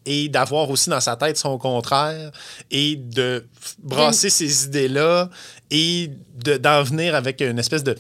et 0.07 0.29
d'avoir 0.29 0.69
aussi 0.71 0.91
dans 0.91 1.01
sa 1.01 1.15
tête 1.15 1.37
son 1.37 1.59
contraire 1.59 2.33
et 2.71 2.97
de 2.97 3.47
brasser 3.79 4.31
ces 4.31 4.65
idées-là 4.65 5.31
et 5.71 6.11
de- 6.43 6.57
d'en 6.57 6.83
venir 6.83 7.15
avec 7.15 7.41
une 7.43 7.59
espèce 7.59 7.85
de, 7.85 7.95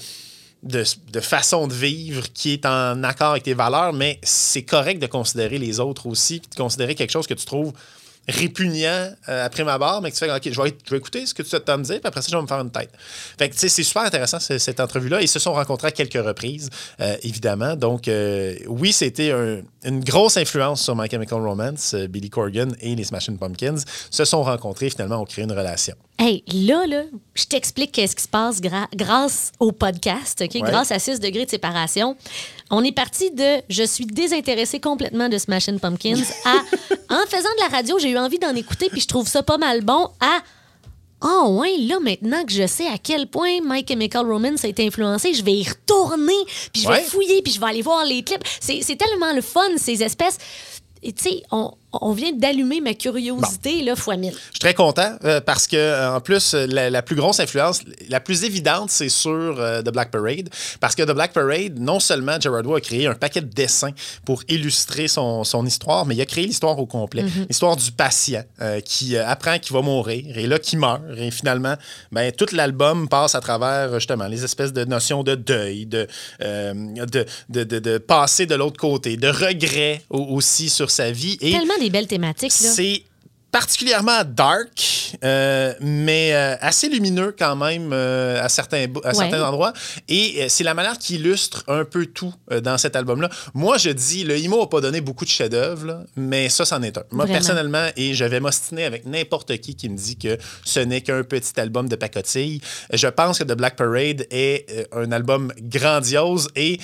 de, 0.62 0.84
façon 1.20 1.66
de 1.66 1.72
vivre 1.74 2.24
qui 2.34 2.52
est 2.52 2.66
en 2.66 3.02
accord 3.04 3.30
avec 3.32 3.44
tes 3.44 3.54
valeurs, 3.54 3.92
mais 3.92 4.18
c'est 4.22 4.62
correct 4.62 5.00
de 5.00 5.06
considérer 5.06 5.58
les 5.58 5.80
autres 5.80 6.06
aussi, 6.06 6.40
de 6.40 6.54
considérer 6.56 6.94
quelque 6.94 7.10
chose 7.12 7.26
que 7.26 7.34
tu 7.34 7.44
trouves 7.46 7.72
répugnant 8.28 9.10
euh, 9.28 9.46
après 9.46 9.64
ma 9.64 9.78
barre, 9.78 10.02
mais 10.02 10.10
que 10.10 10.16
tu 10.16 10.24
fais, 10.24 10.30
OK, 10.32 10.42
je 10.52 10.62
vais, 10.62 10.76
je 10.84 10.90
vais 10.90 10.98
écouter 10.98 11.24
ce 11.26 11.34
que 11.34 11.42
tu 11.42 11.56
as 11.56 11.72
à 11.72 11.76
me 11.76 11.82
dire, 11.82 11.96
puis 11.96 12.06
après 12.06 12.22
ça, 12.22 12.28
je 12.30 12.36
vais 12.36 12.42
me 12.42 12.46
faire 12.46 12.60
une 12.60 12.70
tête. 12.70 12.90
Fait 13.38 13.48
que, 13.48 13.56
c'est 13.56 13.68
super 13.82 14.02
intéressant, 14.02 14.38
ce- 14.38 14.58
cette 14.58 14.78
entrevue-là. 14.78 15.20
Ils 15.22 15.26
se 15.28 15.38
sont 15.38 15.52
rencontrés 15.54 15.88
à 15.88 15.90
quelques 15.90 16.22
reprises, 16.24 16.68
euh, 17.00 17.16
évidemment. 17.22 17.74
Donc, 17.76 18.06
euh, 18.08 18.56
oui, 18.68 18.92
c'était 18.92 19.32
un- 19.32 19.62
une 19.84 20.04
grosse 20.04 20.36
influence 20.36 20.82
sur 20.82 20.94
My 20.94 21.08
Chemical 21.10 21.40
Romance. 21.40 21.94
Euh, 21.94 22.06
Billy 22.06 22.30
Corgan 22.30 22.72
et 22.80 22.94
les 22.94 23.04
Smashing 23.04 23.38
Pumpkins 23.38 23.82
se 24.10 24.24
sont 24.24 24.42
rencontrés, 24.42 24.90
finalement, 24.90 25.16
ont 25.20 25.24
créé 25.24 25.44
une 25.44 25.52
relation. 25.52 25.96
Hey, 26.22 26.44
là, 26.52 26.86
là, 26.86 27.04
je 27.34 27.44
t'explique 27.44 27.92
qu'est-ce 27.92 28.14
qui 28.14 28.22
se 28.24 28.28
passe 28.28 28.60
gra- 28.60 28.88
grâce 28.94 29.52
au 29.58 29.72
podcast, 29.72 30.42
OK? 30.44 30.54
Ouais. 30.54 30.60
Grâce 30.60 30.92
à 30.92 30.98
6 30.98 31.18
degrés 31.18 31.46
de 31.46 31.50
séparation. 31.50 32.14
On 32.70 32.84
est 32.84 32.92
parti 32.92 33.30
de 33.30 33.62
je 33.70 33.82
suis 33.84 34.04
désintéressé 34.04 34.80
complètement 34.80 35.30
de 35.30 35.38
Smashing 35.38 35.78
Pumpkins 35.80 36.20
à 36.44 36.56
en 37.14 37.26
faisant 37.26 37.48
de 37.56 37.62
la 37.62 37.68
radio, 37.74 37.98
j'ai 37.98 38.10
eu 38.10 38.18
envie 38.18 38.38
d'en 38.38 38.54
écouter 38.54 38.88
puis 38.90 39.00
je 39.00 39.08
trouve 39.08 39.26
ça 39.28 39.42
pas 39.42 39.56
mal 39.56 39.80
bon 39.80 40.10
à 40.20 40.40
Oh 41.22 41.58
ouais, 41.60 41.76
là 41.78 41.98
maintenant 42.00 42.44
que 42.44 42.52
je 42.52 42.66
sais 42.66 42.86
à 42.86 42.98
quel 42.98 43.26
point 43.26 43.60
My 43.64 43.82
Chemical 43.88 44.26
Romance 44.30 44.64
a 44.64 44.68
été 44.68 44.86
influencé, 44.86 45.32
je 45.34 45.42
vais 45.44 45.54
y 45.54 45.66
retourner, 45.68 46.32
puis 46.72 46.82
je 46.82 46.86
vais 46.88 46.94
Ouais. 46.94 47.02
fouiller, 47.02 47.40
puis 47.42 47.52
je 47.52 47.60
vais 47.60 47.66
aller 47.66 47.82
voir 47.82 48.04
les 48.04 48.22
clips. 48.22 48.42
C'est 48.60 48.80
c'est 48.82 48.96
tellement 48.96 49.32
le 49.34 49.40
fun, 49.42 49.68
ces 49.78 50.02
espèces. 50.02 50.36
Et 51.02 51.12
tu 51.14 51.24
sais, 51.30 51.42
on, 51.50 51.72
on 51.92 52.12
vient 52.12 52.32
d'allumer 52.32 52.80
ma 52.80 52.94
curiosité, 52.94 53.82
là, 53.82 53.96
fois 53.96 54.16
mille. 54.16 54.32
Je 54.32 54.38
suis 54.50 54.58
très 54.60 54.74
content 54.74 55.16
euh, 55.24 55.40
parce 55.40 55.66
que 55.66 55.76
euh, 55.76 56.14
en 56.16 56.20
plus 56.20 56.54
la, 56.54 56.88
la 56.90 57.02
plus 57.02 57.16
grosse 57.16 57.40
influence, 57.40 57.80
la 58.08 58.20
plus 58.20 58.44
évidente, 58.44 58.90
c'est 58.90 59.08
sur 59.08 59.30
euh, 59.32 59.82
The 59.82 59.90
Black 59.90 60.10
Parade 60.10 60.48
parce 60.80 60.94
que 60.94 61.02
The 61.02 61.10
Black 61.12 61.32
Parade, 61.32 61.78
non 61.78 61.98
seulement 62.00 62.38
Gerard 62.40 62.66
Way 62.66 62.76
a 62.76 62.80
créé 62.80 63.06
un 63.06 63.14
paquet 63.14 63.40
de 63.40 63.52
dessins 63.52 63.90
pour 64.24 64.42
illustrer 64.48 65.08
son, 65.08 65.42
son 65.44 65.66
histoire, 65.66 66.06
mais 66.06 66.14
il 66.14 66.20
a 66.20 66.26
créé 66.26 66.46
l'histoire 66.46 66.78
au 66.78 66.86
complet, 66.86 67.24
l'histoire 67.48 67.76
du 67.76 67.90
patient 67.92 68.42
euh, 68.60 68.80
qui 68.80 69.16
apprend 69.16 69.58
qu'il 69.58 69.72
va 69.72 69.82
mourir 69.82 70.38
et 70.38 70.46
là 70.46 70.58
qui 70.58 70.76
meurt. 70.76 71.02
Et 71.16 71.30
finalement, 71.30 71.74
ben 72.12 72.30
tout 72.32 72.46
l'album 72.52 73.08
passe 73.08 73.34
à 73.34 73.40
travers 73.40 73.94
justement 73.98 74.26
les 74.26 74.44
espèces 74.44 74.72
de 74.72 74.84
notions 74.84 75.22
de 75.22 75.34
deuil, 75.34 75.86
de 75.86 76.06
de, 76.40 77.24
de, 77.48 77.64
de- 77.64 77.78
de 77.78 77.98
passer 77.98 78.46
de 78.46 78.54
l'autre 78.54 78.78
côté, 78.78 79.16
de 79.16 79.28
regret 79.28 80.02
au- 80.10 80.18
aussi 80.36 80.68
sur 80.68 80.90
sa 80.90 81.10
vie. 81.10 81.36
Et 81.40 81.52
Tellement 81.52 81.74
des 81.80 81.90
belles 81.90 82.06
thématiques, 82.06 82.52
c'est 82.52 83.02
particulièrement 83.50 84.22
dark, 84.24 85.16
euh, 85.24 85.74
mais 85.80 86.32
euh, 86.34 86.54
assez 86.60 86.88
lumineux 86.88 87.34
quand 87.36 87.56
même 87.56 87.90
euh, 87.92 88.40
à, 88.40 88.48
certains, 88.48 88.84
à 89.02 89.08
Ouais. 89.08 89.14
certains 89.14 89.42
endroits. 89.42 89.72
Et 90.08 90.48
c'est 90.48 90.62
la 90.62 90.72
manière 90.72 90.96
qui 90.98 91.16
illustre 91.16 91.64
un 91.66 91.84
peu 91.84 92.06
tout 92.06 92.32
dans 92.62 92.78
cet 92.78 92.94
album-là. 92.94 93.28
Moi, 93.54 93.76
je 93.76 93.90
dis, 93.90 94.22
le 94.22 94.38
Imo 94.38 94.60
n'a 94.60 94.66
pas 94.68 94.80
donné 94.80 95.00
beaucoup 95.00 95.24
de 95.24 95.30
chefs-d'œuvre, 95.30 96.04
mais 96.14 96.48
ça, 96.48 96.64
c'en 96.64 96.80
est 96.82 96.96
un. 96.96 97.02
Moi, 97.10 97.24
Vraiment. 97.24 97.38
personnellement, 97.40 97.88
et 97.96 98.14
je 98.14 98.24
vais 98.24 98.38
m'ostiner 98.38 98.84
avec 98.84 99.04
n'importe 99.04 99.56
qui 99.58 99.74
qui 99.74 99.88
me 99.88 99.96
dit 99.96 100.16
que 100.16 100.38
ce 100.64 100.78
n'est 100.78 101.00
qu'un 101.00 101.24
petit 101.24 101.58
album 101.58 101.88
de 101.88 101.96
pacotille. 101.96 102.60
Je 102.92 103.08
pense 103.08 103.40
que 103.40 103.44
The 103.44 103.54
Black 103.56 103.74
Parade 103.74 104.28
est 104.30 104.86
un 104.92 105.10
album 105.10 105.52
grandiose 105.60 106.48
et 106.54 106.78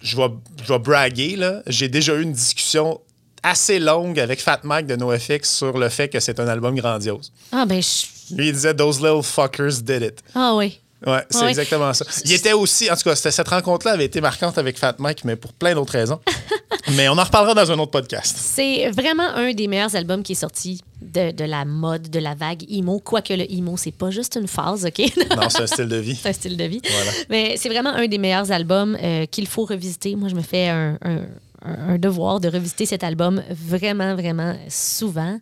je 0.00 0.16
vais, 0.16 0.28
je 0.64 0.72
vais 0.72 0.78
braguer, 0.78 1.34
là. 1.34 1.62
J'ai 1.66 1.88
déjà 1.88 2.14
eu 2.14 2.22
une 2.22 2.32
discussion 2.32 3.00
assez 3.42 3.78
longue 3.78 4.18
avec 4.20 4.40
Fat 4.40 4.60
Mike 4.62 4.86
de 4.86 4.96
NoFX 4.96 5.42
sur 5.56 5.76
le 5.78 5.88
fait 5.88 6.08
que 6.08 6.20
c'est 6.20 6.38
un 6.40 6.48
album 6.48 6.74
grandiose. 6.76 7.32
Ah, 7.50 7.64
ben, 7.66 7.82
je- 7.82 8.34
Lui, 8.34 8.48
il 8.48 8.52
disait 8.54 8.74
Those 8.74 9.00
little 9.00 9.22
fuckers 9.22 9.82
did 9.82 10.02
it. 10.02 10.22
ah 10.34 10.54
oui. 10.56 10.78
Ouais, 11.04 11.18
c'est 11.30 11.40
Ouais. 11.42 11.48
exactement 11.48 11.92
ça. 11.92 12.04
Il 12.24 12.32
était 12.32 12.52
aussi, 12.52 12.88
en 12.88 12.94
tout 12.94 13.02
cas, 13.02 13.16
cette 13.16 13.48
rencontre-là 13.48 13.94
avait 13.94 14.04
été 14.04 14.20
marquante 14.20 14.56
avec 14.56 14.78
Fat 14.78 14.94
Mike, 15.00 15.24
mais 15.24 15.34
pour 15.34 15.52
plein 15.52 15.74
d'autres 15.74 15.94
raisons. 15.94 16.20
mais 16.96 17.08
on 17.08 17.18
en 17.18 17.24
reparlera 17.24 17.54
dans 17.54 17.72
un 17.72 17.78
autre 17.80 17.90
podcast. 17.90 18.36
C'est 18.38 18.88
vraiment 18.90 19.26
un 19.34 19.52
des 19.52 19.66
meilleurs 19.66 19.96
albums 19.96 20.22
qui 20.22 20.32
est 20.32 20.36
sorti 20.36 20.80
de, 21.00 21.32
de 21.32 21.42
la 21.44 21.64
mode, 21.64 22.08
de 22.08 22.20
la 22.20 22.36
vague 22.36 22.64
emo. 22.70 23.00
Quoique 23.00 23.34
le 23.34 23.52
emo, 23.52 23.76
c'est 23.76 23.90
pas 23.90 24.10
juste 24.10 24.38
une 24.40 24.46
phase, 24.46 24.84
OK? 24.86 25.00
Non, 25.36 25.48
c'est 25.48 25.62
un 25.62 25.66
style 25.66 25.88
de 25.88 25.96
vie. 25.96 26.14
c'est 26.22 26.28
un 26.28 26.32
style 26.32 26.56
de 26.56 26.64
vie. 26.64 26.80
Voilà. 26.88 27.10
Mais 27.28 27.56
c'est 27.56 27.68
vraiment 27.68 27.90
un 27.90 28.06
des 28.06 28.18
meilleurs 28.18 28.52
albums 28.52 28.96
euh, 29.02 29.26
qu'il 29.26 29.48
faut 29.48 29.64
revisiter. 29.64 30.14
Moi, 30.14 30.28
je 30.28 30.36
me 30.36 30.42
fais 30.42 30.68
un, 30.68 30.98
un- 31.02 31.26
un- 31.64 31.98
devoir 31.98 32.40
de 32.40 32.48
revisiter 32.48 32.86
cet 32.86 33.04
album 33.04 33.42
vraiment, 33.50 34.14
vraiment 34.14 34.54
souvent. 34.68 35.38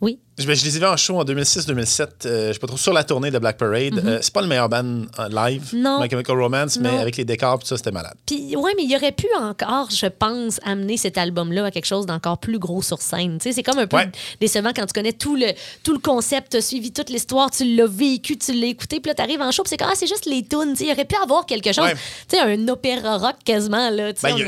Oui? 0.00 0.20
Je, 0.36 0.46
ben, 0.48 0.56
je 0.56 0.64
les 0.64 0.76
ai 0.76 0.80
vus 0.80 0.86
en 0.86 0.96
show 0.96 1.16
en 1.20 1.24
2006-2007, 1.24 2.08
euh, 2.26 2.48
je 2.48 2.52
sais 2.54 2.58
pas 2.58 2.66
trop, 2.66 2.76
sur 2.76 2.92
la 2.92 3.04
tournée 3.04 3.30
de 3.30 3.38
Black 3.38 3.56
Parade. 3.56 4.02
Euh, 4.04 4.18
c'est 4.20 4.32
pas 4.32 4.40
le 4.42 4.48
meilleur 4.48 4.68
band 4.68 4.84
euh, 5.20 5.28
live. 5.30 5.70
Non. 5.74 6.00
My 6.02 6.10
Chemical 6.10 6.40
Romance, 6.40 6.76
mais 6.80 6.88
avec 6.98 7.16
les 7.16 7.24
décors, 7.24 7.60
tout 7.60 7.66
ça, 7.66 7.76
c'était 7.76 7.92
malade. 7.92 8.14
Puis, 8.26 8.56
ouais, 8.56 8.72
mais 8.76 8.82
il 8.82 8.96
aurait 8.96 9.12
pu 9.12 9.28
encore, 9.40 9.90
je 9.92 10.06
pense, 10.06 10.58
amener 10.64 10.96
cet 10.96 11.18
album-là 11.18 11.66
à 11.66 11.70
quelque 11.70 11.84
chose 11.86 12.04
d'encore 12.06 12.38
plus 12.38 12.58
gros 12.58 12.82
sur 12.82 13.00
scène. 13.00 13.38
Tu 13.38 13.44
sais, 13.44 13.52
c'est 13.52 13.62
comme 13.62 13.78
un 13.78 13.86
peu 13.86 13.96
Ouais. 13.96 14.10
décevant 14.40 14.72
quand 14.74 14.86
tu 14.86 14.92
connais 14.92 15.12
tout 15.12 15.36
le, 15.36 15.52
tout 15.84 15.92
le 15.92 16.00
concept, 16.00 16.50
tu 16.50 16.56
as 16.56 16.62
suivi 16.62 16.90
toute 16.92 17.10
l'histoire, 17.10 17.52
tu 17.52 17.64
l'as 17.76 17.86
vécu, 17.86 18.36
tu 18.36 18.52
l'as 18.60 18.66
écouté, 18.66 18.98
puis 18.98 19.10
là, 19.10 19.14
tu 19.14 19.22
arrives 19.22 19.40
en 19.40 19.52
show, 19.52 19.62
c'est 19.66 19.76
comme, 19.76 19.88
ah, 19.88 19.94
c'est 19.94 20.08
juste 20.08 20.26
les 20.26 20.42
tunes. 20.42 20.74
Il 20.80 20.90
aurait 20.90 21.04
pu 21.04 21.14
avoir 21.22 21.46
quelque 21.46 21.72
chose. 21.72 21.84
Ouais. 21.84 21.94
Tu 22.28 22.36
sais, 22.36 22.40
un 22.40 22.66
opéra 22.66 23.18
rock 23.18 23.36
quasiment, 23.44 23.88
Ben, 23.96 24.12
Il 24.24 24.38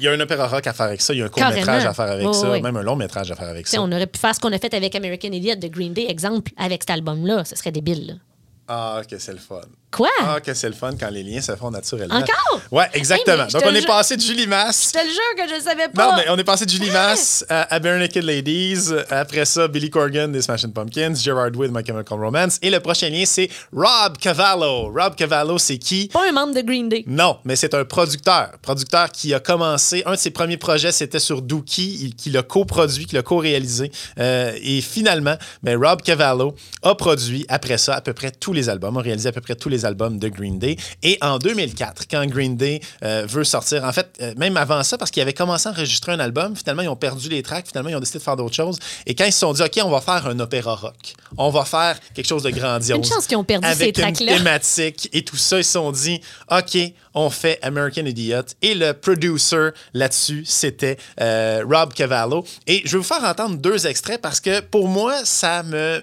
y, 0.00 0.06
a- 0.06 0.12
y 0.12 0.14
un 0.14 0.20
opéra 0.20 0.46
rock 0.46 0.64
à 0.68 0.72
faire 0.72 0.86
avec 0.86 1.00
ça, 1.00 1.12
il 1.14 1.18
y 1.18 1.22
a 1.22 1.24
un 1.24 1.28
court-métrage 1.28 1.84
à 1.84 1.92
faire 1.94 2.10
avec 2.12 2.32
ça, 2.32 2.48
même 2.60 2.76
un 2.76 2.82
long-métrage 2.82 3.28
à 3.32 3.34
faire 3.34 3.48
avec 3.48 3.66
ça. 3.66 3.82
on 3.82 3.90
aurait 3.90 4.06
pu 4.06 4.20
faire 4.20 4.34
ce 4.36 4.38
qu'on 4.38 4.52
a 4.52 4.58
fait 4.60 4.72
avec 4.74 4.94
American 4.94 5.31
Idiot 5.32 5.56
de 5.56 5.68
Green 5.68 5.92
Day, 5.92 6.06
exemple, 6.08 6.52
avec 6.56 6.82
cet 6.82 6.90
album-là. 6.90 7.44
Ce 7.44 7.56
serait 7.56 7.72
débile. 7.72 8.20
Ah, 8.68 9.02
que 9.08 9.18
c'est 9.18 9.32
le 9.32 9.38
fun. 9.38 9.60
Quoi? 9.92 10.08
Ah, 10.20 10.40
que 10.40 10.54
c'est 10.54 10.68
le 10.68 10.74
fun 10.74 10.92
quand 10.98 11.10
les 11.10 11.22
liens 11.22 11.42
se 11.42 11.54
font 11.54 11.70
naturellement. 11.70 12.14
Encore? 12.16 12.60
Ouais, 12.70 12.86
exactement. 12.94 13.44
Hey, 13.44 13.52
Donc, 13.52 13.62
on 13.66 13.74
est 13.74 13.86
passé 13.86 14.16
de 14.16 14.22
Julie 14.22 14.46
Masse. 14.46 14.88
Je 14.88 14.98
te 14.98 15.04
le 15.04 15.10
jure 15.10 15.36
que 15.36 15.48
je 15.50 15.54
le 15.56 15.60
savais 15.60 15.88
pas. 15.88 16.06
Non, 16.10 16.16
mais 16.16 16.24
on 16.30 16.38
est 16.38 16.44
passé 16.44 16.64
de 16.64 16.70
Julie 16.70 16.90
Mass 16.90 17.44
à, 17.48 17.74
à 17.74 17.78
Bare 17.78 17.98
Naked 17.98 18.24
Ladies. 18.24 18.88
Après 19.10 19.44
ça, 19.44 19.68
Billy 19.68 19.90
Corgan 19.90 20.32
des 20.32 20.40
Smashing 20.40 20.72
Pumpkins, 20.72 21.14
Gerard 21.14 21.54
Way 21.54 21.68
de 21.68 21.72
My 21.74 21.84
Chemical 21.86 22.18
Romance. 22.18 22.58
Et 22.62 22.70
le 22.70 22.80
prochain 22.80 23.10
lien, 23.10 23.24
c'est 23.26 23.50
Rob 23.70 24.16
Cavallo. 24.18 24.90
Rob 24.96 25.14
Cavallo, 25.14 25.58
c'est 25.58 25.76
qui? 25.76 26.08
Pas 26.08 26.26
un 26.26 26.32
membre 26.32 26.54
de 26.54 26.62
Green 26.62 26.88
Day. 26.88 27.04
Non, 27.06 27.38
mais 27.44 27.54
c'est 27.54 27.74
un 27.74 27.84
producteur. 27.84 28.52
Producteur 28.62 29.10
qui 29.10 29.34
a 29.34 29.40
commencé. 29.40 30.02
Un 30.06 30.12
de 30.12 30.16
ses 30.16 30.30
premiers 30.30 30.56
projets, 30.56 30.92
c'était 30.92 31.20
sur 31.20 31.42
Dookie, 31.42 32.14
qui 32.16 32.30
l'a 32.30 32.42
coproduit, 32.42 33.04
qui 33.04 33.14
l'a 33.14 33.22
co-réalisé. 33.22 33.92
Euh, 34.18 34.52
et 34.62 34.80
finalement, 34.80 35.36
ben, 35.62 35.78
Rob 35.78 36.00
Cavallo 36.00 36.54
a 36.82 36.94
produit 36.94 37.44
après 37.50 37.76
ça 37.76 37.94
à 37.94 38.00
peu 38.00 38.14
près 38.14 38.30
tous 38.30 38.54
les 38.54 38.70
albums, 38.70 38.96
a 38.96 39.02
réalisé 39.02 39.28
à 39.28 39.32
peu 39.32 39.42
près 39.42 39.54
tous 39.54 39.68
les 39.68 39.81
albums 39.84 40.18
de 40.18 40.28
Green 40.28 40.58
Day. 40.58 40.76
Et 41.02 41.18
en 41.20 41.38
2004, 41.38 42.04
quand 42.10 42.24
Green 42.26 42.56
Day 42.56 42.80
euh, 43.02 43.26
veut 43.28 43.44
sortir, 43.44 43.84
en 43.84 43.92
fait, 43.92 44.08
euh, 44.20 44.34
même 44.36 44.56
avant 44.56 44.82
ça, 44.82 44.98
parce 44.98 45.10
qu'ils 45.10 45.22
avaient 45.22 45.32
commencé 45.32 45.68
à 45.68 45.72
enregistrer 45.72 46.12
un 46.12 46.20
album, 46.20 46.56
finalement, 46.56 46.82
ils 46.82 46.88
ont 46.88 46.96
perdu 46.96 47.28
les 47.28 47.42
tracks, 47.42 47.66
finalement, 47.66 47.90
ils 47.90 47.96
ont 47.96 48.00
décidé 48.00 48.18
de 48.18 48.24
faire 48.24 48.36
d'autres 48.36 48.54
choses. 48.54 48.78
Et 49.06 49.14
quand 49.14 49.24
ils 49.24 49.32
se 49.32 49.40
sont 49.40 49.52
dit, 49.52 49.62
OK, 49.62 49.80
on 49.84 49.90
va 49.90 50.00
faire 50.00 50.26
un 50.26 50.38
opéra 50.40 50.74
rock, 50.74 51.14
on 51.36 51.50
va 51.50 51.64
faire 51.64 51.98
quelque 52.14 52.26
chose 52.26 52.42
de 52.42 52.50
grandiose. 52.50 52.98
Une 52.98 53.04
chance 53.04 53.26
qu'ils 53.26 53.36
ont 53.36 53.44
perdu 53.44 53.66
avec 53.66 53.78
ces 53.78 53.86
une 53.86 53.92
tracks-là. 53.92 54.36
thématique 54.36 55.08
et 55.12 55.24
tout 55.24 55.36
ça, 55.36 55.58
ils 55.58 55.64
se 55.64 55.72
sont 55.72 55.92
dit, 55.92 56.20
OK, 56.50 56.78
on 57.14 57.30
fait 57.30 57.58
American 57.62 58.06
Idiot. 58.06 58.42
Et 58.62 58.74
le 58.74 58.92
producer 58.92 59.70
là-dessus, 59.94 60.44
c'était 60.46 60.96
euh, 61.20 61.64
Rob 61.68 61.92
Cavallo. 61.92 62.44
Et 62.66 62.82
je 62.84 62.92
vais 62.92 62.98
vous 62.98 63.02
faire 63.02 63.24
entendre 63.24 63.56
deux 63.56 63.86
extraits 63.86 64.20
parce 64.20 64.40
que 64.40 64.60
pour 64.60 64.88
moi, 64.88 65.24
ça 65.24 65.62
me. 65.62 66.02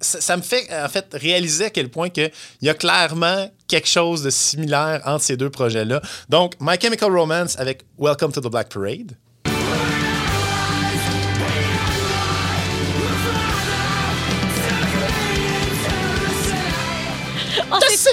Ça, 0.00 0.20
ça 0.20 0.36
me 0.36 0.42
fait 0.42 0.68
en 0.72 0.88
fait 0.88 1.06
réaliser 1.12 1.66
à 1.66 1.70
quel 1.70 1.90
point 1.90 2.08
que 2.08 2.30
il 2.60 2.66
y 2.66 2.70
a 2.70 2.74
clairement 2.74 3.50
quelque 3.68 3.88
chose 3.88 4.22
de 4.22 4.30
similaire 4.30 5.02
entre 5.04 5.24
ces 5.24 5.36
deux 5.36 5.50
projets-là. 5.50 6.00
Donc, 6.28 6.54
My 6.60 6.80
Chemical 6.80 7.16
Romance 7.16 7.58
avec 7.58 7.82
Welcome 7.98 8.32
to 8.32 8.40
the 8.40 8.50
Black 8.50 8.68
Parade. 8.70 9.16
Oh, 17.72 17.78
c'est. 17.88 18.10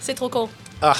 C'est 0.00 0.14
trop 0.14 0.28
con. 0.28 0.48
Ah! 0.80 0.94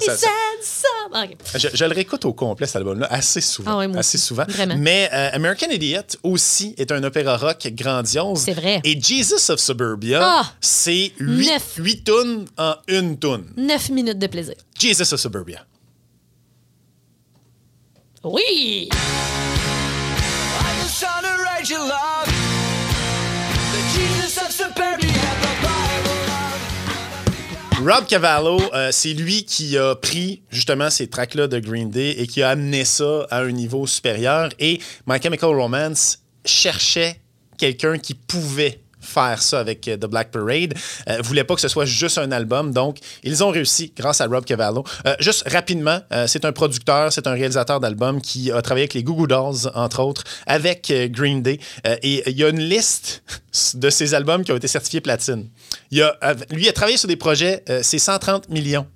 He 0.00 0.04
ça- 0.04 0.16
ça-. 0.62 0.88
Ah, 1.12 1.24
ok. 1.24 1.36
Je, 1.56 1.68
je 1.74 1.84
le 1.84 1.94
réécoute 1.94 2.24
au 2.24 2.32
complet, 2.32 2.66
cet 2.66 2.76
album-là, 2.76 3.06
assez 3.10 3.40
souvent. 3.40 3.78
Ah 3.80 3.88
moi 3.88 3.98
assez 3.98 4.16
aussi. 4.18 4.26
souvent. 4.26 4.44
Vraiment. 4.48 4.74
Mais 4.78 5.08
euh, 5.12 5.30
American 5.32 5.68
Idiot 5.70 6.00
aussi 6.22 6.74
est 6.78 6.90
un 6.92 7.02
opéra 7.04 7.36
rock 7.36 7.66
grandiose. 7.72 8.40
C'est 8.40 8.52
vrai. 8.54 8.80
Et 8.84 9.00
Jesus 9.00 9.50
of 9.50 9.60
Suburbia, 9.60 10.20
Ah! 10.22 10.52
c'est 10.60 11.12
huit, 11.18 11.48
Neuf. 11.50 11.74
huit 11.78 12.04
tunes 12.04 12.46
en 12.58 12.74
une 12.88 13.18
tune. 13.18 13.46
Neuf 13.56 13.88
minutes 13.90 14.18
de 14.18 14.26
plaisir. 14.26 14.54
Jesus 14.78 15.12
of 15.14 15.20
Suburbia. 15.20 15.64
Oui! 18.24 18.88
Rob 27.88 28.04
Cavallo, 28.04 28.60
euh, 28.74 28.88
c'est 28.90 29.12
lui 29.12 29.44
qui 29.44 29.78
a 29.78 29.94
pris 29.94 30.42
justement 30.50 30.90
ces 30.90 31.06
tracks-là 31.06 31.46
de 31.46 31.60
Green 31.60 31.88
Day 31.88 32.16
et 32.18 32.26
qui 32.26 32.42
a 32.42 32.48
amené 32.48 32.84
ça 32.84 33.28
à 33.30 33.42
un 33.42 33.52
niveau 33.52 33.86
supérieur. 33.86 34.48
Et 34.58 34.80
My 35.06 35.22
Chemical 35.22 35.50
Romance 35.50 36.18
cherchait 36.44 37.20
quelqu'un 37.58 37.98
qui 37.98 38.14
pouvait 38.14 38.80
faire 39.06 39.40
ça 39.40 39.60
avec 39.60 39.88
euh, 39.88 39.96
The 39.96 40.06
Black 40.06 40.30
Parade. 40.30 40.74
Euh, 41.08 41.18
voulait 41.22 41.44
pas 41.44 41.54
que 41.54 41.60
ce 41.60 41.68
soit 41.68 41.84
juste 41.84 42.18
un 42.18 42.32
album, 42.32 42.72
donc 42.72 42.98
ils 43.22 43.42
ont 43.44 43.50
réussi 43.50 43.92
grâce 43.96 44.20
à 44.20 44.26
Rob 44.26 44.44
Cavallo. 44.44 44.84
Euh, 45.06 45.14
juste 45.20 45.48
rapidement, 45.48 46.00
euh, 46.12 46.26
c'est 46.26 46.44
un 46.44 46.52
producteur, 46.52 47.12
c'est 47.12 47.26
un 47.26 47.32
réalisateur 47.32 47.80
d'albums 47.80 48.20
qui 48.20 48.50
a 48.50 48.60
travaillé 48.62 48.84
avec 48.84 48.94
les 48.94 49.02
Goo 49.02 49.14
Goo 49.14 49.26
Dolls, 49.26 49.70
entre 49.74 50.00
autres, 50.00 50.24
avec 50.46 50.92
Green 51.10 51.42
Day. 51.42 51.58
Et 52.02 52.28
il 52.30 52.36
y 52.36 52.44
a 52.44 52.48
une 52.48 52.60
liste 52.60 53.22
de 53.74 53.90
ses 53.90 54.14
albums 54.14 54.44
qui 54.44 54.52
ont 54.52 54.56
été 54.56 54.68
certifiés 54.68 55.00
platine. 55.00 55.48
Il 55.90 56.02
a, 56.02 56.16
lui 56.50 56.68
a 56.68 56.72
travaillé 56.72 56.96
sur 56.96 57.08
des 57.08 57.16
projets, 57.16 57.64
c'est 57.82 57.98
130 57.98 58.48
millions 58.48 58.86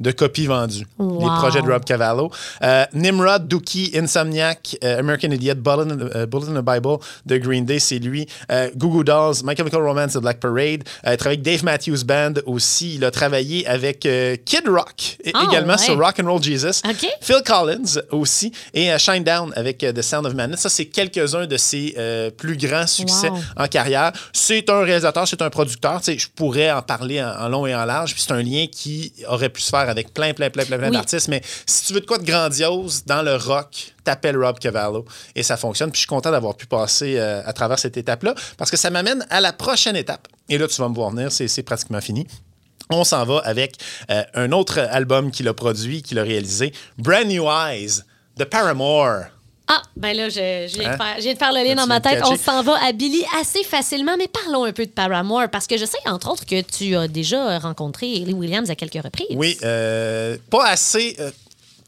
de 0.00 0.10
copies 0.10 0.46
vendues. 0.46 0.86
Wow. 0.98 1.20
Les 1.20 1.26
projets 1.38 1.62
de 1.62 1.70
Rob 1.70 1.84
Cavallo. 1.84 2.30
Euh, 2.62 2.84
Nimrod, 2.94 3.46
Dookie, 3.48 3.92
Insomniac, 3.94 4.76
euh, 4.82 4.98
American 4.98 5.30
Idiot, 5.30 5.54
Bullet 5.56 5.92
in, 5.92 5.96
the- 5.96 6.16
euh, 6.16 6.26
Bullet 6.26 6.48
in 6.50 6.60
the 6.60 6.64
Bible 6.64 6.98
de 7.26 7.36
Green 7.38 7.64
Day, 7.64 7.78
c'est 7.78 7.98
lui. 7.98 8.26
Euh, 8.50 8.70
Goo 8.76 8.88
Goo 8.88 9.04
Dolls, 9.04 9.36
My 9.44 9.56
Chemical 9.56 9.82
Romance 9.82 10.14
de 10.14 10.20
Black 10.20 10.40
Parade. 10.40 10.82
Euh, 11.06 11.12
il 11.12 11.16
travaille 11.16 11.36
avec 11.36 11.42
Dave 11.42 11.64
Matthews 11.64 12.04
Band 12.04 12.34
aussi. 12.46 12.96
Il 12.96 13.04
a 13.04 13.10
travaillé 13.10 13.66
avec 13.66 14.04
euh, 14.06 14.36
Kid 14.44 14.68
Rock 14.68 15.18
Ah, 15.32 15.44
également 15.48 15.74
ouais. 15.74 15.78
sur 15.78 15.98
Rock 15.98 16.20
and 16.22 16.26
Roll 16.30 16.42
Jesus. 16.42 16.80
Phil 17.20 17.36
Collins 17.46 18.00
aussi. 18.10 18.52
Et 18.72 18.92
euh, 18.92 18.98
Shine 18.98 19.24
Down 19.24 19.52
avec 19.56 19.82
euh, 19.84 19.92
The 19.92 20.02
Sound 20.02 20.26
of 20.26 20.34
Madness. 20.34 20.60
Ça, 20.60 20.68
c'est 20.68 20.86
quelques-uns 20.86 21.46
de 21.46 21.56
ses 21.56 21.94
euh, 21.98 22.30
plus 22.30 22.56
grands 22.56 22.86
succès 22.86 23.28
Wow. 23.30 23.38
en 23.56 23.66
carrière. 23.68 24.12
C'est 24.32 24.68
un 24.70 24.80
réalisateur, 24.80 25.26
c'est 25.26 25.40
un 25.42 25.50
producteur. 25.50 26.00
Je 26.06 26.26
pourrais 26.34 26.70
en 26.72 26.82
parler 26.82 27.22
en, 27.22 27.28
en 27.44 27.48
long 27.48 27.66
et 27.66 27.74
en 27.74 27.84
large. 27.84 28.12
Puis 28.12 28.22
c'est 28.26 28.32
un 28.32 28.42
lien 28.42 28.66
qui 28.70 29.12
aurait 29.28 29.48
pu 29.48 29.60
se 29.60 29.70
faire 29.70 29.83
avec 29.88 30.12
plein, 30.14 30.32
plein, 30.34 30.50
plein, 30.50 30.64
plein, 30.64 30.78
Oui. 30.82 30.90
d'artistes. 30.90 31.28
Mais 31.28 31.42
si 31.66 31.86
tu 31.86 31.92
veux 31.94 32.00
de 32.00 32.06
quoi 32.06 32.18
de 32.18 32.24
grandiose 32.24 33.04
dans 33.06 33.22
le 33.22 33.36
rock, 33.36 33.94
t'appelles 34.04 34.36
Rob 34.36 34.58
Cavallo 34.58 35.04
et 35.34 35.42
ça 35.42 35.56
fonctionne. 35.56 35.90
Puis 35.90 35.98
je 35.98 36.00
suis 36.02 36.08
content 36.08 36.30
d'avoir 36.30 36.56
pu 36.56 36.66
passer 36.66 37.18
euh, 37.18 37.42
à 37.44 37.52
travers 37.52 37.78
cette 37.78 37.96
étape-là 37.96 38.34
parce 38.56 38.70
que 38.70 38.76
ça 38.76 38.90
m'amène 38.90 39.24
à 39.30 39.40
la 39.40 39.52
prochaine 39.52 39.96
étape. 39.96 40.28
Et 40.48 40.58
là, 40.58 40.68
tu 40.68 40.80
vas 40.80 40.88
me 40.88 40.94
voir 40.94 41.10
venir, 41.10 41.32
c'est 41.32 41.48
c'est 41.48 41.62
pratiquement 41.62 42.00
fini. 42.00 42.26
On 42.90 43.02
s'en 43.04 43.24
va 43.24 43.38
avec 43.44 43.76
euh, 44.10 44.22
un 44.34 44.52
autre 44.52 44.78
album 44.78 45.30
qu'il 45.30 45.48
a 45.48 45.54
produit, 45.54 46.02
qu'il 46.02 46.18
a 46.18 46.22
réalisé, 46.22 46.72
Brand 46.98 47.26
New 47.26 47.44
Eyes 47.50 48.02
de 48.36 48.44
Paramore. 48.44 49.24
Ah, 49.66 49.80
ben 49.96 50.14
là, 50.14 50.28
je, 50.28 50.68
je 50.70 50.78
viens, 50.78 50.90
Hein? 50.90 50.92
de 50.92 51.02
faire, 51.02 51.14
je 51.16 51.22
viens 51.22 51.32
de 51.32 51.38
faire 51.38 51.52
le 51.52 51.64
lien 51.66 51.74
dans 51.74 51.86
ma 51.86 52.00
tête. 52.00 52.22
On 52.24 52.36
s'en 52.36 52.62
va 52.62 52.76
à 52.84 52.92
Billy 52.92 53.24
assez 53.40 53.64
facilement, 53.64 54.16
mais 54.18 54.28
parlons 54.28 54.64
un 54.64 54.72
peu 54.72 54.84
de 54.84 54.90
Paramore, 54.90 55.48
parce 55.50 55.66
que 55.66 55.78
je 55.78 55.86
sais, 55.86 55.96
entre 56.06 56.30
autres, 56.30 56.44
que 56.44 56.60
tu 56.60 56.94
as 56.96 57.08
déjà 57.08 57.58
rencontré 57.58 58.14
Ellie 58.14 58.34
Williams 58.34 58.68
à 58.68 58.74
quelques 58.74 59.02
reprises. 59.02 59.26
Oui, 59.30 59.56
euh, 59.64 60.36
pas 60.50 60.66
assez, 60.66 61.16
euh, 61.18 61.30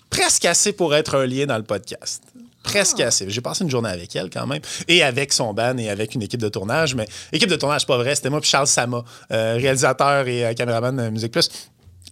presque 0.09 0.47
assez 0.47 0.73
pour 0.73 0.95
être 0.95 1.17
un 1.17 1.27
lien 1.27 1.45
dans 1.47 1.59
le 1.59 1.65
podcast. 1.65 2.23
Presque 2.63 2.99
Ah. 3.01 3.09
assez. 3.09 3.27
J'ai 3.29 3.41
passé 3.43 3.63
une 3.63 3.71
journée 3.71 3.91
avec 3.91 4.17
elle 4.17 4.29
quand 4.31 4.47
même. 4.47 4.61
Et 4.89 5.03
avec 5.05 5.33
son 5.33 5.53
band 5.55 5.77
et 5.77 5.89
avec 5.89 6.15
une 6.17 6.23
équipe 6.23 6.41
de 6.41 6.49
tournage. 6.49 6.95
Mais 6.97 7.07
équipe 7.31 7.49
de 7.49 7.55
tournage, 7.57 7.87
pas 7.87 7.97
vrai. 7.97 8.15
C'était 8.17 8.31
moi 8.31 8.41
puis 8.41 8.51
Charles 8.51 8.67
Sama, 8.67 9.05
euh, 9.31 9.55
réalisateur 9.57 10.27
et 10.27 10.45
euh, 10.47 10.53
caméraman 10.55 10.97
de 10.97 11.09
Musique 11.11 11.31
Plus. 11.31 11.49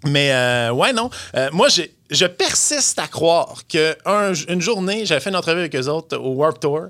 Mais 0.05 0.33
euh, 0.33 0.71
ouais, 0.73 0.93
non. 0.93 1.11
Euh, 1.37 1.49
moi, 1.53 1.69
je 2.11 2.27
persiste 2.27 2.99
à 2.99 3.09
croire 3.09 3.63
qu'une 3.67 4.61
journée, 4.61 5.07
j'avais 5.07 5.21
fait 5.21 5.31
une 5.31 5.37
entrevue 5.37 5.61
avec 5.61 5.75
eux 5.75 5.89
autres 5.89 6.17
au 6.17 6.35
Warp 6.35 6.61
Tour 6.61 6.87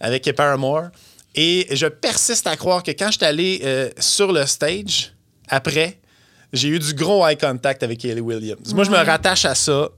avec 0.00 0.30
Paramore. 0.34 0.88
Et 1.34 1.68
je 1.70 1.86
persiste 1.86 2.46
à 2.46 2.56
croire 2.56 2.82
que 2.82 2.90
quand 2.90 3.10
j'étais 3.10 3.26
allé 3.26 3.60
euh, 3.64 3.90
sur 3.98 4.32
le 4.32 4.44
stage, 4.46 5.12
après, 5.48 5.98
j'ai 6.52 6.68
eu 6.68 6.78
du 6.78 6.94
gros 6.94 7.26
eye 7.26 7.36
contact 7.36 7.82
avec 7.82 8.04
Hayley 8.04 8.20
Williams. 8.20 8.74
Moi, 8.74 8.84
je 8.84 8.90
me 8.90 8.96
rattache 8.96 9.44
à 9.44 9.54
ça. 9.54 9.88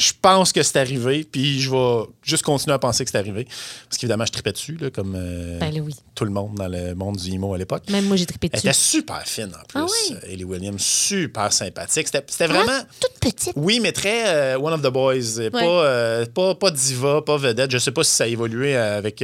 Je 0.00 0.12
pense 0.20 0.50
que 0.52 0.62
c'est 0.62 0.78
arrivé, 0.78 1.26
puis 1.30 1.60
je 1.60 1.70
vais 1.70 2.04
juste 2.22 2.42
continuer 2.42 2.74
à 2.74 2.78
penser 2.78 3.04
que 3.04 3.10
c'est 3.10 3.18
arrivé. 3.18 3.44
Parce 3.44 3.98
qu'évidemment, 3.98 4.24
je 4.24 4.32
tripais 4.32 4.52
dessus, 4.52 4.78
là, 4.80 4.88
comme 4.90 5.14
euh, 5.14 5.58
Ben 5.58 5.74
là, 5.74 5.80
oui. 5.82 5.94
tout 6.14 6.24
le 6.24 6.30
monde 6.30 6.54
dans 6.54 6.68
le 6.68 6.94
monde 6.94 7.16
du 7.18 7.30
emo 7.32 7.52
à 7.52 7.58
l'époque. 7.58 7.82
Même 7.90 8.06
moi, 8.06 8.16
j'ai 8.16 8.24
trippé 8.24 8.48
Elle 8.50 8.58
dessus. 8.60 8.68
était 8.68 8.72
super 8.76 9.22
fine 9.26 9.50
en 9.54 9.64
plus. 9.68 9.80
Ah 9.80 9.86
oui? 9.86 10.16
Hayley 10.26 10.44
Williams, 10.44 10.80
super 10.82 11.52
sympathique. 11.52 12.06
C'était 12.06 12.24
Ah, 12.44 12.46
vraiment. 12.46 12.80
toute 12.98 13.18
petite. 13.20 13.52
Oui, 13.56 13.78
mais 13.80 13.92
très 13.92 14.26
euh, 14.28 14.58
One 14.58 14.72
of 14.72 14.80
the 14.80 14.90
Boys. 14.90 15.38
Euh, 15.38 15.50
Pas, 15.50 15.58
euh, 15.60 16.24
pas, 16.26 16.54
pas 16.54 16.70
diva, 16.70 17.20
pas 17.20 17.36
vedette. 17.36 17.70
Je 17.70 17.76
sais 17.78 17.92
pas 17.92 18.02
si 18.02 18.12
ça 18.12 18.24
a 18.24 18.26
évolué 18.26 18.76
avec, 18.76 19.22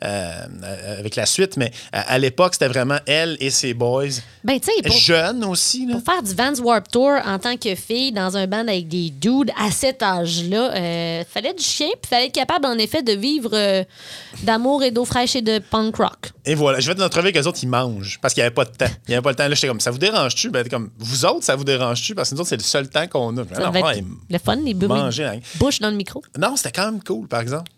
avec 0.00 1.16
la 1.16 1.26
suite, 1.26 1.56
mais 1.56 1.70
à, 1.92 2.18
l'époque, 2.18 2.54
c'était 2.54 2.68
vraiment 2.68 2.98
elle 3.06 3.36
et 3.38 3.50
ses 3.50 3.74
boys. 3.74 4.06
Ben, 4.42 4.58
tu 4.58 4.66
sais, 4.66 4.82
pour, 4.82 4.96
Jeune 4.96 5.44
aussi. 5.44 5.86
Là. 5.86 5.94
pour 5.94 6.02
faire 6.04 6.22
du 6.22 6.34
Vans 6.34 6.64
Warp 6.64 6.88
Tour 6.90 7.12
en 7.24 7.38
tant 7.38 7.56
que 7.56 7.74
fille 7.76 8.10
dans 8.12 8.36
un 8.36 8.46
band 8.46 8.66
avec 8.66 8.88
des 8.88 9.10
dudes 9.10 9.50
à 9.56 9.70
cet 9.70 10.02
âge-là, 10.20 10.74
euh, 10.74 11.24
fallait 11.28 11.54
du 11.54 11.62
chien, 11.62 11.88
puis 12.00 12.08
fallait 12.08 12.26
être 12.26 12.34
capable, 12.34 12.66
en 12.66 12.78
effet, 12.78 13.02
de 13.02 13.12
vivre 13.12 13.50
euh, 13.52 13.84
d'amour 14.42 14.82
et 14.82 14.90
d'eau 14.90 15.04
fraîche 15.04 15.36
et 15.36 15.42
de 15.42 15.58
punk 15.58 15.96
rock. 15.96 16.32
Et 16.44 16.54
voilà, 16.54 16.80
je 16.80 16.88
vais 16.88 16.94
te 16.94 17.02
retrouver 17.02 17.32
que 17.32 17.38
les 17.38 17.46
autres, 17.46 17.58
ils 17.62 17.68
mangent 17.68 18.18
parce 18.20 18.34
qu'il 18.34 18.42
n'y 18.42 18.46
avait 18.46 18.54
pas 18.54 18.64
de 18.64 18.70
temps. 18.70 18.90
Il 19.06 19.10
n'y 19.10 19.14
avait 19.14 19.22
pas 19.22 19.30
le 19.30 19.36
temps. 19.36 19.48
Là, 19.48 19.54
j'étais 19.54 19.68
comme, 19.68 19.80
ça 19.80 19.90
vous 19.90 19.98
dérange-tu? 19.98 20.50
Ben, 20.50 20.66
comme, 20.68 20.90
vous 20.98 21.24
autres, 21.24 21.44
ça 21.44 21.56
vous 21.56 21.64
dérange-tu? 21.64 22.14
Parce 22.14 22.30
que 22.30 22.34
nous 22.34 22.40
autres, 22.40 22.50
c'est 22.50 22.56
le 22.56 22.62
seul 22.62 22.88
temps 22.88 23.06
qu'on 23.06 23.36
a. 23.36 23.44
Ça 23.52 23.60
non, 23.60 23.68
devait 23.68 23.82
ouais, 23.82 23.98
être 23.98 24.06
le 24.30 24.38
fun, 24.38 24.56
les 24.56 24.74
manger, 24.74 25.24
hein. 25.24 25.40
Bouche 25.56 25.80
dans 25.80 25.90
le 25.90 25.96
micro. 25.96 26.22
Non, 26.38 26.56
c'était 26.56 26.72
quand 26.72 26.90
même 26.90 27.02
cool, 27.02 27.28
par 27.28 27.40
exemple. 27.40 27.70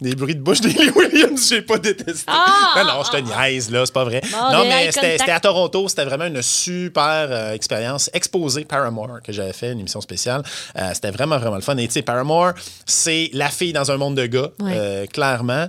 Des 0.00 0.14
bruits 0.16 0.34
de 0.34 0.40
bouche 0.40 0.60
d'Hayley 0.60 0.90
Williams, 0.96 1.48
j'ai 1.48 1.62
pas 1.62 1.78
détesté. 1.78 2.24
Ah! 2.26 2.74
non, 2.76 2.84
non, 2.84 3.02
je 3.04 3.10
te 3.12 3.16
niaise, 3.16 3.70
là, 3.70 3.86
c'est 3.86 3.94
pas 3.94 4.04
vrai. 4.04 4.20
Bon, 4.30 4.52
non, 4.52 4.64
mais 4.64 4.90
c'était 4.90 5.30
à 5.30 5.38
Toronto, 5.38 5.88
c'était 5.88 6.04
vraiment 6.04 6.24
une 6.24 6.42
super 6.42 7.28
euh, 7.30 7.52
expérience. 7.52 8.10
Exposé 8.12 8.64
Paramore, 8.64 9.22
que 9.22 9.32
j'avais 9.32 9.52
fait, 9.52 9.70
une 9.72 9.80
émission 9.80 10.00
spéciale. 10.00 10.42
Euh, 10.76 10.90
c'était 10.94 11.12
vraiment, 11.12 11.38
vraiment 11.38 11.56
le 11.56 11.62
fun. 11.62 11.76
Et 11.76 11.86
tu 11.86 11.92
sais, 11.92 12.02
Paramore, 12.02 12.52
c'est 12.84 13.30
la 13.32 13.50
fille 13.50 13.72
dans 13.72 13.90
un 13.92 13.96
monde 13.96 14.16
de 14.16 14.26
gars, 14.26 14.50
Ouais. 14.60 14.72
euh, 14.74 15.06
clairement. 15.06 15.66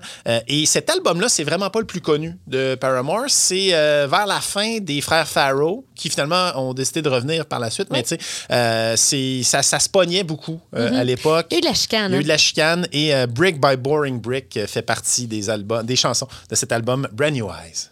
Et 0.47 0.65
cet 0.65 0.89
album-là, 0.89 1.30
c'est 1.30 1.43
vraiment 1.43 1.69
pas 1.69 1.80
le 1.80 1.86
plus 1.86 2.01
connu 2.01 2.36
de 2.47 2.76
Paramore. 2.76 3.26
C'est 3.28 3.69
vers 3.69 4.26
la 4.26 4.41
fin 4.41 4.80
des 4.80 5.01
frères 5.01 5.28
Farrow, 5.28 5.86
qui 5.95 6.09
finalement 6.09 6.51
ont 6.55 6.73
décidé 6.73 7.01
de 7.01 7.09
revenir 7.09 7.45
par 7.45 7.59
la 7.59 7.69
suite. 7.69 7.89
Mais 7.91 8.03
tu 8.03 8.17
sais, 8.17 9.43
ça, 9.43 9.61
ça 9.61 9.80
se 9.80 9.89
pognait 9.89 10.23
beaucoup 10.23 10.59
euh, 10.76 10.99
à 10.99 11.03
l'époque. 11.03 11.47
Mm-hmm. 11.51 11.51
Il 11.51 11.53
y 11.53 11.55
a 11.55 11.59
eu 11.59 11.61
de 11.61 11.67
la 11.67 11.73
chicane. 11.73 12.11
Il 12.11 12.13
y 12.13 12.15
a 12.15 12.17
eu 12.17 12.19
hein? 12.19 12.23
de 12.23 12.28
la 12.28 12.38
chicane 12.38 12.88
et 12.91 13.28
Brick 13.28 13.61
by 13.61 13.76
Boring 13.78 14.14
Brick 14.16 14.57
euh, 14.57 14.68
fait 14.68 14.82
partie 14.82 15.28
des 15.28 15.49
albums, 15.49 15.86
des 15.86 15.95
chansons 15.95 16.28
de 16.49 16.55
cet 16.55 16.72
album 16.72 17.07
Brand 17.11 17.34
New 17.34 17.47
Eyes. 17.47 17.89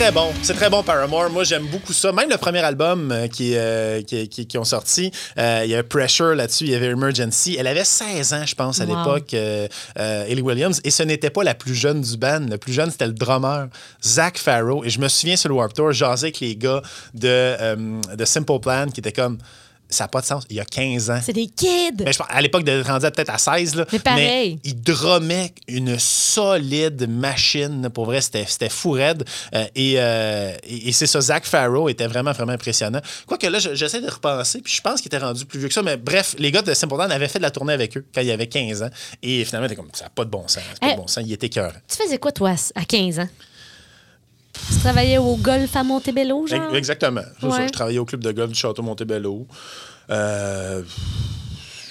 Très 0.00 0.12
bon, 0.12 0.32
c'est 0.42 0.54
très 0.54 0.70
bon 0.70 0.82
Paramore. 0.82 1.28
Moi 1.28 1.44
j'aime 1.44 1.66
beaucoup 1.66 1.92
ça. 1.92 2.10
Même 2.12 2.30
le 2.30 2.38
premier 2.38 2.60
album 2.60 3.12
euh, 3.12 3.28
qui, 3.28 3.52
euh, 3.54 4.00
qui, 4.02 4.28
qui- 4.30 4.46
qui 4.46 4.56
ont 4.56 4.64
sorti, 4.64 5.10
euh, 5.38 5.60
il 5.64 5.70
y 5.70 5.74
avait 5.74 5.82
Pressure 5.82 6.34
là-dessus, 6.34 6.64
il 6.64 6.70
y 6.70 6.74
avait 6.74 6.86
Emergency. 6.86 7.56
Elle 7.58 7.66
avait 7.66 7.84
16 7.84 8.32
ans, 8.32 8.46
je 8.46 8.54
pense, 8.54 8.80
à 8.80 8.86
Wow. 8.86 8.96
l'époque, 8.96 9.34
Hayley 9.96 10.40
Williams. 10.40 10.80
Et 10.84 10.90
ce 10.90 11.02
n'était 11.02 11.28
pas 11.30 11.44
la 11.44 11.54
plus 11.54 11.74
jeune 11.74 12.00
du 12.00 12.16
band. 12.16 12.46
Le 12.50 12.56
plus 12.56 12.72
jeune, 12.72 12.90
c'était 12.90 13.06
le 13.08 13.12
drummer, 13.12 13.68
Zach 14.02 14.38
Farrow. 14.38 14.82
Et 14.84 14.90
je 14.90 14.98
me 15.00 15.08
souviens 15.08 15.36
sur 15.36 15.50
le 15.50 15.54
Warp 15.56 15.74
Tour, 15.74 15.92
jaser 15.92 16.26
avec 16.28 16.40
les 16.40 16.56
gars 16.56 16.80
de, 17.12 18.16
de 18.16 18.24
Simple 18.24 18.58
Plan 18.60 18.86
qui 18.92 19.00
étaient 19.00 19.12
comme. 19.12 19.36
Ça 19.90 20.04
n'a 20.04 20.08
pas 20.08 20.20
de 20.20 20.26
sens. 20.26 20.44
Il 20.50 20.56
y 20.56 20.60
a 20.60 20.64
15 20.64 21.10
ans. 21.10 21.20
C'est 21.22 21.32
des 21.32 21.46
kids. 21.48 21.92
Ben, 21.96 22.12
je 22.12 22.18
pense- 22.18 22.26
à 22.30 22.40
l'époque 22.40 22.64
d'être 22.64 22.86
rendu 22.86 23.06
peut-être 23.10 23.30
à 23.30 23.38
16, 23.38 23.74
là, 23.74 23.84
Mais 23.92 23.98
pareil. 23.98 24.60
il 24.64 24.80
drummait 24.80 25.52
une 25.68 25.98
solide 25.98 27.08
machine. 27.08 27.88
Pour 27.90 28.04
vrai, 28.06 28.20
c'était 28.20 28.46
fou 28.68 28.92
raide. 28.92 29.24
Euh, 29.54 29.64
et 29.74 29.94
euh, 29.98 30.52
et, 30.64 30.88
et 30.88 30.92
c'est 30.92 31.06
ça, 31.06 31.20
Zach 31.20 31.44
Farrow 31.44 31.88
était 31.88 32.06
vraiment, 32.06 32.32
vraiment 32.32 32.52
impressionnant. 32.52 33.00
Quoique 33.26 33.46
là, 33.46 33.58
je- 33.58 33.74
j'essaie 33.74 34.00
de 34.00 34.08
repenser, 34.10 34.60
puis 34.60 34.72
je 34.72 34.80
pense 34.80 35.00
qu'il 35.00 35.08
était 35.08 35.18
rendu 35.18 35.44
plus 35.44 35.58
vieux 35.58 35.68
que 35.68 35.74
ça. 35.74 35.82
Mais 35.82 35.96
bref, 35.96 36.34
les 36.38 36.50
gars 36.52 36.62
de 36.62 36.72
Simple 36.74 36.94
avaient 37.00 37.28
fait 37.28 37.38
de 37.38 37.42
la 37.42 37.50
tournée 37.50 37.72
avec 37.72 37.96
eux 37.96 38.04
quand 38.14 38.20
il 38.20 38.30
avait 38.30 38.46
15 38.46 38.82
ans. 38.82 38.90
Et 39.22 39.44
finalement, 39.44 39.68
t'es 39.68 39.76
comme, 39.76 39.88
ça 39.92 40.04
n'a 40.04 40.10
pas 40.10 40.24
de 40.24 40.30
bon 40.30 40.46
sens. 40.48 40.62
Pas 40.80 40.88
Eh. 40.88 40.92
de 40.92 40.96
bon 40.98 41.06
sens. 41.06 41.24
Il 41.26 41.32
était 41.32 41.48
cœur. 41.48 41.72
Tu 41.88 41.96
faisais 42.02 42.18
quoi, 42.18 42.32
toi, 42.32 42.54
à 42.74 42.84
15 42.84 43.18
ans? 43.18 43.28
Tu 44.68 44.78
travaillais 44.78 45.18
au 45.18 45.36
golf 45.36 45.74
à 45.76 45.82
Montebello, 45.82 46.46
genre? 46.46 46.74
Exactement. 46.74 47.22
Ça. 47.40 47.66
Je 47.66 47.72
travaillais 47.72 47.98
au 47.98 48.04
club 48.04 48.22
de 48.22 48.32
golf 48.32 48.50
du 48.50 48.58
Château 48.58 48.82
Montebello. 48.82 49.46
Euh, 50.10 50.82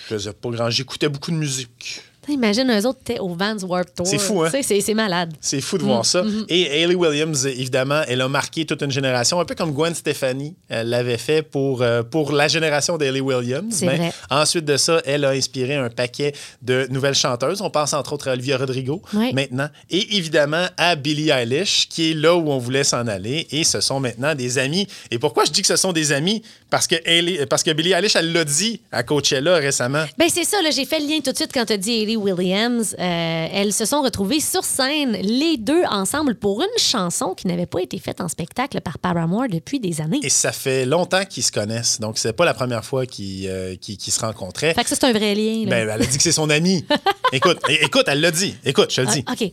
je 0.09 0.15
faisais 0.15 0.33
pas 0.33 0.49
grand. 0.49 0.69
J'écoutais 0.69 1.09
beaucoup 1.09 1.31
de 1.31 1.37
musique. 1.37 2.01
Imagine, 2.29 2.71
eux 2.71 2.85
autres 2.87 2.99
étaient 3.01 3.19
au 3.19 3.29
Vans 3.29 3.57
Warp 3.63 3.93
Tour. 3.95 4.07
C'est 4.07 4.17
fou, 4.19 4.43
hein? 4.43 4.51
C'est 4.61 4.93
malade. 4.93 5.33
C'est 5.41 5.61
fou 5.61 5.77
de 5.77 5.83
voir 5.83 6.05
ça. 6.05 6.21
Mm-hmm. 6.23 6.45
Et 6.49 6.81
Hayley 6.81 6.95
Williams, 6.95 7.45
évidemment, 7.45 8.01
elle 8.07 8.21
a 8.21 8.27
marqué 8.27 8.65
toute 8.65 8.81
une 8.81 8.91
génération, 8.91 9.39
un 9.39 9.45
peu 9.45 9.55
comme 9.55 9.71
Gwen 9.73 9.93
Stefani 9.95 10.55
l'avait 10.69 11.17
fait 11.17 11.41
pour, 11.41 11.81
euh, 11.81 12.03
pour 12.03 12.31
la 12.31 12.47
génération 12.47 12.97
d'Hayley 12.97 13.19
Williams. 13.21 13.81
Mais 13.81 13.97
vrai. 13.97 14.13
ensuite 14.29 14.65
de 14.65 14.77
ça, 14.77 15.01
elle 15.05 15.25
a 15.25 15.29
inspiré 15.29 15.75
un 15.75 15.89
paquet 15.89 16.33
de 16.61 16.87
nouvelles 16.89 17.15
chanteuses. 17.15 17.61
On 17.61 17.69
pense 17.69 17.93
entre 17.93 18.13
autres 18.13 18.27
à 18.29 18.33
Olivia 18.33 18.57
Rodrigo 18.57 19.01
Oui. 19.13 19.33
maintenant. 19.33 19.69
Et 19.89 20.17
évidemment 20.17 20.65
à 20.77 20.95
Billie 20.95 21.29
Eilish, 21.29 21.87
qui 21.89 22.11
est 22.11 22.13
là 22.13 22.35
où 22.35 22.49
on 22.51 22.57
voulait 22.57 22.83
s'en 22.83 23.07
aller. 23.07 23.47
Et 23.51 23.63
ce 23.63 23.81
sont 23.81 23.99
maintenant 23.99 24.35
des 24.35 24.57
amis. 24.57 24.87
Et 25.11 25.19
pourquoi 25.19 25.45
je 25.45 25.51
dis 25.51 25.61
que 25.61 25.67
ce 25.67 25.75
sont 25.75 25.91
des 25.93 26.11
amis? 26.11 26.41
Parce 26.69 26.87
que, 26.87 26.95
Hailey- 27.05 27.45
parce 27.47 27.63
que 27.63 27.71
Billie 27.71 27.93
Eilish, 27.93 28.15
elle 28.15 28.31
l'a 28.31 28.43
dit 28.45 28.81
à 28.91 29.03
Coachella 29.03 29.55
récemment. 29.55 30.03
Ben 30.17 30.27
c'est 30.33 30.43
ça, 30.43 30.61
là, 30.61 30.69
j'ai 30.71 30.85
fait 30.85 30.99
le 30.99 31.07
lien 31.07 31.19
tout 31.23 31.31
de 31.31 31.35
suite 31.35 31.51
quand 31.53 31.65
tu 31.65 31.73
as 31.73 31.77
dit 31.77 31.91
Hayley 32.01 32.15
Williams. 32.19 32.95
Euh, 32.99 33.47
elles 33.51 33.73
se 33.73 33.85
sont 33.85 34.01
retrouvées 34.01 34.39
sur 34.39 34.63
scène, 34.63 35.13
les 35.13 35.57
deux 35.57 35.83
ensemble, 35.89 36.35
pour 36.35 36.61
une 36.61 36.67
chanson 36.77 37.33
qui 37.33 37.47
n'avait 37.47 37.65
pas 37.65 37.81
été 37.81 37.97
faite 37.99 38.21
en 38.21 38.27
spectacle 38.27 38.79
par 38.81 38.99
Paramore 38.99 39.47
depuis 39.49 39.79
des 39.79 40.01
années. 40.01 40.19
Et 40.23 40.29
ça 40.29 40.51
fait 40.51 40.85
longtemps 40.85 41.25
qu'ils 41.25 41.43
se 41.43 41.51
connaissent. 41.51 41.99
Donc, 41.99 42.17
c'est 42.17 42.33
pas 42.33 42.45
la 42.45 42.53
première 42.53 42.85
fois 42.85 43.05
qu'ils 43.05 43.47
euh, 43.47 43.75
se 43.81 44.19
rencontraient. 44.19 44.73
Fait 44.73 44.83
que 44.83 44.89
ça, 44.89 44.95
c'est 44.95 45.05
un 45.05 45.13
vrai 45.13 45.35
lien. 45.35 45.65
Là. 45.65 45.69
Ben, 45.69 45.89
elle 45.89 46.01
a 46.01 46.05
dit 46.05 46.17
que 46.17 46.23
c'est 46.23 46.31
son 46.31 46.49
ami. 46.49 46.85
écoute, 47.31 47.59
écoute, 47.67 48.05
elle 48.07 48.21
l'a 48.21 48.31
dit. 48.31 48.55
Écoute, 48.65 48.91
je 48.93 49.01
le 49.01 49.07
dis. 49.07 49.23
Ah, 49.27 49.33
OK. 49.33 49.51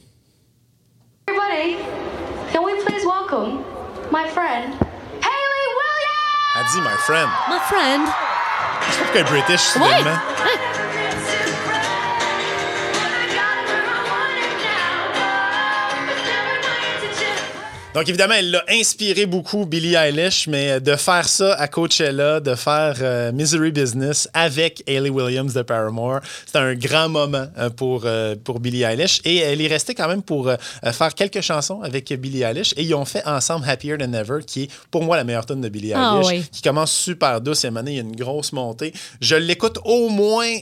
Everybody, 1.28 1.76
can 2.52 2.62
we 2.64 2.74
please 2.84 3.04
welcome 3.04 3.64
my 4.12 4.28
friend, 4.32 4.74
Haley 5.20 5.66
Williams? 5.78 6.56
Elle 6.58 6.66
dit, 6.72 6.80
my 6.80 6.96
friend. 6.98 7.28
My 7.48 7.58
friend. 7.68 8.06
Je 8.86 8.92
sais 8.92 8.98
pas 8.98 9.04
pourquoi 9.04 9.20
elle 9.20 9.26
est 9.26 9.30
British, 9.30 9.76
Ouais. 9.76 10.85
Donc, 17.96 18.10
évidemment, 18.10 18.34
elle 18.34 18.50
l'a 18.50 18.62
inspiré 18.68 19.24
beaucoup, 19.24 19.64
Billie 19.64 19.94
Eilish, 19.94 20.48
mais 20.48 20.82
de 20.82 20.96
faire 20.96 21.26
ça 21.26 21.54
à 21.54 21.66
Coachella, 21.66 22.40
de 22.40 22.54
faire 22.54 22.96
euh, 23.00 23.32
Misery 23.32 23.72
Business 23.72 24.28
avec 24.34 24.82
Hayley 24.86 25.08
Williams 25.08 25.54
de 25.54 25.62
Paramore, 25.62 26.20
c'était 26.44 26.58
un 26.58 26.74
grand 26.74 27.08
moment 27.08 27.46
euh, 27.56 27.70
pour, 27.70 28.02
euh, 28.04 28.34
pour 28.44 28.60
Billie 28.60 28.82
Eilish. 28.82 29.22
Et 29.24 29.38
elle 29.38 29.62
est 29.62 29.66
restée 29.66 29.94
quand 29.94 30.08
même 30.08 30.22
pour 30.22 30.48
euh, 30.50 30.56
faire 30.92 31.14
quelques 31.14 31.40
chansons 31.40 31.80
avec 31.80 32.12
Billie 32.20 32.42
Eilish. 32.42 32.74
Et 32.76 32.82
ils 32.82 32.94
ont 32.94 33.06
fait 33.06 33.26
ensemble 33.26 33.66
Happier 33.66 33.96
Than 33.96 34.12
Ever, 34.12 34.40
qui 34.46 34.64
est 34.64 34.70
pour 34.90 35.02
moi 35.02 35.16
la 35.16 35.24
meilleure 35.24 35.46
tune 35.46 35.62
de 35.62 35.68
Billie 35.70 35.94
Ah 35.94 36.16
Eilish, 36.16 36.26
oui. 36.26 36.44
qui 36.52 36.60
commence 36.60 36.92
super 36.92 37.40
douce. 37.40 37.64
Et 37.64 37.70
donné, 37.70 37.92
il 37.92 37.94
y 37.94 38.00
a 38.00 38.02
une 38.02 38.14
grosse 38.14 38.52
montée. 38.52 38.92
Je 39.22 39.36
l'écoute 39.36 39.78
au 39.86 40.10
moins, 40.10 40.52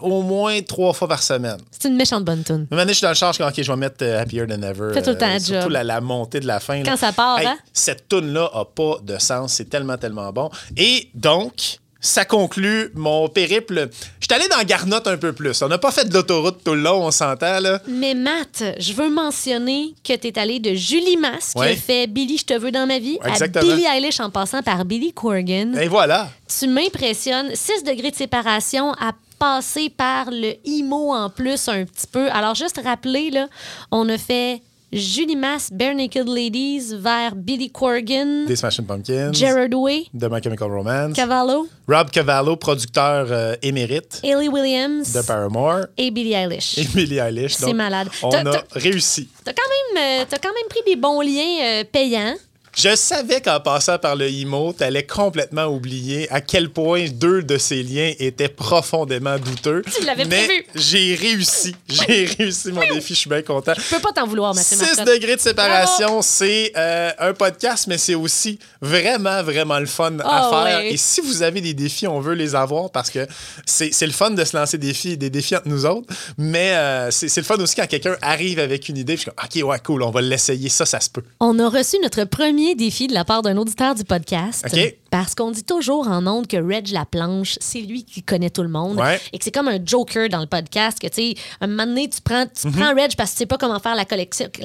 au 0.00 0.22
moins 0.22 0.60
trois 0.62 0.92
fois 0.92 1.08
par 1.08 1.22
semaine. 1.22 1.58
C'est 1.70 1.88
une 1.88 1.96
méchante 1.96 2.24
bonne 2.24 2.42
tune. 2.44 2.66
Donné, 2.70 2.88
je 2.88 2.98
suis 2.98 3.02
dans 3.02 3.08
le 3.10 3.14
char, 3.14 3.32
je 3.32 3.36
suis 3.36 3.42
comme, 3.44 3.52
OK, 3.52 3.62
je 3.62 3.70
vais 3.72 3.76
mettre 3.78 3.96
euh, 4.02 4.20
Happier 4.22 4.46
Than 4.46 4.62
Ever. 4.62 4.90
Fais 4.94 5.02
tout 5.02 5.10
le 5.10 5.18
temps 5.18 5.32
le 5.32 5.38
surtout 5.40 5.62
job. 5.64 5.70
la, 5.72 5.84
la 5.84 6.00
montée 6.00 6.40
de 6.40 6.46
la 6.46 6.60
fin. 6.60 6.78
là. 6.78 6.82
Quand 6.84 6.96
ça 6.96 7.12
part, 7.12 7.38
Hey, 7.40 7.46
hein? 7.46 7.56
Cette 7.72 8.08
tune-là 8.08 8.50
a 8.52 8.64
pas 8.64 8.96
de 9.02 9.18
sens. 9.18 9.54
C'est 9.54 9.68
tellement, 9.68 9.96
tellement 9.96 10.32
bon. 10.32 10.50
Et 10.76 11.08
donc, 11.14 11.78
ça 12.00 12.24
conclut 12.24 12.90
mon 12.94 13.28
périple. 13.28 13.88
Je 14.20 14.26
suis 14.26 14.34
allé 14.34 14.48
dans 14.48 14.62
Garnotte 14.64 15.06
un 15.08 15.16
peu 15.16 15.32
plus. 15.32 15.60
On 15.62 15.68
n'a 15.68 15.78
pas 15.78 15.90
fait 15.90 16.04
de 16.08 16.14
l'autoroute 16.14 16.62
tout 16.64 16.74
le 16.74 16.82
long, 16.82 17.04
on 17.04 17.10
s'entend, 17.10 17.58
là. 17.58 17.80
Mais 17.88 18.14
Matt, 18.14 18.62
je 18.78 18.92
veux 18.92 19.10
mentionner 19.10 19.94
que 20.04 20.14
tu 20.14 20.28
es 20.28 20.38
allé 20.38 20.60
de 20.60 20.74
Julie 20.74 21.16
Masse, 21.16 21.52
qui 21.54 21.62
a 21.62 21.74
fait 21.74 22.06
Billy, 22.06 22.38
je 22.38 22.44
te 22.44 22.54
veux 22.54 22.70
dans 22.70 22.86
ma 22.86 22.98
vie, 23.00 23.18
Exactement. 23.24 23.72
à 23.72 23.74
Billie 23.74 23.86
Eilish 23.86 24.20
en 24.20 24.30
passant 24.30 24.62
par 24.62 24.84
Billy 24.84 25.12
Corgan. 25.12 25.76
Et 25.80 25.88
voilà. 25.88 26.28
Tu 26.46 26.68
m'impressionnes. 26.68 27.50
6 27.54 27.82
degrés 27.82 28.10
de 28.12 28.16
séparation 28.16 28.92
à 28.92 29.12
passer 29.38 29.90
par 29.90 30.30
le 30.30 30.54
emo 30.64 31.12
en 31.14 31.30
plus 31.30 31.68
un 31.68 31.84
petit 31.84 32.06
peu. 32.06 32.28
Alors, 32.30 32.54
juste 32.54 32.80
rappeler, 32.82 33.30
là, 33.30 33.48
on 33.90 34.08
a 34.08 34.18
fait 34.18 34.62
Julie 34.92 35.36
Masse, 35.36 35.70
Bare 35.72 35.94
Naked 35.94 36.28
Ladies 36.28 36.94
vers 36.94 37.34
Billy 37.34 37.70
Corgan, 37.70 38.46
Des 38.46 38.54
Smashing 38.56 38.86
Pumpkins. 38.86 39.32
Gerard 39.32 39.74
Way, 39.74 40.06
De 40.14 40.28
My 40.28 40.40
Chemical 40.42 40.70
Romance. 40.70 41.12
Cavallo, 41.14 41.66
Rob 41.88 42.08
Cavallo, 42.10 42.56
producteur 42.56 43.26
euh, 43.30 43.56
émérite 43.62 44.20
Hayley 44.22 44.48
Williams 44.48 45.12
de 45.12 45.22
Paramore. 45.22 45.86
et 45.98 46.10
Billie 46.12 46.34
Eilish. 46.34 46.78
Et 46.78 46.84
Billie 46.84 47.18
Eilish. 47.18 47.54
C'est 47.54 47.72
malade. 47.74 48.08
On 48.22 48.30
a 48.32 48.62
réussi. 48.70 49.28
T'as 49.44 49.52
quand, 49.52 49.96
même, 49.96 50.22
euh, 50.22 50.24
quand 50.40 50.52
même 50.54 50.68
pris 50.70 50.80
des 50.86 50.96
bons 50.96 51.20
liens 51.20 51.62
euh, 51.62 51.84
payants. 51.90 52.34
Je 52.78 52.94
savais 52.94 53.40
qu'en 53.40 53.58
passant 53.58 53.98
par 53.98 54.16
le 54.16 54.28
IMO, 54.28 54.74
tu 54.76 54.84
allais 54.84 55.06
complètement 55.06 55.64
oublier 55.64 56.30
à 56.30 56.42
quel 56.42 56.68
point 56.68 57.06
deux 57.10 57.42
de 57.42 57.56
ces 57.56 57.82
liens 57.82 58.12
étaient 58.18 58.50
profondément 58.50 59.38
douteux. 59.38 59.82
Tu 59.98 60.04
l'avais 60.04 60.26
prévu. 60.26 60.66
j'ai 60.74 61.14
réussi. 61.14 61.74
J'ai 61.88 62.26
réussi 62.38 62.72
mon 62.72 62.82
défi. 62.82 63.14
Je 63.14 63.18
suis 63.20 63.30
bien 63.30 63.40
content. 63.40 63.72
Je 63.74 63.94
peux 63.96 64.02
pas 64.02 64.12
t'en 64.12 64.26
vouloir, 64.26 64.54
Mathieu 64.54 64.76
6 64.76 64.82
Marcotte. 64.98 65.06
degrés 65.14 65.36
de 65.36 65.40
séparation, 65.40 66.20
c'est 66.20 66.72
euh, 66.76 67.12
un 67.18 67.32
podcast, 67.32 67.86
mais 67.88 67.96
c'est 67.96 68.14
aussi 68.14 68.58
vraiment, 68.82 69.42
vraiment 69.42 69.78
le 69.78 69.86
fun 69.86 70.18
à 70.22 70.48
Oh, 70.48 70.50
faire. 70.66 70.78
ouais. 70.80 70.92
Et 70.92 70.96
si 70.98 71.22
vous 71.22 71.42
avez 71.42 71.62
des 71.62 71.72
défis, 71.72 72.06
on 72.06 72.20
veut 72.20 72.34
les 72.34 72.54
avoir 72.54 72.90
parce 72.90 73.08
que 73.08 73.26
c'est 73.64 73.94
c'est 73.94 74.06
le 74.06 74.12
fun 74.12 74.32
de 74.32 74.44
se 74.44 74.54
lancer 74.54 74.76
des 74.76 74.88
défis, 74.88 75.16
des 75.16 75.30
défis 75.30 75.56
entre 75.56 75.68
nous 75.68 75.86
autres. 75.86 76.12
Mais 76.36 76.72
euh, 76.74 77.10
c'est 77.10 77.28
c'est 77.28 77.40
le 77.40 77.46
fun 77.46 77.56
aussi 77.56 77.74
quand 77.74 77.86
quelqu'un 77.86 78.16
arrive 78.20 78.58
avec 78.58 78.90
une 78.90 78.98
idée. 78.98 79.16
Je 79.16 79.22
suis 79.22 79.30
comme, 79.30 79.42
OK, 79.64 79.70
ouais, 79.70 79.78
cool, 79.82 80.02
on 80.02 80.10
va 80.10 80.20
l'essayer. 80.20 80.68
Ça, 80.68 80.84
ça 80.84 81.00
se 81.00 81.08
peut. 81.08 81.22
On 81.40 81.58
a 81.58 81.70
reçu 81.70 81.96
notre 82.02 82.24
premier 82.24 82.65
défi 82.74 83.06
de 83.06 83.14
la 83.14 83.24
part 83.24 83.42
d'un 83.42 83.56
auditeur 83.56 83.94
du 83.94 84.04
podcast. 84.04 84.66
Parce 85.10 85.34
qu'on 85.34 85.50
dit 85.50 85.64
toujours 85.64 86.08
en 86.08 86.26
ondes 86.26 86.46
que 86.46 86.56
Reg 86.56 86.88
Laplanche, 86.88 87.56
c'est 87.60 87.80
lui 87.80 88.04
qui 88.04 88.22
connaît 88.22 88.50
tout 88.50 88.62
le 88.62 88.68
monde. 88.68 88.98
Ouais. 88.98 89.20
Et 89.32 89.38
que 89.38 89.44
c'est 89.44 89.50
comme 89.50 89.68
un 89.68 89.78
joker 89.84 90.28
dans 90.28 90.40
le 90.40 90.46
podcast, 90.46 90.98
que 90.98 91.06
tu 91.06 91.14
sais, 91.14 91.34
un 91.60 91.66
moment 91.68 91.86
donné, 91.86 92.08
tu 92.08 92.20
prends, 92.20 92.46
tu 92.46 92.66
Mhm. 92.66 92.72
prends 92.74 92.94
Reg 92.94 93.14
parce 93.16 93.30
que 93.30 93.36
tu 93.36 93.38
sais 93.38 93.46
pas 93.46 93.58
comment 93.58 93.78
faire 93.78 93.94
la, 93.94 94.04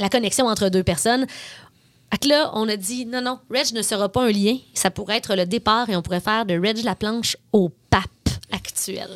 connexion 0.10 0.48
entre 0.48 0.70
deux 0.70 0.84
personnes. 0.84 1.26
Que 2.22 2.28
là, 2.28 2.52
on 2.56 2.68
a 2.68 2.76
dit 2.76 3.06
non, 3.06 3.22
non, 3.22 3.40
Reg 3.50 3.72
ne 3.74 3.82
sera 3.82 4.10
pas 4.10 4.24
un 4.24 4.32
lien. 4.32 4.58
Ça 4.74 4.92
pourrait 4.92 5.18
être 5.18 5.36
le 5.36 5.46
départ 5.46 5.90
et 5.90 5.96
on 5.96 6.02
pourrait 6.02 6.20
faire 6.20 6.46
de 6.46 6.54
Reg 6.60 6.84
Laplanche 6.84 7.38
au 7.54 7.70
pape 7.90 8.04
actuel. 8.52 9.10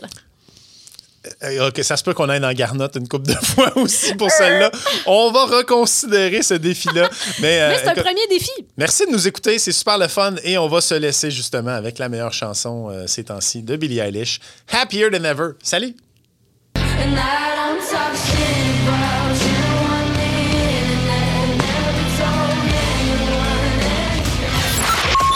Euh, 1.43 1.67
OK, 1.67 1.80
ça 1.84 1.97
se 1.97 2.03
peut 2.03 2.13
qu'on 2.13 2.30
aille 2.30 2.39
dans 2.39 2.51
Garnotte 2.53 2.95
une 2.95 3.07
couple 3.07 3.28
de 3.28 3.34
fois 3.43 3.71
aussi 3.78 4.15
pour 4.15 4.30
celle-là. 4.32 4.71
On 5.05 5.32
va 5.32 5.45
reconsidérer 5.45 6.41
ce 6.43 6.53
défi-là. 6.55 7.09
Mais, 7.39 7.61
euh, 7.61 7.69
Mais 7.69 7.78
c'est 7.80 7.88
un 7.88 7.91
écoute, 7.91 8.03
premier 8.03 8.28
défi. 8.30 8.51
Merci 8.78 9.05
de 9.05 9.11
nous 9.11 9.28
écouter, 9.28 9.59
c'est 9.59 9.71
super 9.71 9.97
le 9.97 10.07
fun 10.07 10.36
et 10.43 10.57
on 10.57 10.67
va 10.67 10.82
se 10.82 10.95
laisser 10.95 11.32
justement 11.32 11.71
avec 11.76 11.99
la 11.99 12.09
meilleure 12.09 12.34
chanson 12.34 12.89
euh, 12.89 13.07
ces 13.07 13.26
temps-ci 13.26 13.63
de 13.63 13.76
Billie 13.76 13.99
Eilish, 13.99 14.39
Happier 14.71 15.09
Than 15.11 15.23
Ever. 15.23 15.49
Salut! 15.63 15.95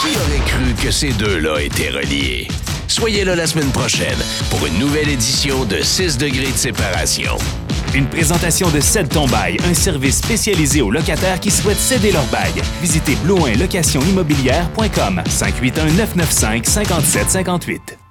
Qui 0.01 0.07
aurait 0.17 0.45
cru 0.45 0.73
que 0.83 0.91
ces 0.91 1.11
deux-là 1.13 1.61
étaient 1.61 1.89
reliés? 1.89 2.47
Soyez 2.89 3.23
là 3.23 3.35
la 3.35 3.45
semaine 3.45 3.69
prochaine 3.71 4.17
pour 4.49 4.65
une 4.65 4.79
nouvelle 4.79 5.09
édition 5.09 5.63
de 5.63 5.79
6 5.79 6.17
degrés 6.17 6.51
de 6.51 6.57
séparation. 6.57 7.37
Une 7.93 8.07
présentation 8.07 8.67
de 8.71 8.79
Cède 8.79 9.09
ton 9.09 9.27
bail, 9.27 9.57
un 9.69 9.75
service 9.75 10.17
spécialisé 10.17 10.81
aux 10.81 10.89
locataires 10.89 11.39
qui 11.39 11.51
souhaitent 11.51 11.77
céder 11.77 12.11
leur 12.11 12.25
bail. 12.25 12.51
Visitez 12.81 13.15
blouin 13.23 13.53
location 13.53 14.01
immobilière.com 14.01 15.21
581 15.27 15.85
995 15.85 16.65
5758. 16.65 18.08